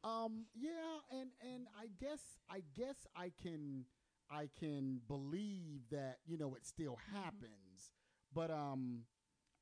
Um. 0.03 0.47
Yeah. 0.55 0.99
And 1.13 1.31
and 1.41 1.67
I 1.79 1.89
guess 2.01 2.39
I 2.49 2.63
guess 2.75 3.07
I 3.15 3.31
can 3.43 3.85
I 4.31 4.49
can 4.59 5.01
believe 5.07 5.83
that 5.91 6.19
you 6.27 6.37
know 6.39 6.55
it 6.55 6.67
still 6.67 6.99
happens, 7.13 7.93
but 8.33 8.51
um, 8.51 9.03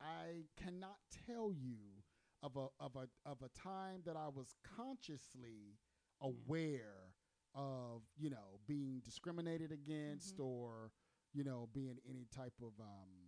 I 0.00 0.44
cannot 0.56 0.96
tell 1.26 1.52
you 1.52 2.02
of 2.42 2.56
a 2.56 2.68
of 2.80 2.96
a 2.96 3.08
of 3.28 3.42
a 3.42 3.48
time 3.58 4.02
that 4.06 4.16
I 4.16 4.28
was 4.28 4.54
consciously 4.76 5.78
aware 6.20 7.12
of 7.54 8.02
you 8.16 8.30
know 8.30 8.60
being 8.66 9.00
discriminated 9.04 9.72
against 9.72 10.36
Mhm. 10.38 10.44
or 10.44 10.92
you 11.32 11.44
know 11.44 11.68
being 11.72 11.98
any 12.08 12.26
type 12.34 12.54
of 12.62 12.72
um, 12.80 13.23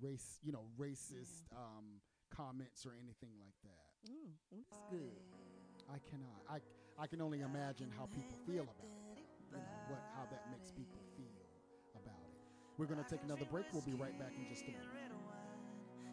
race 0.00 0.38
you 0.42 0.52
know 0.52 0.64
racist 0.78 1.44
um, 1.52 2.00
comments 2.34 2.86
or 2.86 2.92
anything 2.96 3.30
like 3.40 3.56
that. 3.64 4.10
Mm, 4.10 4.32
well, 4.50 4.60
that's 4.64 4.80
good. 4.90 5.16
I 5.88 5.98
cannot. 6.08 6.40
I 6.48 6.58
I 6.98 7.06
can 7.06 7.20
only 7.20 7.40
imagine 7.40 7.90
how 7.96 8.06
people 8.06 8.36
feel 8.46 8.62
about 8.62 8.88
it. 9.16 9.24
You 9.50 9.56
know, 9.56 9.64
what 9.88 10.02
how 10.16 10.24
that 10.30 10.44
makes 10.50 10.70
people 10.70 11.00
feel 11.16 11.40
about 11.94 12.22
it. 12.24 12.34
We're 12.78 12.86
gonna 12.86 13.06
take 13.08 13.22
another 13.24 13.44
break. 13.50 13.66
We'll 13.72 13.82
be 13.82 13.94
right 13.94 14.16
back 14.18 14.32
in 14.36 14.48
just 14.48 14.64
a 14.64 14.72
minute. 14.72 14.86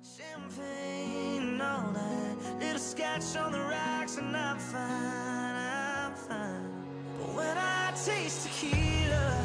Champagne 0.04 1.44
and 1.44 1.62
all 1.62 1.92
that. 1.92 2.60
Little 2.60 2.80
scotch 2.80 3.36
on 3.36 3.52
the 3.52 3.60
rocks, 3.60 4.18
and 4.18 4.36
I'm 4.36 4.58
fine, 4.58 5.56
I'm 5.56 6.16
fine. 6.16 6.86
But 7.20 7.36
when 7.36 7.58
I 7.58 7.92
taste 7.92 8.48
tequila, 8.48 9.42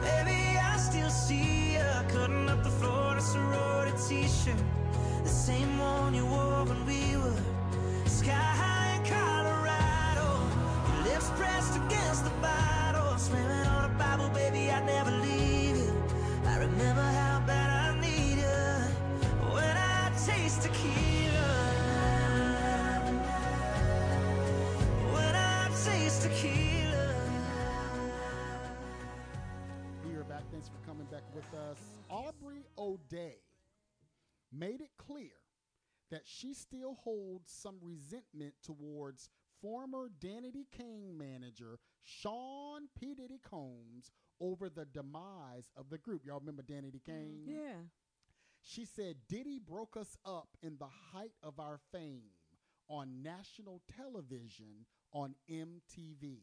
baby, 0.00 0.58
I 0.58 0.76
still 0.76 1.10
see 1.10 1.68
cutting 2.08 2.47
a 3.18 3.20
sorority 3.20 3.90
t-shirt. 4.08 4.54
The 5.24 5.28
same 5.28 5.76
one 5.78 6.14
you 6.14 6.24
wore 6.24 6.62
when 6.64 6.86
we 6.86 7.16
were 7.16 7.34
sky 8.06 8.30
high 8.30 8.94
in 8.94 9.02
Colorado. 9.04 10.28
Your 10.88 11.02
lips 11.12 11.28
pressed 11.30 11.74
against 11.74 12.22
the 12.22 12.30
bottle, 12.40 13.18
slamming 13.18 13.66
on 13.66 13.90
a 13.90 13.94
Bible, 13.98 14.28
baby, 14.28 14.70
I'd 14.70 14.86
never 14.86 15.10
leave 15.10 15.78
you. 15.78 15.92
I 16.46 16.58
remember 16.58 17.02
how 17.02 17.42
bad 17.44 17.96
I 17.96 18.00
need 18.00 18.38
you. 18.38 19.52
When 19.52 19.76
I 19.76 20.12
taste 20.24 20.62
tequila. 20.62 21.48
We 30.06 30.14
are 30.14 30.22
back. 30.22 30.44
Thanks 30.52 30.68
for 30.68 30.78
coming 30.88 31.06
back 31.10 31.24
with 31.34 31.52
us. 31.68 31.97
Aubrey 32.08 32.64
O'Day 32.76 33.36
made 34.52 34.80
it 34.80 34.90
clear 34.96 35.30
that 36.10 36.22
she 36.24 36.54
still 36.54 36.94
holds 37.02 37.52
some 37.52 37.76
resentment 37.82 38.54
towards 38.62 39.28
former 39.60 40.10
Danity 40.20 40.66
Kane 40.70 41.16
manager 41.18 41.78
Sean 42.02 42.88
P. 42.98 43.14
Diddy 43.14 43.40
Combs 43.48 44.12
over 44.40 44.68
the 44.68 44.86
demise 44.86 45.70
of 45.76 45.90
the 45.90 45.98
group. 45.98 46.22
Y'all 46.24 46.40
remember 46.40 46.62
Danity 46.62 47.02
mm-hmm. 47.02 47.12
Kane? 47.12 47.42
Yeah. 47.46 47.82
She 48.62 48.84
said 48.84 49.16
Diddy 49.28 49.58
broke 49.58 49.96
us 49.96 50.16
up 50.24 50.48
in 50.62 50.76
the 50.78 50.88
height 51.12 51.34
of 51.42 51.60
our 51.60 51.78
fame 51.92 52.30
on 52.88 53.22
national 53.22 53.82
television 53.94 54.86
on 55.12 55.34
MTV. 55.50 56.38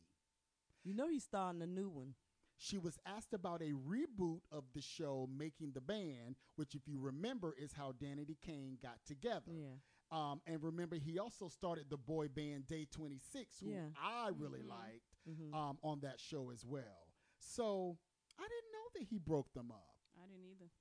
You 0.84 0.93
know 0.93 1.09
he's 1.09 1.24
starting 1.24 1.61
a 1.61 1.68
new 1.68 1.89
one. 1.89 2.13
She 2.58 2.78
was 2.78 2.97
asked 3.06 3.34
about 3.34 3.62
a 3.62 3.74
reboot 3.74 4.39
of 4.51 4.64
the 4.74 4.82
show 4.82 5.28
Making 5.36 5.72
the 5.74 5.82
Band, 5.82 6.36
which, 6.56 6.74
if 6.74 6.88
you 6.88 6.99
remember, 6.99 7.53
is 7.58 7.74
how 7.74 7.91
Danity 7.91 8.38
Kane 8.41 8.78
got 8.82 8.99
together. 9.06 9.51
Yeah. 9.51 9.76
Um, 10.12 10.41
and 10.45 10.62
remember, 10.64 10.95
he 10.95 11.20
also 11.20 11.49
started 11.49 11.89
the 11.89 11.97
boy 11.97 12.28
band 12.30 12.68
Day 12.68 12.86
26, 12.86 13.60
who 13.60 13.72
Yeah. 13.72 13.89
I 13.97 14.30
really 14.30 14.62
Mhm. 14.62 14.70
liked 14.70 15.18
Mhm. 15.28 15.53
um, 15.53 15.80
on 15.84 15.99
that 16.01 16.20
show 16.20 16.49
as 16.51 16.64
well. 16.66 17.12
So 17.39 17.97
I 18.38 18.47
didn't 18.47 18.72
know 18.72 18.89
that 18.93 19.03
he 19.03 19.18
broke 19.18 19.51
them 19.53 19.72
up. 19.72 19.97
I 20.16 20.26
didn't 20.28 20.45
either. 20.45 20.72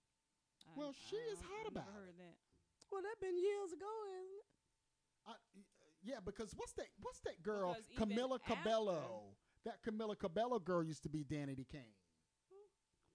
I- 0.67 0.75
Well, 0.77 0.93
she 0.93 1.17
is 1.17 1.41
I- 1.41 1.45
hot 1.45 1.65
I 1.65 1.69
about 1.69 1.87
never 1.87 2.03
it. 2.03 2.07
heard 2.07 2.19
that. 2.19 2.39
Well, 2.91 3.03
that 3.03 3.19
been 3.21 3.37
years 3.37 3.73
ago, 3.73 4.05
isn't 4.07 4.35
it? 4.39 4.47
I, 5.27 5.37
yeah, 6.03 6.21
because 6.21 6.55
what's 6.55 6.73
that? 6.75 6.89
What's 7.01 7.21
that 7.23 7.43
girl? 7.43 7.73
Because 7.75 7.91
even 7.91 8.09
Camila 8.11 8.35
after- 8.41 8.55
Cabello. 8.57 9.37
That 9.65 9.83
Camila 9.83 10.19
Cabello 10.19 10.59
girl 10.59 10.83
used 10.83 11.03
to 11.05 11.09
be 11.09 11.25
Danity 11.25 11.67
Kane. 11.67 11.95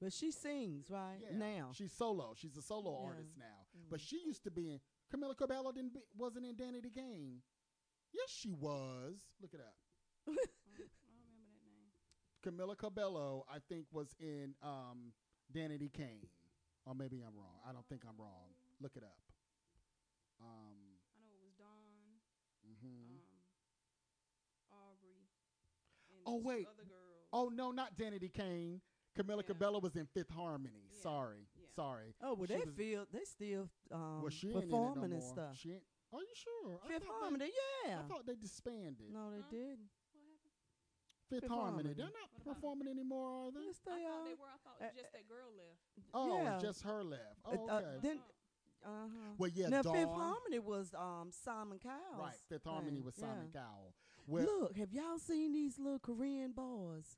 But 0.01 0.13
she 0.13 0.31
sings 0.31 0.89
right 0.89 1.19
Yeah, 1.21 1.37
now. 1.37 1.71
she's 1.73 1.91
solo. 1.91 2.33
She's 2.33 2.55
a 2.55 2.61
solo 2.61 2.91
Yeah. 3.01 3.07
artist 3.09 3.37
now. 3.37 3.67
But 3.89 3.99
Mhm. 3.99 4.03
she 4.03 4.19
used 4.25 4.43
to 4.45 4.51
be 4.51 4.71
in 4.71 4.81
Camila 5.11 5.35
Cabello. 5.35 5.71
Didn't 5.73 5.93
be, 5.93 6.01
wasn't 6.15 6.45
in 6.45 6.55
Danity 6.55 6.89
Kane. 6.93 7.43
Yes, 8.11 8.29
she 8.29 8.51
was. 8.51 9.35
Look 9.41 9.53
it 9.53 9.59
up. 9.59 9.75
I 10.27 10.31
don't, 10.31 10.89
remember 11.27 11.49
that 11.49 11.61
name. 11.65 11.91
Camila 12.41 12.77
Cabello, 12.77 13.45
I 13.49 13.59
think, 13.59 13.87
was 13.91 14.15
in 14.19 14.55
um, 14.61 15.13
Danity 15.53 15.91
Kane. 15.91 16.29
Or 16.85 16.95
maybe 16.95 17.21
I'm 17.21 17.35
wrong. 17.35 17.59
I 17.67 17.73
don't 17.73 17.85
think 17.87 18.05
I'm 18.05 18.17
wrong. 18.17 18.55
Look 18.79 18.95
it 18.95 19.03
up. 19.03 19.19
Um, 20.39 20.97
I 21.13 21.19
know 21.21 21.33
it 21.35 21.41
was 21.43 21.53
Dawn, 21.55 22.21
mhm. 22.65 23.19
um, 23.19 23.43
Aubrey. 24.71 25.27
And 26.09 26.18
Oh, 26.29 26.41
wait. 26.43 26.67
Other 26.67 26.83
girls. 26.87 27.27
Oh 27.31 27.49
no, 27.53 27.71
not 27.71 27.97
Danity 27.97 28.31
Kane. 28.33 28.81
Camila 29.17 29.37
Yeah. 29.37 29.41
Cabello 29.47 29.79
was 29.79 29.95
in 29.95 30.05
Fifth 30.13 30.29
Harmony. 30.29 30.85
Yeah, 30.93 31.01
Sorry, 31.01 31.47
yeah. 31.57 31.65
sorry. 31.75 32.15
oh, 32.23 32.33
well, 32.35 32.47
She 32.47 32.53
they 32.53 32.59
was- 32.63 32.75
feel 32.75 33.05
they 33.11 33.25
still 33.25 33.69
um, 33.91 34.21
well, 34.21 34.29
she 34.29 34.47
ain't 34.49 34.57
in 34.57 34.63
it 34.63 34.69
no 34.69 34.77
performing 34.77 35.11
and 35.11 35.21
more. 35.21 35.33
stuff. 35.33 35.57
She 35.57 35.71
ain't, 35.73 35.83
are 36.13 36.19
you 36.21 36.35
sure? 36.35 36.79
Fifth 36.87 37.07
Harmony, 37.07 37.45
They, 37.45 37.89
yeah. 37.89 37.99
I 37.99 38.03
thought 38.07 38.25
they 38.25 38.35
disbanded. 38.35 39.11
no, 39.11 39.31
they 39.31 39.41
Huh? 39.41 39.51
didn't. 39.51 39.89
What 40.13 40.23
happened? 40.25 41.29
Fifth, 41.29 41.41
Fifth 41.41 41.49
Harmony. 41.49 41.65
Harmony. 41.69 41.93
They're 41.93 42.05
not 42.05 42.13
What 42.13 42.41
about 42.41 42.47
'em? 42.49 42.53
performing 42.55 42.87
anymore, 42.87 43.27
are 43.47 43.51
they? 43.51 43.61
Yes, 43.65 43.79
they 43.85 43.91
I 43.91 43.95
thought 44.09 44.25
they 44.25 44.33
were. 44.33 44.47
I 44.49 44.57
thought 44.63 44.81
Uh, 44.81 44.93
just 44.95 45.11
that 45.13 45.27
girl 45.27 45.51
left. 45.57 45.81
Oh, 46.13 46.43
yeah. 46.43 46.59
just 46.59 46.81
her 46.83 47.03
left. 47.03 47.39
Uh, 47.45 47.49
Oh, 47.57 47.67
uh, 47.67 47.73
okay. 47.81 47.99
then- 48.01 48.21
Uh-huh. 48.85 49.33
Well, 49.37 49.49
yeah, 49.53 49.67
now 49.69 49.81
Dawn. 49.81 49.93
Fifth 49.95 50.09
Harmony 50.13 50.59
was 50.59 50.93
um 50.95 51.31
Simon 51.31 51.79
Cowell. 51.79 52.17
Right, 52.17 52.35
Fifth 52.47 52.63
Harmony 52.63 53.01
was 53.01 53.15
Simon 53.15 53.51
yeah. 53.53 53.59
Cowell. 53.61 53.93
Well, 54.29 54.45
Look, 54.61 54.77
have 54.77 54.93
y'all 54.93 55.17
seen 55.17 55.53
these 55.53 55.79
little 55.79 55.99
Korean 55.99 56.51
boys? 56.51 57.17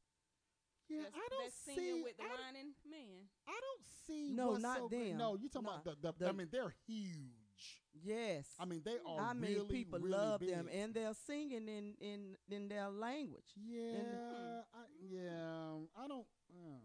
yeah, 0.88 0.99
That's, 1.03 1.14
I 1.16 1.28
don't 1.30 1.43
that's 1.43 1.55
see. 1.66 1.76
singing 1.76 2.03
with 2.03 2.18
the 2.18 2.24
I, 2.24 2.28
don't- 2.28 2.38
whining 2.39 2.72
man. 2.89 3.28
I 3.47 3.51
don't 3.51 3.86
see. 4.07 4.34
No, 4.34 4.47
what's 4.51 4.62
not 4.64 4.78
so 4.78 4.88
great- 4.89 5.09
them. 5.09 5.18
No, 5.18 5.36
you 5.36 5.49
talking 5.49 5.66
No, 5.68 5.82
about 5.91 6.01
the. 6.01 6.14
the 6.26 6.30
I 6.30 6.32
mean, 6.32 6.47
they're 6.51 6.74
huge. 6.88 7.82
Yes. 8.03 8.47
I 8.59 8.66
mean, 8.66 8.82
they 8.86 8.97
are. 9.05 9.20
I 9.20 9.34
mean, 9.34 9.53
really, 9.53 9.68
people 9.68 9.99
really 9.99 10.12
love 10.18 10.39
big. 10.39 10.49
them, 10.49 10.70
and 10.72 10.93
they're 10.93 11.14
singing 11.28 11.68
in 11.68 11.95
in 11.99 12.38
in 12.49 12.70
their 12.70 12.89
language. 12.89 13.51
Yeah, 13.62 14.62
I, 14.74 14.84
yeah. 15.01 15.76
I 15.97 16.07
don't. 16.07 16.26
Uh, 16.49 16.80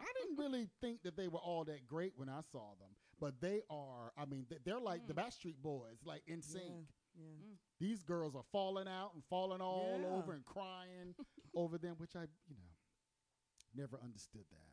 I 0.00 0.06
didn't 0.20 0.36
really 0.38 0.68
think 0.80 1.02
that 1.02 1.16
they 1.16 1.28
were 1.28 1.38
all 1.38 1.64
that 1.64 1.86
great 1.86 2.12
when 2.16 2.28
I 2.28 2.40
saw 2.52 2.74
them, 2.80 2.90
but 3.20 3.40
they 3.40 3.62
are. 3.70 4.12
I 4.16 4.24
mean, 4.26 4.46
they're 4.64 4.78
like 4.80 5.06
the 5.06 5.14
Mm. 5.14 5.24
Backstreet 5.24 5.56
Boys, 5.62 5.98
like 6.04 6.22
NSYNC. 6.28 6.54
Yeah. 6.54 6.70
Yeah. 7.18 7.24
Mm. 7.24 7.56
These 7.80 8.02
girls 8.02 8.34
are 8.34 8.44
falling 8.52 8.88
out 8.88 9.12
and 9.14 9.22
falling 9.30 9.60
all 9.60 10.00
Yeah. 10.02 10.08
over 10.08 10.32
and 10.32 10.44
crying 10.44 11.14
over 11.54 11.78
them, 11.78 11.96
which 11.98 12.16
I, 12.16 12.22
you 12.48 12.56
know, 12.56 12.70
never 13.74 13.98
understood 14.02 14.44
that. 14.50 14.72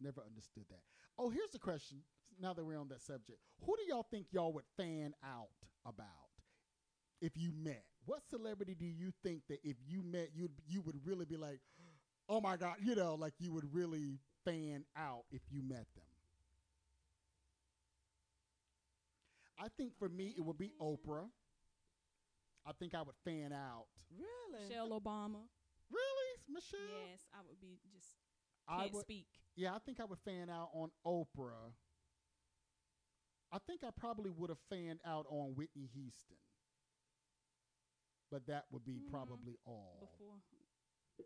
Never 0.00 0.22
understood 0.24 0.64
that. 0.70 0.82
Oh, 1.18 1.30
here's 1.30 1.50
the 1.50 1.58
question. 1.58 1.98
Now 2.40 2.52
that 2.54 2.64
we're 2.64 2.78
on 2.78 2.88
that 2.88 3.02
subject, 3.02 3.40
who 3.64 3.76
do 3.76 3.82
y'all 3.88 4.06
think 4.10 4.26
y'all 4.30 4.52
would 4.52 4.64
fan 4.76 5.14
out 5.24 5.48
about 5.86 6.06
if 7.20 7.32
you 7.36 7.52
met? 7.52 7.84
What 8.04 8.22
celebrity 8.30 8.74
do 8.74 8.86
you 8.86 9.12
think 9.22 9.42
that 9.48 9.58
if 9.64 9.76
you 9.86 10.02
met, 10.02 10.30
you 10.34 10.42
would 10.42 10.52
you 10.68 10.82
would 10.82 11.04
really 11.04 11.24
be 11.24 11.36
like, 11.36 11.60
oh 12.28 12.40
my 12.40 12.56
god, 12.56 12.76
you 12.80 12.94
know, 12.94 13.14
like 13.16 13.34
you 13.38 13.52
would 13.52 13.74
really 13.74 14.20
fan 14.44 14.84
out 14.96 15.24
if 15.32 15.42
you 15.50 15.62
met 15.62 15.86
them? 15.94 16.04
I 19.58 19.68
think 19.76 19.92
for 19.98 20.08
me, 20.08 20.34
it 20.36 20.40
would 20.40 20.58
be 20.58 20.72
Oprah. 20.80 21.28
I 22.66 22.72
think 22.72 22.94
I 22.94 23.02
would 23.02 23.14
fan 23.24 23.52
out. 23.52 23.86
Really? 24.10 24.68
Michelle 24.68 24.90
Obama. 24.90 25.42
Really, 25.90 26.30
Michelle? 26.48 26.80
Yes, 27.10 27.20
I 27.32 27.38
would 27.48 27.60
be 27.60 27.78
just 27.92 28.08
I 28.68 28.80
can't 28.82 28.92
would. 28.94 29.02
speak. 29.04 29.26
Yeah, 29.56 29.74
I 29.74 29.78
think 29.78 30.00
I 30.00 30.04
would 30.04 30.18
fan 30.20 30.50
out 30.50 30.68
on 30.74 30.90
Oprah. 31.06 31.72
I 33.50 33.58
think 33.66 33.82
I 33.82 33.88
probably 33.98 34.30
would 34.30 34.50
have 34.50 34.58
fanned 34.68 35.00
out 35.06 35.24
on 35.30 35.54
Whitney 35.54 35.88
Houston. 35.94 36.36
But 38.30 38.46
that 38.46 38.66
would 38.70 38.84
be 38.84 38.98
Mhm. 39.00 39.10
probably 39.10 39.56
all. 39.64 39.96
before. 40.00 40.42
the 41.16 41.24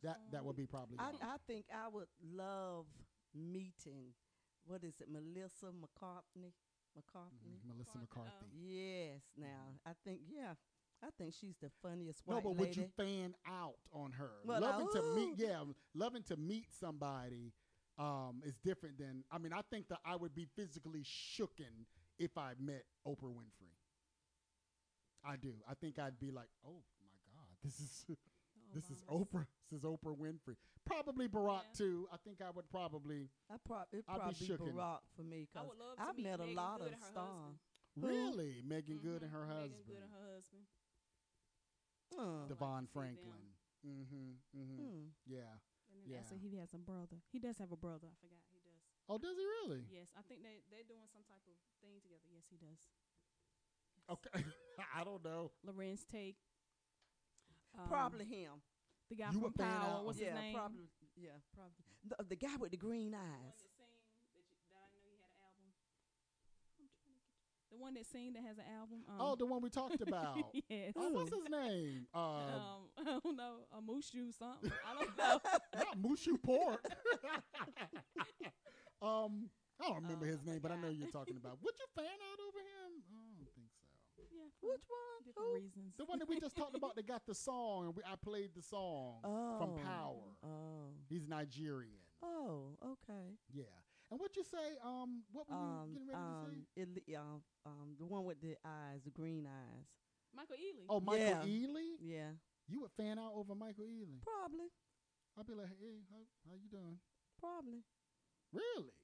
That 0.00 0.30
that 0.32 0.44
would 0.44 0.56
be 0.56 0.66
probably 0.66 0.98
I 0.98 1.10
all. 1.10 1.18
I 1.22 1.36
think 1.46 1.66
I 1.70 1.88
would 1.88 2.08
love 2.22 2.86
meeting. 3.34 4.14
What 4.64 4.82
is 4.82 4.98
it, 5.00 5.08
Melissa 5.10 5.72
McCartney? 5.72 6.54
McCartney. 6.96 7.58
Mhm, 7.60 7.68
Melissa 7.68 7.98
McCartney, 7.98 8.00
McCarthy. 8.00 8.46
oh. 8.52 8.58
Yes. 8.68 9.20
Now 9.36 9.74
I 9.86 9.92
think 10.04 10.20
yeah, 10.28 10.54
I 11.02 11.08
think 11.18 11.34
she's 11.34 11.56
the 11.60 11.70
funniest 11.82 12.22
No, 12.26 12.34
white 12.36 12.44
but 12.44 12.50
lady. 12.50 12.60
would 12.60 12.76
you 12.76 12.86
fan 12.96 13.34
out 13.46 13.76
on 13.92 14.12
her? 14.12 14.30
Well, 14.44 14.60
loving 14.60 14.88
to 14.92 15.02
meet, 15.14 15.34
yeah, 15.38 15.62
loving 15.94 16.22
to 16.24 16.36
meet 16.36 16.66
somebody 16.72 17.52
um, 17.98 18.42
is 18.44 18.56
different 18.58 18.98
than. 18.98 19.24
I 19.30 19.38
mean, 19.38 19.52
I 19.52 19.60
think 19.70 19.88
that 19.88 19.98
I 20.04 20.16
would 20.16 20.34
be 20.34 20.46
physically 20.56 21.02
shooken 21.04 21.86
if 22.18 22.36
I 22.38 22.52
met 22.58 22.84
Oprah 23.06 23.32
Winfrey. 23.32 23.74
I 25.24 25.36
do. 25.36 25.54
I 25.68 25.74
think 25.74 25.98
I'd 25.98 26.18
be 26.18 26.30
like, 26.30 26.48
oh 26.66 26.82
my 27.00 27.16
god, 27.32 27.48
this 27.62 27.80
is 27.80 28.04
this 28.74 28.90
is 28.90 29.04
Oprah. 29.08 29.46
This 29.70 29.78
is 29.80 29.84
Oprah 29.84 30.16
Winfrey. 30.16 30.56
Probably 30.86 31.28
Barack 31.28 31.64
Yeah. 31.72 31.78
too. 31.78 32.08
I 32.12 32.16
think 32.18 32.40
I 32.42 32.50
would 32.50 32.68
probably 32.68 33.30
I 33.50 33.56
prob- 33.64 33.88
it 33.92 34.04
I'd 34.08 34.36
be 34.38 34.46
probably. 34.46 34.72
Barack 34.72 35.00
for 35.16 35.22
me 35.22 35.42
I 35.42 35.46
because 35.52 35.68
would 35.68 35.78
love 35.78 35.96
to 35.96 36.02
I've 36.02 36.16
meet 36.16 36.24
met 36.24 36.40
a 36.40 36.42
Meagan 36.44 36.56
lot 36.56 36.78
Good 36.78 36.86
of 36.86 36.92
and 36.92 37.02
her 37.02 37.08
stars. 37.10 37.28
husband. 37.28 37.58
Who? 38.00 38.06
really 38.08 38.62
Meagan 38.66 38.98
Good 38.98 39.22
and 39.22 39.30
her 39.32 39.46
Meagan 39.46 39.60
husband. 39.62 39.86
Good 39.86 40.02
and 40.02 40.12
her 40.12 40.24
husband. 40.34 40.64
Huh. 42.14 42.46
DeVon 42.46 42.48
to 42.48 42.52
see 42.52 42.58
them. 42.58 42.86
Franklin. 42.92 43.44
Mm-hmm. 43.86 44.30
Mm-hmm. 44.54 44.76
Hmm. 44.82 45.04
Yeah. 45.26 45.56
And 45.88 46.02
then 46.02 46.10
Yeah. 46.12 46.18
also 46.18 46.36
he 46.36 46.56
has 46.56 46.74
a 46.74 46.78
brother. 46.78 47.16
He 47.32 47.38
does 47.38 47.58
have 47.58 47.72
a 47.72 47.76
brother. 47.76 48.08
I 48.10 48.16
forgot. 48.20 48.42
He 48.50 48.60
does. 48.60 48.82
Oh, 49.08 49.18
does 49.18 49.36
he 49.36 49.44
really? 49.44 49.84
Yes, 49.90 50.08
I 50.16 50.22
think 50.22 50.42
they 50.42 50.60
they're 50.70 50.84
doing 50.88 51.06
some 51.12 51.22
type 51.24 51.44
of 51.48 51.54
thing 51.80 52.00
together. 52.02 52.24
Yes, 52.32 52.44
he 52.50 52.56
does. 52.56 52.80
Okay. 54.08 54.44
I 54.94 55.04
don't 55.04 55.24
know. 55.24 55.52
Larenz 55.66 56.06
Tate. 56.06 56.36
um, 57.78 57.88
Probably 57.88 58.24
him. 58.24 58.60
The 59.10 59.16
guy 59.16 59.30
You 59.32 59.40
from 59.40 59.52
Power. 59.52 59.98
of- 60.00 60.04
What's 60.06 60.20
yeah, 60.20 60.32
his 60.32 60.40
name? 60.40 60.54
probably. 60.54 60.88
Yeah, 61.16 61.30
probably. 61.54 61.84
The, 62.08 62.16
the 62.28 62.36
guy 62.36 62.56
with 62.58 62.70
the 62.70 62.76
green 62.76 63.12
The 63.12 63.18
one 63.18 63.26
eyes. 63.26 63.54
that 63.54 63.58
sing 63.60 63.72
that, 63.78 64.76
I 64.76 64.86
know 64.92 65.00
he 65.04 65.14
had 65.16 65.30
an 65.30 65.40
album. 65.40 65.64
I'm 65.70 65.78
trying 66.50 66.68
to 66.68 66.76
get 66.76 66.90
you. 67.06 67.16
The 67.70 67.78
one 67.78 67.94
that 67.94 68.06
sing 68.06 68.32
that 68.34 68.42
has 68.44 68.58
an 68.58 68.68
album. 68.70 69.00
Um, 69.08 69.16
oh, 69.20 69.34
the 69.36 69.46
one 69.46 69.62
we 69.62 69.70
talked 69.70 70.00
about. 70.02 70.38
yes. 70.68 70.92
oh, 70.96 71.10
what's 71.10 71.30
his 71.32 71.48
name? 71.50 72.06
Uh, 72.14 72.18
Um, 72.54 72.82
I 72.98 73.04
don't 73.22 73.36
know. 73.36 73.54
A 73.72 73.80
Mushu 73.82 74.30
something. 74.36 74.70
I 74.84 74.92
don't 74.94 75.16
know. 75.18 75.38
not 75.74 75.98
Mushu 75.98 76.40
Port. 76.42 76.80
um, 79.02 79.50
I 79.80 79.88
don't 79.90 80.02
remember 80.06 80.26
Oh, 80.26 80.32
his 80.34 80.42
name, 80.46 80.60
but 80.62 80.70
I 80.70 80.76
know 80.78 80.88
you're 80.88 81.10
talking 81.10 81.36
about. 81.36 81.58
Would 81.62 81.74
you 81.78 81.86
fan 81.98 82.06
out 82.06 82.38
over 82.46 82.58
him? 82.62 82.90
I 83.10 83.18
don't 83.42 83.50
think 83.58 83.70
so. 83.74 83.86
yeah. 84.30 84.46
for 84.53 84.53
Which 84.64 84.82
one? 84.88 85.20
Different 85.24 85.48
Who? 85.48 85.54
reasons. 85.54 85.92
The 85.98 86.04
one 86.04 86.18
that 86.18 86.28
we 86.28 86.40
just 86.40 86.56
talked 86.56 86.74
about 86.76 86.96
that 86.96 87.06
got 87.14 87.22
the 87.26 87.34
song, 87.34 87.86
and 87.86 87.94
we, 87.96 88.02
I 88.04 88.16
played 88.16 88.50
the 88.56 88.62
song 88.62 89.20
Oh. 89.24 89.58
from 89.58 89.84
Power. 89.84 90.32
Oh. 90.42 90.92
He's 91.08 91.26
Nigerian. 91.28 92.00
Oh, 92.22 92.76
okay. 92.82 93.36
Yeah. 93.52 93.64
And 94.10 94.20
what 94.20 94.36
you 94.36 94.44
say? 94.44 94.76
Um, 94.84 95.22
what 95.32 95.48
were 95.48 95.56
you 95.56 95.60
Um, 95.62 95.88
getting 95.92 96.08
ready 96.08 96.18
um, 96.18 96.44
to 96.44 96.50
say? 96.50 96.82
Eli- 97.12 97.18
um, 97.20 97.42
um, 97.66 97.88
the 97.98 98.06
one 98.06 98.24
with 98.24 98.40
the 98.40 98.56
eyes, 98.64 99.00
the 99.04 99.10
green 99.10 99.46
eyes. 99.46 99.84
Michael 100.34 100.56
Ealy. 100.56 100.84
Oh, 100.88 101.00
Michael 101.00 101.24
yeah. 101.24 101.42
Ealy. 101.44 101.88
Yeah, 102.00 102.30
You 102.68 102.80
would 102.82 102.90
fan 102.96 103.18
out 103.18 103.32
over 103.34 103.54
Michael 103.54 103.84
Ealy? 103.84 104.20
probably, 104.22 104.66
I'd 105.38 105.46
be 105.46 105.54
like, 105.54 105.68
hey, 105.80 106.02
how, 106.10 106.20
how 106.48 106.54
you 106.56 106.68
doing? 106.70 106.98
probably. 107.38 107.84
Really? 108.52 108.94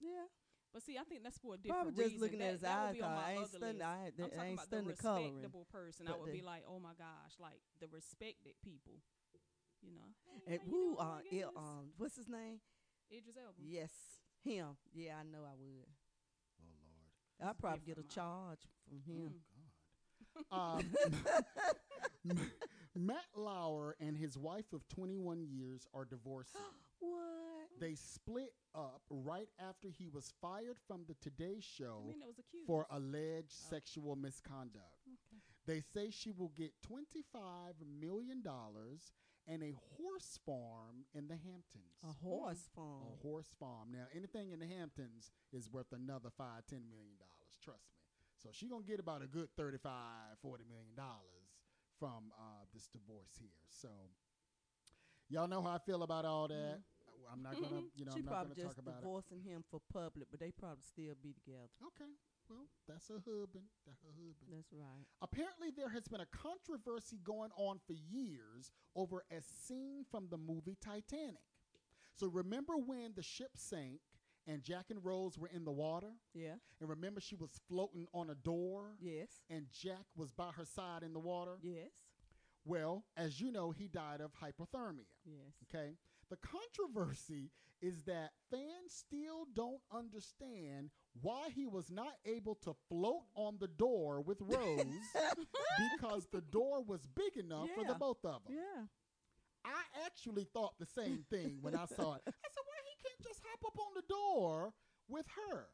Yeah, 0.00 0.26
But 0.72 0.82
see, 0.82 0.96
I 0.96 1.04
think 1.04 1.22
that's 1.22 1.38
for 1.38 1.54
a 1.54 1.58
different 1.58 1.82
probably 1.84 2.02
just 2.02 2.14
reason. 2.14 2.20
looking 2.20 2.38
that, 2.38 2.44
at 2.46 2.52
his 2.52 2.60
that 2.62 2.78
would 2.80 2.88
eyes. 2.88 2.94
be 2.96 3.02
on 3.02 3.14
my 3.14 3.22
I 3.22 3.30
ain't 3.32 3.38
other 3.40 3.48
studying. 3.48 3.78
list. 3.78 3.84
I, 3.84 3.92
I'm 3.92 4.00
I 4.00 4.08
talking 4.08 4.40
ain't 4.40 4.54
about 4.54 4.70
the 4.70 4.76
studying 4.76 4.88
the 4.88 4.94
coloring. 5.02 5.24
respectable 5.34 5.66
person. 5.70 6.08
I 6.08 6.16
would 6.16 6.28
the- 6.28 6.32
be 6.32 6.42
like, 6.42 6.62
oh 6.68 6.78
my 6.80 6.94
gosh, 6.96 7.32
like 7.38 7.60
the 7.80 7.88
respected 7.88 8.54
people. 8.64 8.94
You 9.82 9.92
know. 9.92 10.08
And 10.46 10.52
Hey, 10.52 10.58
how 10.58 10.64
you 10.64 10.70
who? 10.72 10.96
Uh, 10.96 11.04
Oh 11.20 11.20
Il, 11.36 11.52
um, 11.56 11.84
what's 11.98 12.16
his 12.16 12.28
name? 12.28 12.60
Idris 13.12 13.36
Elba. 13.36 13.58
Yes, 13.60 13.90
him. 14.44 14.76
Yeah, 14.94 15.16
I 15.20 15.24
know 15.24 15.44
I 15.44 15.52
would. 15.58 15.88
Oh 16.60 16.72
Lord. 16.80 17.10
I'd 17.42 17.50
It's 17.50 17.60
probably 17.60 17.80
get 17.84 17.98
a 17.98 18.02
different, 18.02 18.10
charge 18.10 18.60
from 18.88 19.00
him. 19.04 19.34
Oh 20.36 20.42
God. 20.50 20.84
Um, 22.30 22.40
Matt 22.94 23.24
Lauer 23.34 23.96
and 24.00 24.16
his 24.16 24.38
wife 24.38 24.72
of 24.72 24.86
21 24.88 25.44
years 25.50 25.86
are 25.92 26.04
divorcing. 26.04 26.60
What? 27.02 27.80
they 27.80 27.94
split 27.96 28.52
up 28.74 29.02
right 29.10 29.48
after 29.58 29.88
he 29.88 30.08
was 30.08 30.32
fired 30.40 30.76
from 30.86 31.02
the 31.08 31.14
Today 31.20 31.58
Show 31.60 32.04
mean, 32.06 32.22
it 32.22 32.26
was 32.28 32.38
accused. 32.38 32.66
for 32.66 32.86
alleged 32.90 33.50
sexual 33.50 34.14
misconduct. 34.16 35.02
Okay. 35.06 35.40
They 35.66 35.82
say 35.92 36.10
she 36.10 36.32
will 36.32 36.52
get 36.56 36.72
$25 36.88 37.74
million 38.00 38.42
and 39.48 39.62
a 39.62 39.74
horse 39.98 40.38
farm 40.46 41.04
in 41.14 41.26
the 41.26 41.34
Hamptons. 41.34 41.98
A 42.04 42.12
horse 42.24 42.68
A 42.72 42.76
farm. 42.76 43.02
A 43.18 43.22
horse 43.26 43.54
farm. 43.58 43.88
Now, 43.92 44.06
anything 44.14 44.52
in 44.52 44.60
the 44.60 44.66
Hamptons 44.66 45.30
is 45.52 45.68
worth 45.68 45.92
another 45.92 46.30
five, 46.36 46.62
ten 46.68 46.82
million 46.88 47.16
dollars. 47.18 47.58
Trust 47.64 47.90
me. 47.90 47.98
So 48.42 48.48
she 48.52 48.68
gonna 48.68 48.84
get 48.84 49.00
about 49.00 49.22
a 49.22 49.26
good 49.26 49.48
35, 49.56 49.90
40 50.40 50.64
million 50.68 50.94
dollars 50.96 51.50
from 51.98 52.32
uh, 52.38 52.64
this 52.74 52.86
divorce 52.86 53.34
here. 53.38 53.50
So 53.70 53.88
y'all 55.28 55.48
know 55.48 55.62
how 55.62 55.70
I 55.74 55.78
feel 55.78 56.02
about 56.02 56.24
all 56.24 56.48
that. 56.48 56.80
I'm 57.30 57.42
not 57.42 57.54
gonna, 57.54 57.66
mm-hmm. 57.66 57.94
you 57.96 58.04
know, 58.04 58.12
she 58.14 58.20
I'm 58.20 58.24
not 58.26 58.32
probably 58.32 58.54
gonna 58.54 58.68
just 58.68 58.76
talk 58.76 58.84
about 58.84 58.98
it. 58.98 59.00
divorcing 59.02 59.40
him 59.42 59.64
for 59.70 59.80
public, 59.92 60.28
but 60.30 60.40
they 60.40 60.50
probably 60.50 60.82
still 60.82 61.14
be 61.22 61.32
together. 61.32 61.70
Okay. 61.94 62.10
Well, 62.48 62.66
that's 62.88 63.08
a 63.10 63.14
husband. 63.14 63.64
That's 63.86 64.02
her 64.02 64.12
husband. 64.12 64.50
That's 64.52 64.72
right. 64.72 65.06
Apparently, 65.22 65.70
there 65.74 65.88
has 65.90 66.08
been 66.08 66.20
a 66.20 66.26
controversy 66.26 67.18
going 67.22 67.50
on 67.56 67.78
for 67.86 67.94
years 67.94 68.70
over 68.94 69.24
a 69.30 69.40
scene 69.40 70.04
from 70.10 70.28
the 70.30 70.36
movie 70.36 70.76
Titanic. 70.82 71.40
So, 72.14 72.26
remember 72.26 72.74
when 72.76 73.12
the 73.14 73.22
ship 73.22 73.52
sank 73.56 74.00
and 74.46 74.62
Jack 74.62 74.86
and 74.90 75.02
Rose 75.04 75.38
were 75.38 75.48
in 75.54 75.64
the 75.64 75.70
water? 75.72 76.10
Yeah. 76.34 76.54
And 76.80 76.90
remember, 76.90 77.20
she 77.20 77.36
was 77.36 77.50
floating 77.68 78.06
on 78.12 78.28
a 78.30 78.34
door 78.34 78.96
Yes. 79.00 79.40
and 79.48 79.66
Jack 79.72 80.04
was 80.16 80.30
by 80.32 80.50
her 80.56 80.64
side 80.66 81.02
in 81.04 81.12
the 81.14 81.20
water? 81.20 81.58
Yes. 81.62 81.90
Well, 82.64 83.04
as 83.16 83.40
you 83.40 83.50
know, 83.50 83.70
he 83.70 83.88
died 83.88 84.20
of 84.20 84.32
hypothermia. 84.34 85.06
Yes. 85.24 85.54
Okay. 85.64 85.94
The 86.32 86.38
controversy 86.38 87.50
is 87.82 88.04
that 88.04 88.30
fans 88.50 88.88
still 88.88 89.46
don't 89.54 89.82
understand 89.94 90.88
why 91.20 91.50
he 91.54 91.66
was 91.66 91.90
not 91.90 92.14
able 92.24 92.54
to 92.62 92.74
float 92.88 93.24
on 93.34 93.58
the 93.60 93.68
door 93.68 94.22
with 94.22 94.38
Rose 94.40 94.86
because 96.00 96.26
the 96.32 96.40
door 96.40 96.82
was 96.82 97.06
big 97.06 97.36
enough 97.36 97.68
for 97.74 97.84
the 97.84 97.92
both 97.92 98.24
of 98.24 98.42
them. 98.46 98.56
Yeah. 98.56 98.84
I 99.62 100.06
actually 100.06 100.44
thought 100.54 100.78
the 100.80 100.86
same 100.86 101.26
thing 101.28 101.58
when 101.60 101.74
I 101.74 101.84
saw 101.84 102.14
it. 102.14 102.22
I 102.26 102.30
said, 102.30 102.64
why 102.64 102.78
he 102.82 103.06
can't 103.06 103.22
just 103.22 103.42
hop 103.44 103.66
up 103.66 103.78
on 103.78 103.92
the 103.94 104.08
door 104.08 104.72
with 105.08 105.26
her? 105.50 105.66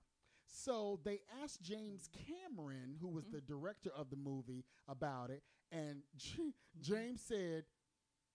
So 0.49 0.99
they 1.05 1.21
asked 1.41 1.63
James 1.63 2.11
Cameron, 2.27 2.97
who 3.01 3.07
was 3.07 3.27
mm. 3.27 3.33
the 3.35 3.41
director 3.43 3.91
of 3.97 4.11
the 4.11 4.17
movie, 4.17 4.65
about 4.89 5.31
it, 5.31 5.45
and 5.71 6.03
James 6.81 7.21
said, 7.21 7.65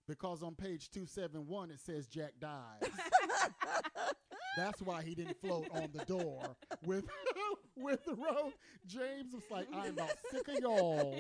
because 0.08 0.44
on 0.44 0.56
page 0.56 0.90
271 0.92 1.72
it 1.72 1.80
says 1.80 2.08
Jack 2.08 2.34
died. 2.40 2.80
That's 4.56 4.82
why 4.84 5.02
he 5.02 5.16
didn't 5.16 5.40
float 5.42 5.68
on 5.72 5.90
the 5.94 6.06
door 6.06 6.56
with 6.86 7.06
with 7.76 8.06
the 8.06 8.14
road. 8.14 8.54
James 8.86 9.34
was 9.34 9.44
like, 9.50 9.68
I'm 9.74 9.94
about 9.94 10.12
sick 10.32 10.48
of 10.48 10.60
y'all 10.60 11.20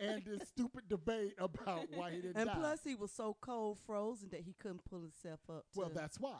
and 0.00 0.22
this 0.24 0.48
stupid 0.48 0.84
debate 0.88 1.34
about 1.38 1.86
why 1.94 2.12
he 2.12 2.20
didn't 2.20 2.36
And 2.36 2.46
die. 2.46 2.54
plus, 2.56 2.80
he 2.84 2.94
was 2.94 3.10
so 3.10 3.36
cold 3.40 3.78
frozen 3.84 4.28
that 4.30 4.42
he 4.42 4.54
couldn't 4.60 4.84
pull 4.84 5.00
himself 5.00 5.40
up. 5.50 5.64
Well, 5.74 5.90
that's 5.92 6.20
why. 6.20 6.38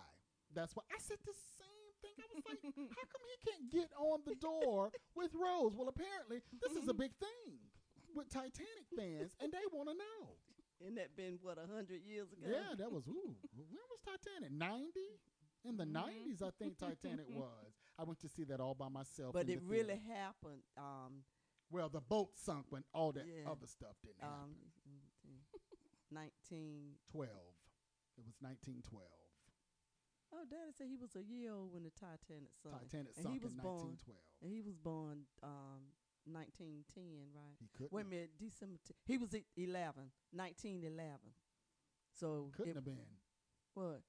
That's 0.54 0.76
why 0.76 0.84
I 0.92 0.98
said 1.00 1.18
the 1.26 1.32
same 1.58 1.90
thing. 2.02 2.24
I 2.24 2.34
was 2.36 2.44
like, 2.48 2.60
how 2.76 3.04
come 3.10 3.22
he 3.26 3.50
can't 3.50 3.70
get 3.72 3.90
on 3.98 4.20
the 4.24 4.36
door 4.36 4.90
with 5.16 5.32
Rose? 5.34 5.74
Well, 5.76 5.88
apparently 5.88 6.40
this 6.62 6.80
is 6.80 6.88
a 6.88 6.94
big 6.94 7.10
thing 7.18 7.58
with 8.14 8.30
Titanic 8.30 8.86
fans, 8.96 9.32
and 9.42 9.52
they 9.52 9.66
want 9.72 9.88
to 9.88 9.94
know. 9.94 10.28
And 10.86 10.96
that 10.96 11.16
been 11.16 11.38
what 11.42 11.58
a 11.58 11.66
hundred 11.72 12.02
years 12.06 12.32
ago. 12.32 12.46
Yeah, 12.48 12.74
that 12.78 12.90
was 12.90 13.06
ooh. 13.08 13.34
When 13.56 13.84
was 13.90 14.00
Titanic? 14.04 14.52
Ninety. 14.52 15.18
In 15.64 15.76
the 15.76 15.84
Mm-hmm. 15.84 16.30
90s, 16.30 16.40
I 16.40 16.50
think 16.56 16.78
Titanic 16.78 17.26
was. 17.34 17.74
I 17.98 18.04
went 18.04 18.20
to 18.20 18.28
see 18.28 18.44
that 18.44 18.60
all 18.60 18.74
by 18.74 18.88
myself. 18.88 19.32
but 19.34 19.48
it 19.50 19.60
the 19.60 19.66
really 19.66 20.00
happened. 20.06 20.62
Um, 20.78 21.24
well, 21.70 21.88
the 21.88 22.00
boat 22.00 22.30
sunk 22.38 22.66
when 22.70 22.84
all 22.94 23.10
that 23.12 23.26
Yeah. 23.26 23.50
other 23.50 23.66
stuff 23.66 23.96
didn't 24.04 24.22
um, 24.22 24.54
happen. 24.54 25.42
nineteen. 26.10 26.94
12. 27.10 27.28
It 28.16 28.24
was 28.24 28.34
1912. 28.40 29.02
Oh, 30.32 30.44
Daddy 30.48 30.72
said 30.76 30.86
he 30.90 30.96
was 30.96 31.16
a 31.16 31.22
year 31.24 31.52
old 31.52 31.72
when 31.72 31.82
the 31.82 31.90
Titanic 31.90 32.52
sunk. 32.62 32.76
Titanic 32.84 33.12
and 33.16 33.22
sunk 33.24 33.34
he 33.34 33.40
was 33.40 33.52
in 33.52 33.58
born. 33.64 33.96
1912. 33.98 34.44
And 34.44 34.50
he 34.52 34.60
was 34.60 34.76
born 34.76 35.24
um, 35.42 35.90
1910, 36.32 37.32
right? 37.34 37.56
He 37.60 37.68
couldn't. 37.76 37.92
Wait 37.92 38.06
a 38.06 38.08
minute, 38.08 38.30
December. 38.38 38.78
T- 38.86 38.94
he 39.06 39.18
was 39.18 39.34
e- 39.34 39.44
11, 39.56 40.10
1911. 40.32 41.18
So 42.12 42.50
couldn't 42.56 42.70
it- 42.72 42.74
have 42.76 42.84
been. 42.84 42.98
what? 43.74 44.02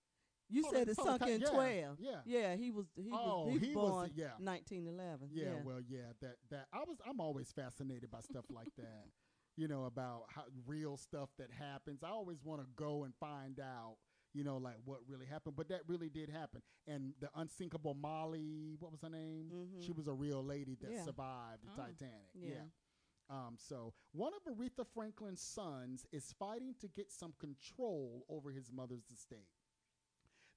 You 0.52 0.64
Oh, 0.66 0.72
said 0.72 0.90
it 0.90 0.96
sunk 0.96 1.22
in 1.28 1.42
yeah, 1.42 1.48
12. 1.50 2.00
yeah. 2.00 2.22
Yeah, 2.26 2.56
he 2.56 2.72
was 2.72 2.88
he 2.96 3.12
Oh, 3.14 3.46
was, 3.46 3.54
he 3.54 3.54
was 3.60 3.62
he 3.68 3.76
was- 3.76 3.90
born 3.92 4.12
yeah. 4.16 4.34
1911. 4.40 5.30
Yeah, 5.32 5.44
Yeah, 5.44 5.62
well, 5.64 5.82
yeah, 5.88 6.14
that 6.22 6.38
that 6.50 6.68
I 6.74 6.80
was 6.86 6.98
I'm 7.06 7.20
always 7.22 7.52
fascinated 7.52 8.10
by 8.10 8.22
stuff 8.22 8.46
like 8.50 8.74
that. 8.78 9.06
You 9.56 9.68
know, 9.68 9.84
about 9.86 10.24
how 10.30 10.46
real 10.66 10.96
stuff 10.96 11.30
that 11.38 11.52
happens. 11.52 12.02
I 12.02 12.10
always 12.12 12.42
want 12.46 12.62
to 12.62 12.68
go 12.78 13.04
and 13.04 13.14
find 13.20 13.60
out, 13.60 13.98
you 14.34 14.44
know, 14.44 14.58
like 14.58 14.76
what 14.86 15.00
really 15.08 15.26
happened. 15.26 15.56
But 15.56 15.70
that 15.70 15.82
really 15.88 16.10
did 16.10 16.30
happen. 16.30 16.62
And 16.88 17.14
the 17.20 17.30
unsinkable 17.36 17.94
Molly, 17.96 18.76
what 18.80 18.92
was 18.92 19.02
her 19.02 19.10
name? 19.10 19.50
Mhm. 19.52 19.84
She 19.86 19.92
was 19.92 20.08
a 20.08 20.14
real 20.14 20.44
lady 20.44 20.76
that 20.82 20.92
Yeah. 20.92 21.04
survived 21.06 21.64
the 21.64 21.72
Oh. 21.72 21.76
Titanic. 21.76 22.30
Yeah. 22.36 22.66
Um, 23.30 23.58
so 23.60 23.94
one 24.12 24.34
of 24.34 24.44
Aretha 24.46 24.86
Franklin's 24.88 25.42
sons 25.42 26.06
is 26.12 26.32
fighting 26.34 26.74
to 26.80 26.88
get 26.88 27.12
some 27.12 27.34
control 27.34 28.26
over 28.28 28.52
his 28.52 28.72
mother's 28.72 29.10
estate. 29.12 29.50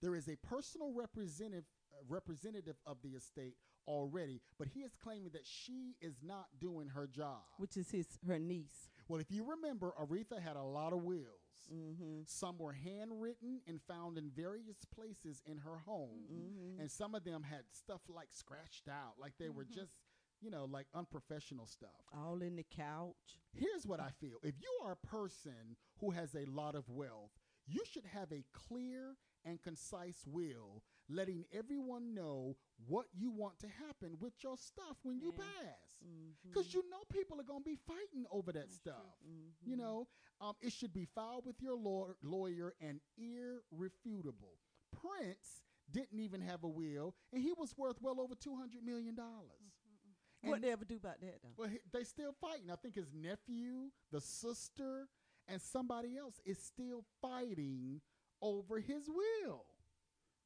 There 0.01 0.15
is 0.17 0.29
a 0.29 0.37
personal 0.37 0.93
representative 0.93 1.67
uh, 1.93 2.03
representative 2.09 2.77
of 2.87 3.03
the 3.03 3.11
estate 3.15 3.57
already, 3.87 4.41
but 4.59 4.69
he 4.69 4.81
is 4.83 4.95
claiming 4.97 5.31
that 5.33 5.47
she 5.47 5.95
is 6.01 6.23
not 6.23 6.59
doing 6.59 6.89
her 6.89 7.07
job. 7.07 7.45
which 7.59 7.77
is 7.77 7.91
his 7.91 8.19
her 8.27 8.39
niece. 8.39 8.89
well, 9.09 9.21
if 9.21 9.31
you 9.31 9.45
remember, 9.45 9.93
Aretha 9.99 10.41
had 10.41 10.57
a 10.57 10.63
lot 10.63 10.93
of 10.95 11.03
wills. 11.03 11.42
Mm-hmm. 11.73 12.23
Some 12.27 12.59
were 12.59 12.73
handwritten 12.73 13.61
and 13.67 13.81
found 13.89 14.19
in 14.19 14.31
various 14.31 14.85
places 14.95 15.43
in 15.47 15.59
her 15.59 15.79
home, 15.87 16.27
Mm-hmm. 16.33 16.81
and 16.81 16.91
some 16.91 17.15
of 17.15 17.25
them 17.25 17.43
had 17.43 17.63
stuff 17.73 18.01
like 18.09 18.29
scratched 18.33 18.89
out, 18.89 19.15
like 19.21 19.33
they 19.39 19.49
were 19.49 19.65
just 19.65 19.93
you 20.41 20.51
know, 20.51 20.65
like 20.65 20.89
unprofessional 20.93 21.67
stuff. 21.67 22.03
All 22.13 22.43
in 22.43 22.57
the 22.57 22.65
couch. 22.77 23.39
Here's 23.55 23.87
what 23.87 24.01
I 24.01 24.09
feel. 24.21 24.39
If 24.43 24.57
you 24.61 24.69
are 24.85 24.91
a 25.01 25.07
person 25.07 25.77
who 26.01 26.11
has 26.11 26.35
a 26.35 26.47
lot 26.51 26.75
of 26.75 26.89
wealth, 26.89 27.31
you 27.65 27.83
should 27.89 28.07
have 28.07 28.33
a 28.33 28.45
clear 28.53 29.15
and 29.45 29.63
concise 29.63 30.25
will, 30.27 30.83
letting 31.09 31.45
everyone 31.57 32.13
know 32.13 32.57
what 32.87 33.07
you 33.13 33.31
want 33.31 33.59
to 33.61 33.67
happen 33.69 34.17
with 34.21 34.33
your 34.43 34.57
stuff 34.57 34.97
when 35.03 35.19
you 35.21 35.33
Yeah. 35.37 35.45
pass. 35.45 35.97
Mm-hmm. 36.05 36.49
Because 36.49 36.73
you 36.75 36.83
know 36.91 37.03
people 37.11 37.41
are 37.41 37.45
going 37.45 37.61
to 37.63 37.65
be 37.71 37.77
fighting 37.87 38.25
over 38.31 38.53
that 38.53 38.61
That's 38.67 38.77
stuff. 38.77 39.17
Mm-hmm. 39.27 39.71
You 39.71 39.77
know, 39.77 40.09
um, 40.41 40.55
it 40.61 40.73
should 40.73 40.93
be 40.93 41.05
filed 41.15 41.47
with 41.47 41.61
your 41.63 41.77
law- 41.77 42.15
lawyer 42.23 42.75
and 42.81 43.01
irrefutable. 43.71 44.59
Prince 44.91 45.63
didn't 45.91 46.21
even 46.21 46.41
have 46.41 46.65
a 46.65 46.69
will, 46.69 47.15
and 47.33 47.43
he 47.43 47.53
was 47.53 47.75
worth 47.77 48.01
well 48.01 48.21
over 48.21 48.35
$200 48.35 48.83
million. 48.85 49.17
What 49.17 50.55
And- 50.57 50.65
they 50.65 50.73
ever 50.73 50.85
do 50.85 50.97
about 50.97 51.21
that 51.21 51.41
though? 51.43 51.51
Well, 51.57 51.69
he, 51.69 51.79
they 51.93 52.05
still 52.05 52.33
fighting. 52.41 52.71
I 52.71 52.77
think 52.77 52.95
his 52.97 53.13
nephew, 53.15 53.91
the 54.11 54.21
sister, 54.21 55.09
and 55.49 55.61
somebody 55.61 56.17
else 56.17 56.41
is 56.45 56.59
still 56.59 57.05
fighting 57.21 58.01
over 58.41 58.81
his 58.81 59.09
will. 59.09 59.65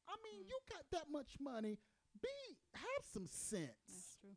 I 0.08 0.16
mean, 0.22 0.44
Mm. 0.44 0.48
you 0.48 0.58
got 0.70 0.84
that 0.92 1.10
much 1.10 1.40
money. 1.40 1.78
Be 2.26 2.56
have 2.74 3.04
some 3.12 3.24
That's 3.24 3.36
sense. 3.36 4.16
true. 4.20 4.36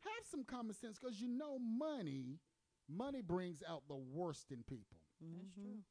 Have 0.00 0.24
some 0.30 0.44
common 0.44 0.74
sense 0.74 0.98
because 0.98 1.20
you 1.20 1.28
know 1.28 1.58
money, 1.58 2.40
money 2.88 3.22
brings 3.22 3.62
out 3.68 3.82
the 3.88 3.96
worst 3.96 4.50
in 4.50 4.62
people. 4.64 4.98
That's 5.20 5.48
Mhm. 5.50 5.54
true. 5.54 5.84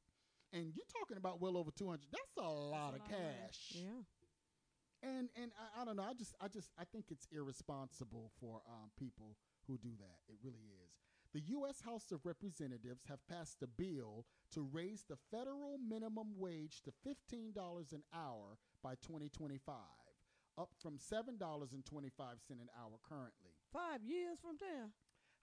And 0.52 0.76
you're 0.76 0.86
talking 1.00 1.18
about 1.18 1.40
well 1.40 1.56
over 1.58 1.72
200. 1.72 2.10
That's 2.12 2.36
a 2.38 2.42
lot 2.42 2.50
of 2.50 2.70
lot 2.72 2.94
of 2.96 3.00
money. 3.02 3.14
cash. 3.14 3.76
Yeah. 3.76 4.04
and 5.02 5.30
and 5.36 5.54
I, 5.58 5.82
I 5.82 5.86
don't 5.86 5.96
know. 5.96 6.04
I 6.04 6.14
just 6.14 6.34
I 6.42 6.48
just 6.50 6.72
I 6.78 6.84
think 6.86 7.06
it's 7.12 7.26
irresponsible 7.32 8.32
for 8.40 8.62
um, 8.68 8.92
people 8.98 9.38
who 9.68 9.78
do 9.78 9.96
that. 10.00 10.20
It 10.28 10.38
really 10.44 10.66
is. 10.68 10.98
The 11.32 11.42
U.S. 11.42 11.82
House 11.82 12.12
of 12.12 12.26
Representatives 12.26 13.04
have 13.08 13.26
passed 13.28 13.62
a 13.62 13.68
bill 13.68 14.26
to 14.52 14.64
raise 14.64 15.04
the 15.08 15.16
federal 15.30 15.78
minimum 15.78 16.36
wage 16.38 16.82
to 16.82 16.92
fifteen 16.92 17.52
dollars 17.54 17.94
an 17.94 18.04
hour 18.12 18.58
by 18.82 18.96
2025, 18.96 19.76
up 20.60 20.72
from 20.82 20.98
seven 21.00 21.38
dollars 21.38 21.72
and 21.74 21.86
25 21.86 22.26
cent 22.48 22.60
an 22.60 22.70
hour 22.78 23.00
currently. 23.08 23.54
Five 23.72 24.04
years 24.04 24.40
from 24.42 24.58
now. 24.62 24.90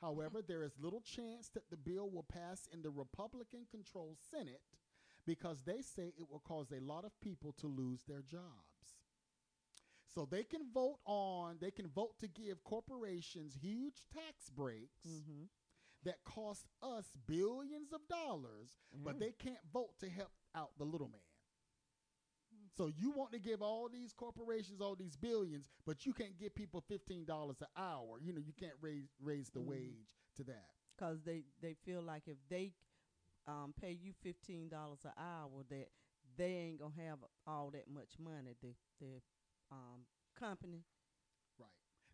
However, 0.02 0.42
there 0.46 0.62
is 0.62 0.72
little 0.78 1.00
chance 1.00 1.48
that 1.54 1.70
the 1.70 1.76
bill 1.76 2.10
will 2.10 2.22
pass 2.24 2.68
in 2.72 2.82
the 2.82 2.90
Republican 2.90 3.60
controlled 3.70 4.18
Senate 4.30 4.60
because 5.26 5.62
they 5.62 5.80
say 5.80 6.12
it 6.18 6.30
will 6.30 6.42
cause 6.46 6.70
a 6.70 6.84
lot 6.84 7.04
of 7.04 7.18
people 7.20 7.52
to 7.60 7.66
lose 7.66 8.02
their 8.06 8.20
jobs. 8.20 8.76
So 10.14 10.26
they 10.30 10.44
can 10.44 10.62
vote 10.72 10.98
on, 11.04 11.56
they 11.60 11.70
can 11.70 11.88
vote 11.88 12.18
to 12.20 12.28
give 12.28 12.62
corporations 12.64 13.56
huge 13.60 14.02
tax 14.12 14.50
breaks 14.50 15.06
Mm-hmm. 15.08 15.44
that 16.04 16.24
cost 16.24 16.66
us 16.82 17.06
billions 17.26 17.92
of 17.92 18.00
dollars, 18.08 18.78
but 19.04 19.18
they 19.18 19.32
can't 19.32 19.64
vote 19.72 19.98
to 20.00 20.08
help 20.08 20.30
out 20.54 20.70
the 20.78 20.84
little 20.84 21.08
man. 21.08 21.20
So 22.76 22.88
you 22.88 23.10
want 23.10 23.32
to 23.32 23.38
give 23.38 23.62
all 23.62 23.88
these 23.88 24.12
corporations 24.12 24.80
all 24.80 24.94
these 24.96 25.16
billions, 25.16 25.68
but 25.86 26.04
you 26.04 26.12
can't 26.12 26.36
give 26.38 26.54
people 26.54 26.82
fifteen 26.88 27.24
dollars 27.24 27.56
an 27.60 27.68
hour. 27.76 28.18
You 28.20 28.32
know, 28.32 28.40
you 28.40 28.52
can't 28.52 28.76
raise 28.80 29.08
raise 29.22 29.50
the 29.50 29.60
Mhm. 29.60 29.66
wage 29.66 30.16
to 30.36 30.44
that. 30.44 30.70
because 30.96 31.22
they 31.24 31.44
they 31.60 31.74
feel 31.84 32.02
like 32.02 32.26
if 32.26 32.38
they 32.48 32.72
um, 33.46 33.74
pay 33.80 33.92
you 33.92 34.12
fifteen 34.22 34.68
dollars 34.68 35.04
an 35.04 35.12
hour, 35.18 35.64
that 35.70 35.88
they 36.36 36.52
ain't 36.54 36.78
gonna 36.80 36.94
have 37.06 37.18
all 37.46 37.70
that 37.70 37.88
much 37.88 38.18
money. 38.18 38.54
The 38.60 38.74
the 39.00 39.22
um, 39.70 40.06
company. 40.38 40.84
Right. 41.58 41.70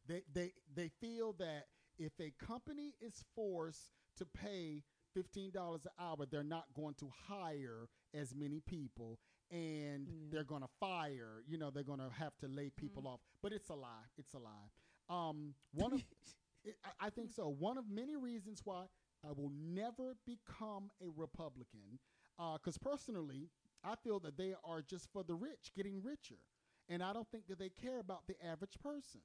They 0.06 0.22
they 0.32 0.52
they 0.74 0.88
feel 1.00 1.32
that 1.34 1.66
if 1.98 2.12
a 2.20 2.32
company 2.44 2.94
is 3.00 3.24
forced 3.34 3.90
to 4.16 4.26
pay 4.26 4.82
fifteen 5.14 5.50
dollars 5.52 5.84
an 5.86 5.92
hour, 5.98 6.26
they're 6.30 6.42
not 6.44 6.66
going 6.74 6.94
to 6.96 7.10
hire 7.28 7.88
as 8.14 8.34
many 8.34 8.60
people 8.60 9.18
and 9.52 10.08
Yeah. 10.08 10.30
they're 10.30 10.44
gonna 10.44 10.68
fire, 10.80 11.44
you 11.46 11.58
know, 11.58 11.70
they're 11.70 11.84
gonna 11.84 12.10
have 12.18 12.36
to 12.38 12.48
lay 12.48 12.70
people 12.70 13.06
off. 13.08 13.20
But 13.42 13.52
it's 13.52 13.70
a 13.70 13.74
lie. 13.76 14.06
It's 14.18 14.34
a 14.34 14.40
lie. 14.40 14.70
Um 15.10 15.54
one 15.72 15.94
of 15.94 16.04
it, 16.64 16.76
I, 16.84 17.08
I 17.08 17.10
think 17.10 17.30
so. 17.30 17.48
One 17.48 17.78
of 17.78 17.88
many 17.90 18.16
reasons 18.16 18.62
why 18.64 18.86
I 19.24 19.32
will 19.32 19.52
never 19.54 20.16
become 20.26 20.90
a 21.00 21.08
Republican, 21.16 22.00
because 22.54 22.78
personally, 22.78 23.50
I 23.84 23.96
feel 23.96 24.20
that 24.20 24.36
they 24.36 24.54
are 24.64 24.82
just 24.82 25.08
for 25.12 25.24
the 25.24 25.34
rich, 25.34 25.72
getting 25.76 26.02
richer, 26.02 26.38
and 26.88 27.02
I 27.02 27.12
don't 27.12 27.28
think 27.30 27.46
that 27.48 27.58
they 27.58 27.70
care 27.70 28.00
about 28.00 28.26
the 28.26 28.36
average 28.44 28.78
person. 28.82 29.20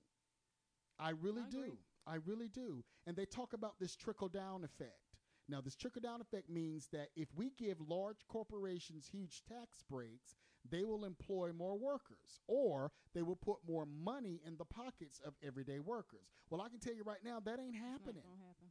I 0.99 1.11
really 1.11 1.43
I 1.43 1.49
do. 1.49 1.77
I 2.07 2.15
really 2.15 2.47
do. 2.49 2.83
And 3.05 3.15
they 3.15 3.25
talk 3.25 3.53
about 3.53 3.79
this 3.79 3.95
trickle 3.95 4.29
down 4.29 4.63
effect. 4.63 5.06
Now, 5.49 5.61
this 5.61 5.75
trickle 5.75 6.01
down 6.01 6.19
effect 6.21 6.49
means 6.49 6.87
that 6.91 7.09
if 7.15 7.29
we 7.35 7.51
give 7.57 7.77
large 7.79 8.27
corporations 8.27 9.07
huge 9.07 9.43
tax 9.47 9.81
breaks, 9.89 10.35
they 10.69 10.83
will 10.83 11.05
employ 11.05 11.51
more 11.53 11.77
workers 11.77 12.41
or 12.47 12.91
they 13.13 13.21
will 13.21 13.37
put 13.37 13.57
more 13.67 13.85
money 13.85 14.41
in 14.45 14.57
the 14.57 14.65
pockets 14.65 15.21
of 15.25 15.33
everyday 15.41 15.79
workers. 15.79 16.33
Well, 16.49 16.61
I 16.61 16.67
can 16.69 16.79
tell 16.79 16.93
you 16.93 17.03
right 17.03 17.23
now, 17.23 17.39
that 17.39 17.59
ain't 17.59 17.75
It's 17.75 17.81
not 17.81 17.91
happening. 17.91 18.23
gonna 18.23 18.45
happen. 18.45 18.67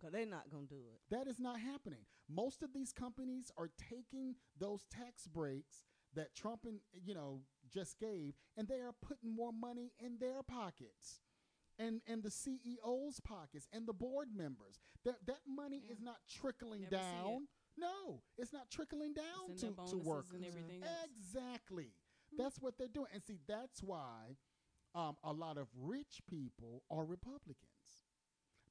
Cause 0.00 0.12
they're 0.12 0.26
not 0.26 0.50
gonna 0.50 0.66
do 0.66 0.82
it. 0.94 1.00
That 1.10 1.26
is 1.28 1.38
not 1.40 1.60
happening. 1.60 2.06
Most 2.28 2.62
of 2.62 2.72
these 2.72 2.92
companies 2.92 3.50
are 3.56 3.70
taking 3.90 4.36
those 4.58 4.84
tax 4.90 5.26
breaks 5.26 5.84
that 6.14 6.34
Trump 6.34 6.64
and 6.64 6.80
you 7.04 7.14
know 7.14 7.42
just 7.72 7.98
gave, 7.98 8.34
and 8.56 8.66
they 8.68 8.80
are 8.80 8.94
putting 9.02 9.34
more 9.34 9.52
money 9.52 9.92
in 9.98 10.18
their 10.18 10.42
pockets, 10.42 11.20
and 11.78 12.00
and 12.06 12.22
the 12.22 12.30
CEOs' 12.30 13.20
pockets, 13.20 13.68
and 13.72 13.86
the 13.86 13.92
board 13.92 14.28
members. 14.34 14.78
That 15.04 15.24
that 15.26 15.40
money 15.46 15.82
Yeah. 15.84 15.92
is 15.92 16.00
not 16.00 16.16
trickling 16.28 16.82
Never 16.82 16.96
down. 16.96 17.48
No, 17.76 18.22
it's 18.36 18.52
not 18.52 18.70
trickling 18.70 19.14
down 19.14 19.56
to, 19.58 19.72
to 19.90 19.96
workers. 19.98 20.32
and 20.34 20.44
everything 20.44 20.82
else. 20.82 21.08
Exactly. 21.16 21.92
That's 22.36 22.58
what 22.60 22.76
they're 22.76 22.88
doing. 22.88 23.06
And 23.14 23.22
see, 23.22 23.38
that's 23.46 23.82
why 23.82 24.36
um, 24.94 25.16
a 25.22 25.32
lot 25.32 25.56
of 25.58 25.68
rich 25.76 26.20
people 26.28 26.82
are 26.90 27.04
Republicans 27.04 28.04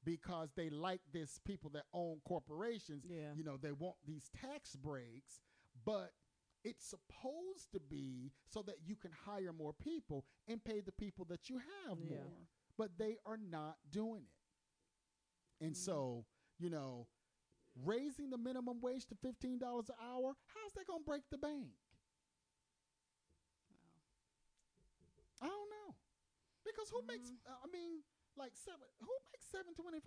because 0.04 0.50
they 0.56 0.68
like 0.70 1.00
this 1.12 1.40
people 1.44 1.70
that 1.70 1.84
own 1.94 2.20
corporations. 2.26 3.04
Yeah. 3.08 3.32
You 3.34 3.44
know, 3.44 3.56
they 3.56 3.72
want 3.72 3.96
these 4.06 4.28
tax 4.40 4.76
breaks, 4.76 5.40
but 5.84 6.12
it's 6.64 6.84
supposed 6.86 7.72
to 7.72 7.80
be 7.80 8.32
so 8.46 8.62
that 8.62 8.76
you 8.84 8.94
can 8.96 9.10
hire 9.26 9.52
more 9.52 9.72
people 9.72 10.24
and 10.46 10.62
pay 10.62 10.80
the 10.80 10.92
people 10.92 11.24
that 11.30 11.48
you 11.48 11.58
have 11.86 11.98
Yeah. 12.00 12.16
more. 12.18 12.46
But 12.78 12.96
they 12.96 13.16
are 13.26 13.36
not 13.36 13.76
doing 13.90 14.22
it. 15.60 15.64
And 15.64 15.76
so, 15.76 16.24
you 16.58 16.70
know, 16.70 17.08
raising 17.84 18.30
the 18.30 18.38
minimum 18.38 18.80
wage 18.80 19.04
to 19.06 19.16
$15 19.16 19.58
an 19.88 19.94
hour, 20.00 20.34
how's 20.54 20.72
that 20.74 20.86
going 20.86 21.00
to 21.00 21.04
break 21.04 21.22
the 21.30 21.38
bank? 21.38 21.74
I 25.42 25.46
don't 25.46 25.70
know. 25.70 25.94
Because 26.64 26.90
who 26.90 27.00
makes 27.06 27.30
Mm-hmm. 27.30 27.50
uh, 27.52 27.62
I 27.64 27.68
mean, 27.72 28.02
like 28.36 28.54
seven 28.54 28.86
who 29.00 29.14
makes 29.34 29.46
725? 29.50 30.02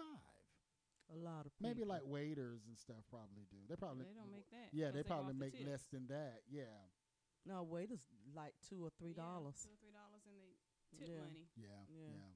A 1.12 1.18
lot 1.20 1.44
of 1.46 1.52
people. 1.58 1.68
Maybe 1.76 1.84
like 1.84 2.04
waiters 2.08 2.64
and 2.68 2.78
stuff 2.78 3.04
probably 3.12 3.44
do. 3.52 3.60
They 3.68 3.76
probably 3.76 4.06
They 4.08 4.16
don't 4.16 4.32
make 4.32 4.48
that. 4.52 4.72
Yeah, 4.72 4.88
'cause 4.88 4.96
they 4.96 5.04
go 5.04 5.08
probably 5.12 5.36
off 5.36 5.40
the 5.40 5.46
make 5.52 5.56
tips. 5.60 5.68
less 5.68 5.84
than 5.92 6.08
that. 6.08 6.44
Yeah. 6.48 6.72
no 7.44 7.64
waiters 7.64 8.06
like 8.36 8.54
two 8.70 8.80
or 8.86 8.92
three 9.00 9.12
Yeah, 9.18 9.24
dollars. 9.26 9.58
two 9.66 9.74
or 9.74 9.80
three 9.82 9.92
dollars 9.92 10.24
and 10.30 10.38
they 10.38 10.54
tip 10.94 11.10
Yeah. 11.10 11.26
money. 11.26 11.50
Yeah, 11.58 11.84
yeah. 11.90 12.08
Yeah. 12.16 12.32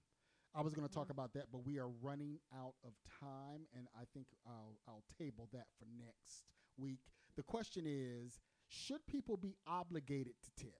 I 0.56 0.62
was 0.62 0.74
going 0.74 0.88
to 0.88 0.94
talk 0.94 1.08
Mhm. 1.08 1.12
about 1.12 1.34
that, 1.34 1.52
but 1.52 1.60
we 1.66 1.80
are 1.80 1.90
running 1.90 2.40
out 2.54 2.76
of 2.84 2.94
time, 3.20 3.68
and 3.74 3.88
I 3.94 4.06
think 4.14 4.28
I'll, 4.46 4.78
I'll 4.88 5.04
table 5.18 5.50
that 5.52 5.68
for 5.78 5.86
next 5.86 6.46
week. 6.78 7.02
The 7.36 7.44
question 7.44 7.86
is 7.86 8.40
Should 8.68 9.06
people 9.06 9.38
be 9.38 9.56
obligated 9.68 10.34
to 10.42 10.52
tip? 10.56 10.80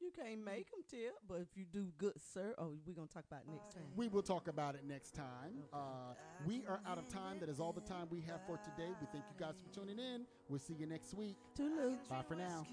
You 0.00 0.10
can't 0.10 0.40
make 0.44 0.70
them 0.70 0.80
tip, 0.88 1.14
but 1.26 1.40
if 1.40 1.56
you 1.56 1.64
do 1.64 1.92
good, 1.98 2.20
sir. 2.20 2.54
Oh, 2.58 2.76
we're 2.84 2.94
gonna 2.94 3.06
talk 3.06 3.24
about 3.30 3.42
it 3.42 3.48
next 3.48 3.72
time. 3.74 3.92
We 3.96 4.08
will 4.08 4.22
talk 4.22 4.48
about 4.48 4.74
it 4.74 4.84
next 4.84 5.14
time. 5.14 5.62
Uh, 5.72 6.14
we 6.44 6.66
are 6.66 6.80
out 6.84 6.98
of 6.98 7.08
time. 7.08 7.38
That 7.40 7.48
is 7.48 7.60
all 7.60 7.72
the 7.72 7.80
time 7.80 8.08
we 8.10 8.20
have 8.22 8.40
for 8.46 8.58
today. 8.58 8.90
We 9.00 9.06
thank 9.12 9.24
you 9.30 9.36
guys 9.38 9.54
for 9.60 9.72
tuning 9.72 9.98
in. 9.98 10.26
We'll 10.48 10.58
see 10.58 10.74
you 10.74 10.86
next 10.86 11.14
week. 11.14 11.36
Toodaloo. 11.54 11.96
Bye 12.08 12.22
for 12.22 12.34
now. 12.34 12.66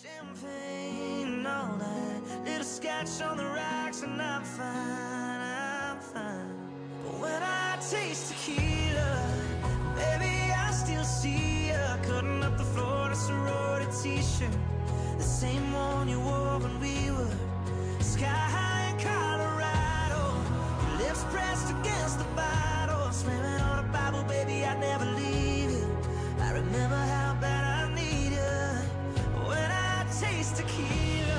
Champagne, 0.00 1.44
all 1.44 1.76
that 1.76 2.44
little 2.46 2.64
sketch 2.64 3.20
on 3.20 3.36
the 3.36 3.44
rocks, 3.44 4.02
and 4.02 4.22
I'm 4.22 4.42
fine, 4.42 5.40
I'm 5.40 6.00
fine. 6.00 6.56
But 7.04 7.20
when 7.20 7.42
I 7.42 7.76
taste 7.76 8.32
tequila, 8.32 9.28
baby, 9.94 10.50
I 10.50 10.70
still 10.72 11.04
see 11.04 11.66
you 11.68 11.84
cutting 12.02 12.42
up 12.42 12.56
the 12.56 12.64
floor 12.64 13.08
to 13.08 13.12
a 13.12 13.14
sorority 13.14 13.90
t-shirt, 14.02 14.56
the 15.18 15.22
same 15.22 15.72
one 15.74 16.08
you 16.08 16.20
wore 16.20 16.58
when 16.58 16.80
we 16.80 17.10
were 17.10 17.36
sky 18.00 18.24
high 18.24 18.92
in 18.92 18.98
Colorado. 18.98 20.22
Your 20.88 21.06
lips 21.06 21.22
pressed 21.24 21.68
against 21.68 22.18
the 22.18 22.28
bottle, 22.34 23.12
swimming 23.12 23.60
on 23.60 23.84
a 23.84 23.88
Bible, 23.92 24.22
baby, 24.24 24.64
I'd 24.64 24.80
never 24.80 25.04
leave 25.04 25.70
you. 25.70 25.86
I 26.40 26.52
remember 26.52 26.96
how 26.96 27.36
bad 27.40 27.64
I 27.66 27.71
taste 30.22 30.62
tequila. 30.62 31.31